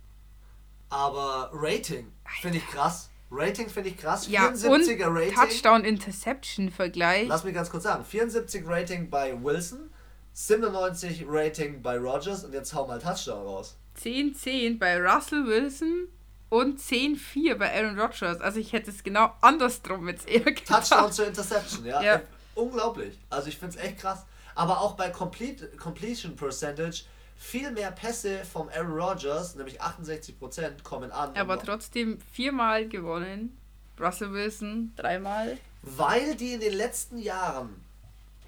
Aber 0.88 1.50
Rating 1.52 2.12
finde 2.40 2.58
ich 2.58 2.66
krass. 2.66 3.10
Rating 3.30 3.68
finde 3.68 3.90
ich 3.90 3.96
krass. 3.96 4.28
Ja, 4.28 4.48
74er 4.48 5.12
Rating. 5.12 5.34
Touchdown-Interception-Vergleich. 5.34 7.28
Lass 7.28 7.44
mich 7.44 7.54
ganz 7.54 7.70
kurz 7.70 7.82
sagen. 7.84 8.04
74 8.04 8.64
Rating 8.66 9.10
bei 9.10 9.34
Wilson, 9.42 9.90
97 10.32 11.24
Rating 11.28 11.82
bei 11.82 11.98
Rogers 11.98 12.44
und 12.44 12.52
jetzt 12.52 12.72
hau 12.72 12.86
mal 12.86 13.00
Touchdown 13.00 13.46
raus. 13.46 13.76
10-10 14.00 14.78
bei 14.78 15.00
Russell 15.00 15.46
Wilson 15.46 16.08
und 16.48 16.78
10-4 16.80 17.56
bei 17.56 17.74
Aaron 17.74 17.98
Rodgers. 17.98 18.40
Also 18.40 18.60
ich 18.60 18.72
hätte 18.72 18.90
es 18.90 19.02
genau 19.02 19.32
andersrum 19.40 20.08
jetzt 20.08 20.28
eher 20.28 20.40
gedacht. 20.40 20.88
Touchdown 20.88 21.12
zur 21.12 21.26
Interception, 21.26 21.84
ja. 21.84 22.02
ja. 22.02 22.14
Äh, 22.16 22.20
unglaublich. 22.54 23.18
Also 23.30 23.48
ich 23.48 23.58
finde 23.58 23.76
es 23.76 23.82
echt 23.82 23.98
krass. 23.98 24.24
Aber 24.54 24.80
auch 24.80 24.92
bei 24.92 25.10
Complete, 25.10 25.68
Completion 25.76 26.36
Percentage 26.36 27.04
viel 27.36 27.70
mehr 27.70 27.90
Pässe 27.90 28.44
vom 28.44 28.68
Aaron 28.68 28.98
Rodgers, 28.98 29.54
nämlich 29.54 29.80
68%, 29.80 30.82
kommen 30.82 31.10
an. 31.10 31.36
Aber 31.36 31.58
trotzdem 31.58 32.18
viermal 32.32 32.88
gewonnen. 32.88 33.56
Russell 34.00 34.32
Wilson 34.32 34.92
dreimal. 34.96 35.58
Weil 35.82 36.34
die 36.34 36.54
in 36.54 36.60
den 36.60 36.74
letzten 36.74 37.18
Jahren 37.18 37.84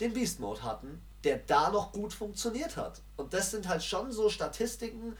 den 0.00 0.12
Beast 0.12 0.40
Mode 0.40 0.62
hatten, 0.62 1.00
der 1.24 1.38
da 1.38 1.70
noch 1.70 1.92
gut 1.92 2.12
funktioniert 2.12 2.76
hat. 2.76 3.00
Und 3.16 3.32
das 3.34 3.50
sind 3.50 3.68
halt 3.68 3.82
schon 3.82 4.12
so 4.12 4.28
Statistiken. 4.28 5.16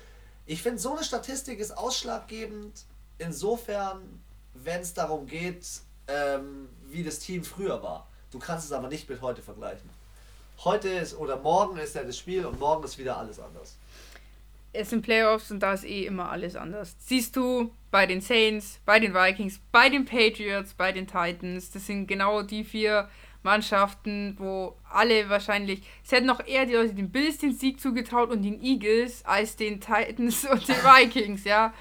Ich 0.46 0.62
finde, 0.62 0.78
so 0.78 0.94
eine 0.94 1.04
Statistik 1.04 1.58
ist 1.58 1.76
ausschlaggebend, 1.76 2.84
insofern, 3.18 4.22
wenn 4.54 4.80
es 4.80 4.94
darum 4.94 5.26
geht, 5.26 5.66
ähm, 6.06 6.68
wie 6.88 7.02
das 7.02 7.18
Team 7.18 7.44
früher 7.44 7.82
war. 7.82 8.08
Du 8.30 8.38
kannst 8.38 8.66
es 8.66 8.72
aber 8.72 8.88
nicht 8.88 9.08
mit 9.08 9.20
heute 9.20 9.42
vergleichen 9.42 9.90
heute 10.64 10.88
ist 10.88 11.16
oder 11.16 11.36
morgen 11.36 11.78
ist 11.78 11.94
ja 11.94 12.02
das 12.02 12.18
Spiel 12.18 12.44
und 12.44 12.58
morgen 12.58 12.84
ist 12.84 12.98
wieder 12.98 13.16
alles 13.16 13.38
anders. 13.38 13.76
Es 14.72 14.90
sind 14.90 15.02
Playoffs 15.02 15.50
und 15.50 15.60
da 15.60 15.72
ist 15.72 15.84
eh 15.84 16.04
immer 16.04 16.30
alles 16.30 16.54
anders. 16.54 16.94
Siehst 16.98 17.36
du 17.36 17.72
bei 17.90 18.06
den 18.06 18.20
Saints, 18.20 18.80
bei 18.84 19.00
den 19.00 19.14
Vikings, 19.14 19.60
bei 19.72 19.88
den 19.88 20.04
Patriots, 20.04 20.74
bei 20.74 20.92
den 20.92 21.06
Titans. 21.06 21.70
Das 21.70 21.86
sind 21.86 22.06
genau 22.06 22.42
die 22.42 22.64
vier 22.64 23.08
Mannschaften, 23.42 24.36
wo 24.38 24.76
alle 24.92 25.28
wahrscheinlich, 25.30 25.82
es 26.04 26.12
hätten 26.12 26.26
noch 26.26 26.46
eher 26.46 26.66
die 26.66 26.74
Leute 26.74 26.94
den 26.94 27.10
Bills 27.10 27.38
den 27.38 27.54
Sieg 27.54 27.80
zugetraut 27.80 28.30
und 28.30 28.42
den 28.42 28.62
Eagles 28.62 29.24
als 29.24 29.56
den 29.56 29.80
Titans 29.80 30.44
und 30.50 30.68
den 30.68 30.76
Vikings, 30.76 31.44
ja. 31.44 31.72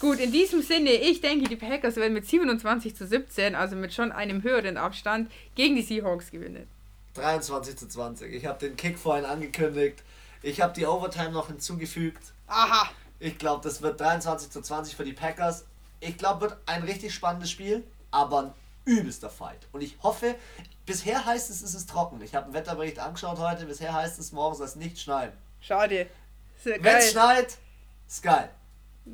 Gut, 0.00 0.18
in 0.18 0.32
diesem 0.32 0.60
Sinne, 0.60 0.90
ich 0.90 1.20
denke, 1.20 1.48
die 1.48 1.56
Packers 1.56 1.96
werden 1.96 2.14
mit 2.14 2.26
27 2.26 2.94
zu 2.96 3.06
17, 3.06 3.54
also 3.54 3.76
mit 3.76 3.94
schon 3.94 4.12
einem 4.12 4.42
höheren 4.42 4.76
Abstand, 4.76 5.30
gegen 5.54 5.76
die 5.76 5.82
Seahawks 5.82 6.30
gewinnen. 6.30 6.66
23 7.14 7.76
zu 7.76 7.88
20. 7.88 8.32
Ich 8.34 8.46
habe 8.46 8.58
den 8.58 8.76
Kick 8.76 8.98
vorhin 8.98 9.24
angekündigt. 9.24 10.02
Ich 10.42 10.60
habe 10.60 10.72
die 10.74 10.86
Overtime 10.86 11.30
noch 11.30 11.46
hinzugefügt. 11.46 12.32
Aha. 12.46 12.90
Ich 13.18 13.38
glaube, 13.38 13.62
das 13.62 13.80
wird 13.80 14.00
23 14.00 14.50
zu 14.50 14.60
20 14.60 14.96
für 14.96 15.04
die 15.04 15.12
Packers. 15.12 15.64
Ich 16.00 16.18
glaube, 16.18 16.42
wird 16.42 16.58
ein 16.66 16.82
richtig 16.82 17.14
spannendes 17.14 17.50
Spiel, 17.50 17.82
aber 18.10 18.42
ein 18.42 18.52
übelster 18.84 19.30
Fight. 19.30 19.66
Und 19.72 19.80
ich 19.80 19.96
hoffe, 20.02 20.34
bisher 20.84 21.24
heißt 21.24 21.50
es, 21.50 21.62
es 21.62 21.74
ist 21.74 21.88
trocken. 21.88 22.20
Ich 22.20 22.34
habe 22.34 22.46
einen 22.46 22.54
Wetterbericht 22.54 22.98
angeschaut 22.98 23.38
heute. 23.38 23.64
Bisher 23.66 23.94
heißt 23.94 24.18
es, 24.18 24.32
morgen 24.32 24.56
soll 24.56 24.66
es 24.66 24.76
nicht 24.76 24.98
schneien. 24.98 25.32
Schade. 25.60 26.08
Wenn 26.64 26.96
es 26.96 27.12
schneit, 27.12 27.56
ist 28.06 28.22
geil. 28.22 28.50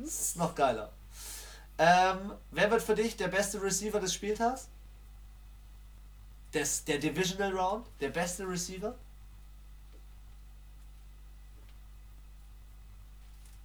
Ist 0.03 0.37
noch 0.37 0.55
geiler. 0.55 0.91
Ähm, 1.77 2.33
wer 2.51 2.69
wird 2.69 2.81
für 2.81 2.95
dich 2.95 3.17
der 3.17 3.27
beste 3.27 3.61
Receiver 3.61 3.99
des 3.99 4.13
Spieltags? 4.13 4.67
Des, 6.53 6.83
der 6.83 6.97
Divisional 6.97 7.53
Round? 7.53 7.87
Der 7.99 8.09
beste 8.09 8.47
Receiver? 8.47 8.95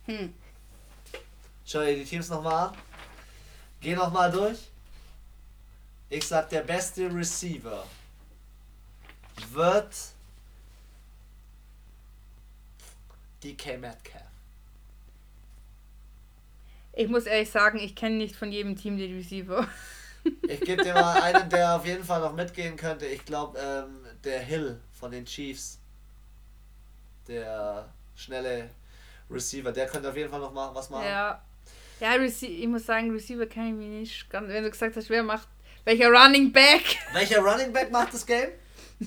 Hm. 0.07 0.33
Schau 1.65 1.81
dir 1.81 1.97
die 1.97 2.05
Teams 2.05 2.29
nochmal 2.29 2.69
an. 2.69 2.77
Geh 3.81 3.95
nochmal 3.95 4.31
durch. 4.31 4.71
Ich 6.09 6.27
sag, 6.27 6.49
der 6.51 6.63
beste 6.63 7.13
Receiver 7.13 7.85
wird 9.51 9.95
DK 13.43 13.79
Metcalf. 13.79 14.23
Ich 16.93 17.09
muss 17.09 17.27
ehrlich 17.27 17.51
sagen, 17.51 17.79
ich 17.79 17.95
kenne 17.95 18.17
nicht 18.17 18.37
von 18.37 18.53
jedem 18.53 18.77
Team 18.77 18.97
die 18.97 19.13
Receiver. 19.13 19.69
Ich 20.49 20.61
gebe 20.61 20.83
dir 20.83 20.95
mal 20.95 21.21
einen, 21.21 21.49
der 21.49 21.77
auf 21.77 21.87
jeden 21.87 22.05
Fall 22.05 22.21
noch 22.21 22.35
mitgehen 22.35 22.77
könnte. 22.77 23.07
Ich 23.07 23.25
glaube, 23.25 23.59
ähm, 23.59 24.07
der 24.25 24.41
Hill 24.41 24.81
von 24.93 25.11
den 25.11 25.25
Chiefs. 25.25 25.79
Der 27.29 27.89
schnelle 28.15 28.71
Receiver, 29.31 29.73
der 29.73 29.87
könnte 29.87 30.09
auf 30.09 30.17
jeden 30.17 30.31
Fall 30.31 30.41
noch 30.41 30.53
mal 30.53 30.75
was 30.75 30.91
machen. 30.91 31.07
Ja. 31.07 31.43
Ja, 31.99 32.13
Rece 32.13 32.43
ich 32.43 32.69
muss 32.69 32.85
sagen, 32.85 33.11
Receiver 33.11 33.47
kenne 33.47 33.69
ich 33.69 33.75
mich 33.75 33.89
nicht. 33.89 34.31
Ganz, 34.31 34.49
wenn 34.49 34.63
du 34.63 34.71
gesagt 34.71 34.97
hast, 34.97 35.09
wer 35.09 35.23
macht. 35.23 35.49
Welcher 35.85 36.11
Running 36.11 36.53
Back? 36.53 36.99
Welcher 37.13 37.41
Running 37.41 37.73
Back 37.73 37.91
macht 37.91 38.13
das 38.13 38.27
Game? 38.27 38.51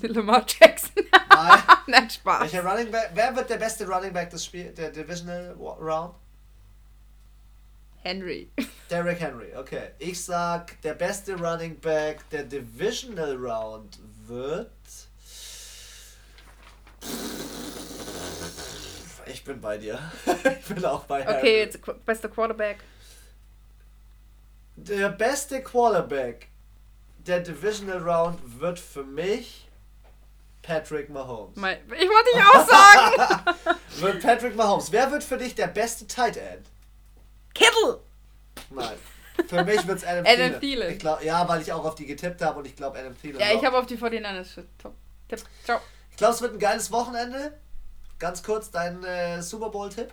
Lamar 0.02 0.46
Jackson. 0.48 0.92
Nein. 1.30 1.60
Nein, 1.88 2.10
Spaß. 2.10 2.42
Welcher 2.42 2.66
Running 2.66 2.92
Back? 2.92 3.12
Wer 3.14 3.36
wird 3.36 3.50
der 3.50 3.58
beste 3.58 3.88
Running 3.88 4.14
Back 4.14 4.30
des 4.30 4.46
Spiel, 4.46 4.72
der 4.72 4.90
Divisional 4.92 5.56
Round? 5.60 6.16
Henry. 8.04 8.50
Derrick 8.90 9.20
Henry, 9.20 9.56
okay. 9.56 9.92
Ich 10.00 10.24
sag, 10.24 10.82
der 10.82 10.94
beste 10.94 11.36
Running 11.38 11.80
Back 11.80 12.30
der 12.30 12.44
Divisional 12.44 13.36
Round 13.36 14.00
wird. 14.26 14.72
Ich 19.26 19.44
bin 19.44 19.62
bei 19.62 19.78
dir. 19.78 20.00
ich 20.60 20.66
bin 20.74 20.84
auch 20.86 21.04
bei 21.04 21.24
Henry. 21.24 21.38
Okay, 21.38 21.60
jetzt 21.60 21.80
bester 22.06 22.30
Quarterback. 22.30 22.78
Der 24.76 25.10
beste 25.10 25.62
Quarterback 25.62 26.48
der 27.18 27.42
Divisional 27.42 28.00
Round 28.00 28.40
wird 28.60 28.80
für 28.80 29.04
mich 29.04 29.68
Patrick 30.62 31.10
Mahomes. 31.10 31.58
Ich 31.58 32.10
wollte 32.10 32.30
dich 32.34 32.44
auch 32.44 32.68
sagen. 32.68 33.80
Wird 34.00 34.22
Patrick 34.22 34.56
Mahomes. 34.56 34.92
Wer 34.92 35.12
wird 35.12 35.24
für 35.24 35.38
dich 35.38 35.56
der 35.56 35.68
beste 35.68 36.06
Tight 36.08 36.38
End? 36.38 36.66
Kittle. 37.54 38.00
Nein. 38.70 38.98
Für 39.48 39.64
mich 39.64 39.88
wird 39.88 40.00
es 40.00 40.06
Adam, 40.06 40.26
Adam 40.28 40.60
Thielen. 40.60 40.92
Ich 40.92 41.00
glaub, 41.00 41.24
ja, 41.24 41.48
weil 41.48 41.62
ich 41.62 41.72
auch 41.72 41.86
auf 41.86 41.96
die 41.96 42.06
getippt 42.06 42.42
habe 42.42 42.60
und 42.60 42.68
ich 42.68 42.76
glaube 42.76 43.00
Adam 43.00 43.20
Thielen. 43.20 43.40
Ja, 43.40 43.54
ich 43.54 43.64
habe 43.64 43.78
auf 43.78 43.86
die 43.86 43.98
49ers 43.98 44.54
shit. 44.54 44.68
Top. 44.78 44.94
Tipp. 45.28 45.42
Ciao. 45.64 45.80
Ich 46.12 46.18
glaube, 46.18 46.34
es 46.34 46.42
wird 46.42 46.54
ein 46.54 46.60
geiles 46.60 46.92
Wochenende. 46.92 47.58
Ganz 48.18 48.44
kurz 48.44 48.70
dein 48.70 49.04
äh, 49.04 49.42
Super 49.42 49.70
Bowl-Tipp. 49.70 50.10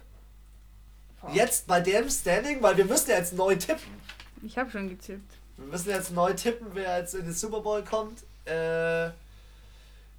Jetzt 1.32 1.66
bei 1.66 1.80
dem 1.80 2.09
Standing, 2.09 2.62
weil 2.62 2.76
wir 2.76 2.84
müssen 2.84 3.11
ja 3.11 3.16
jetzt 3.16 3.32
neu 3.32 3.57
tippen. 3.57 4.01
Ich 4.43 4.57
habe 4.57 4.70
schon 4.70 4.89
getippt. 4.89 5.32
Wir 5.57 5.66
müssen 5.66 5.91
jetzt 5.91 6.12
neu 6.12 6.32
tippen, 6.34 6.68
wer 6.72 6.99
jetzt 6.99 7.14
in 7.14 7.24
den 7.24 7.32
Super 7.32 7.61
Bowl 7.61 7.82
kommt. 7.82 8.22
Äh, 8.45 9.09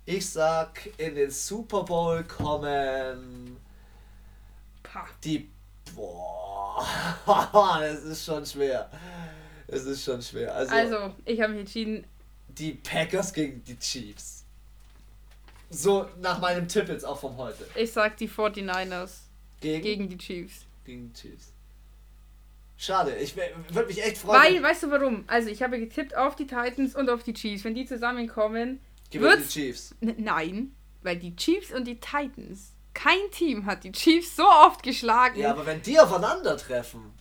ich 0.05 0.29
sag, 0.29 0.89
in 0.97 1.15
den 1.15 1.31
Super 1.31 1.83
Bowl 1.83 2.23
kommen 2.23 3.57
Pah. 4.83 5.05
die. 5.23 5.49
Boah, 5.97 6.85
das 7.81 8.03
ist 8.03 8.23
schon 8.25 8.45
schwer. 8.45 8.89
Es 9.67 9.83
ist 9.85 10.03
schon 10.03 10.21
schwer. 10.21 10.53
Also, 10.55 10.73
Also, 10.73 11.13
ich 11.25 11.41
habe 11.41 11.53
mich 11.53 11.61
entschieden. 11.61 12.05
die 12.47 12.73
Packers 12.73 13.33
gegen 13.33 13.63
die 13.63 13.77
Chiefs. 13.77 14.45
So 15.69 16.07
nach 16.21 16.39
meinem 16.39 16.67
Tipp 16.67 16.87
jetzt 16.87 17.03
auch 17.03 17.19
von 17.19 17.35
heute. 17.35 17.65
Ich 17.75 17.91
sag 17.91 18.15
die 18.17 18.29
49ers 18.29 19.11
Gegen, 19.59 19.83
gegen 19.83 20.09
die 20.09 20.17
Chiefs. 20.17 20.65
gegen 20.85 21.11
die 21.11 21.19
Chiefs. 21.19 21.51
Schade, 22.77 23.15
ich 23.17 23.35
würde 23.35 23.87
mich 23.87 24.01
echt 24.03 24.19
freuen. 24.19 24.39
Weil, 24.39 24.63
weißt 24.63 24.83
du 24.83 24.91
warum? 24.91 25.23
Also, 25.27 25.49
ich 25.49 25.61
habe 25.63 25.79
getippt 25.79 26.15
auf 26.15 26.35
die 26.35 26.45
Titans 26.47 26.95
und 26.95 27.09
auf 27.09 27.23
die 27.23 27.33
Chiefs. 27.33 27.63
Wenn 27.65 27.73
die 27.75 27.85
zusammenkommen. 27.85 28.79
gewinnen 29.11 29.41
die 29.43 29.49
Chiefs. 29.49 29.95
Nein, 29.99 30.73
weil 31.01 31.17
die 31.17 31.35
Chiefs 31.35 31.73
und 31.73 31.85
die 31.85 31.99
Titans. 31.99 32.73
Kein 32.97 33.29
Team 33.29 33.67
hat 33.67 33.83
die 33.83 33.91
Chiefs 33.91 34.35
so 34.35 34.43
oft 34.43 34.81
geschlagen. 34.81 35.39
Ja, 35.39 35.51
aber 35.51 35.67
wenn 35.67 35.83
die 35.83 35.99
aufeinandertreffen 35.99 37.13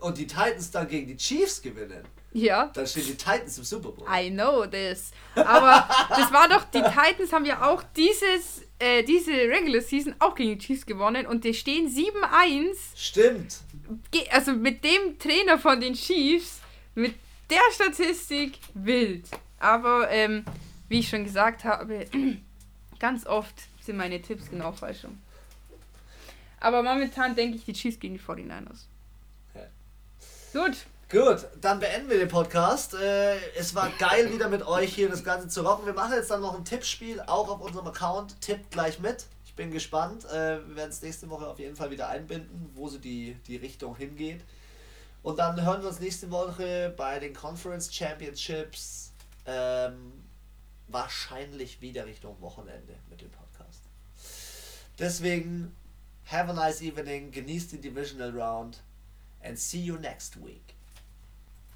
und 0.00 0.16
die 0.16 0.26
Titans 0.26 0.70
dann 0.70 0.88
gegen 0.88 1.08
die 1.08 1.16
Chiefs 1.18 1.60
gewinnen, 1.60 2.02
ja. 2.32 2.70
dann 2.72 2.86
stehen 2.86 3.04
die 3.06 3.16
Titans 3.16 3.58
im 3.58 3.64
Super 3.64 3.90
Bowl. 3.90 4.06
I 4.10 4.30
know 4.30 4.64
this. 4.64 5.10
Aber 5.34 5.86
das 6.08 6.32
war 6.32 6.48
doch, 6.48 6.64
die 6.70 6.80
Titans 6.80 7.34
haben 7.34 7.44
ja 7.44 7.70
auch 7.70 7.82
dieses, 7.94 8.62
äh, 8.78 9.02
diese 9.02 9.32
Regular 9.32 9.82
Season 9.82 10.14
auch 10.20 10.34
gegen 10.34 10.58
die 10.58 10.66
Chiefs 10.66 10.86
gewonnen 10.86 11.26
und 11.26 11.44
die 11.44 11.52
stehen 11.52 11.86
7-1. 11.86 12.76
Stimmt. 12.96 13.58
Also 14.30 14.52
mit 14.52 14.82
dem 14.82 15.18
Trainer 15.18 15.58
von 15.58 15.82
den 15.82 15.92
Chiefs, 15.92 16.60
mit 16.94 17.14
der 17.50 17.60
Statistik 17.74 18.58
wild. 18.72 19.26
Aber 19.58 20.10
ähm, 20.10 20.46
wie 20.88 21.00
ich 21.00 21.10
schon 21.10 21.24
gesagt 21.24 21.64
habe, 21.64 22.06
ganz 22.98 23.26
oft 23.26 23.54
sind 23.90 23.96
meine 23.96 24.22
Tipps 24.22 24.48
genau 24.48 24.70
falsch. 24.70 25.04
rum. 25.04 25.20
Aber 26.60 26.82
momentan 26.82 27.34
denke 27.34 27.56
ich 27.56 27.64
die 27.64 27.72
Chiefs 27.72 27.98
gegen 27.98 28.14
die 28.14 28.20
49ers. 28.20 28.86
Ja. 29.54 30.62
Gut. 30.64 30.76
Gut, 31.10 31.48
dann 31.60 31.80
beenden 31.80 32.08
wir 32.08 32.18
den 32.18 32.28
Podcast. 32.28 32.94
Äh, 32.94 33.36
es 33.56 33.74
war 33.74 33.90
geil, 33.98 34.32
wieder 34.32 34.48
mit 34.48 34.64
euch 34.64 34.94
hier 34.94 35.08
das 35.08 35.24
Ganze 35.24 35.48
zu 35.48 35.62
rocken. 35.62 35.86
Wir 35.86 35.92
machen 35.92 36.12
jetzt 36.12 36.30
dann 36.30 36.40
noch 36.40 36.56
ein 36.56 36.64
Tippspiel, 36.64 37.20
auch 37.22 37.48
auf 37.48 37.60
unserem 37.60 37.88
Account. 37.88 38.40
Tippt 38.40 38.70
gleich 38.70 39.00
mit. 39.00 39.26
Ich 39.44 39.56
bin 39.56 39.72
gespannt. 39.72 40.24
Äh, 40.26 40.60
wir 40.68 40.76
werden 40.76 40.90
es 40.90 41.02
nächste 41.02 41.28
Woche 41.28 41.48
auf 41.48 41.58
jeden 41.58 41.74
Fall 41.74 41.90
wieder 41.90 42.08
einbinden, 42.08 42.70
wo 42.74 42.86
so 42.86 42.98
die, 42.98 43.34
die 43.48 43.56
Richtung 43.56 43.96
hingeht. 43.96 44.42
Und 45.24 45.40
dann 45.40 45.60
hören 45.64 45.82
wir 45.82 45.88
uns 45.88 45.98
nächste 45.98 46.30
Woche 46.30 46.94
bei 46.96 47.18
den 47.18 47.34
Conference 47.34 47.92
Championships 47.92 49.10
ähm, 49.46 50.12
wahrscheinlich 50.86 51.80
wieder 51.80 52.06
Richtung 52.06 52.40
Wochenende 52.40 52.94
mit 53.08 53.20
dem 53.20 53.30
Podcast. 53.30 53.39
Deswegen, 55.00 55.74
have 56.24 56.50
a 56.50 56.52
nice 56.52 56.82
evening, 56.82 57.30
genießt 57.32 57.72
die 57.72 57.80
Divisional 57.80 58.32
Round 58.32 58.82
and 59.42 59.58
see 59.58 59.80
you 59.80 59.96
next 59.96 60.36
week. 60.36 60.74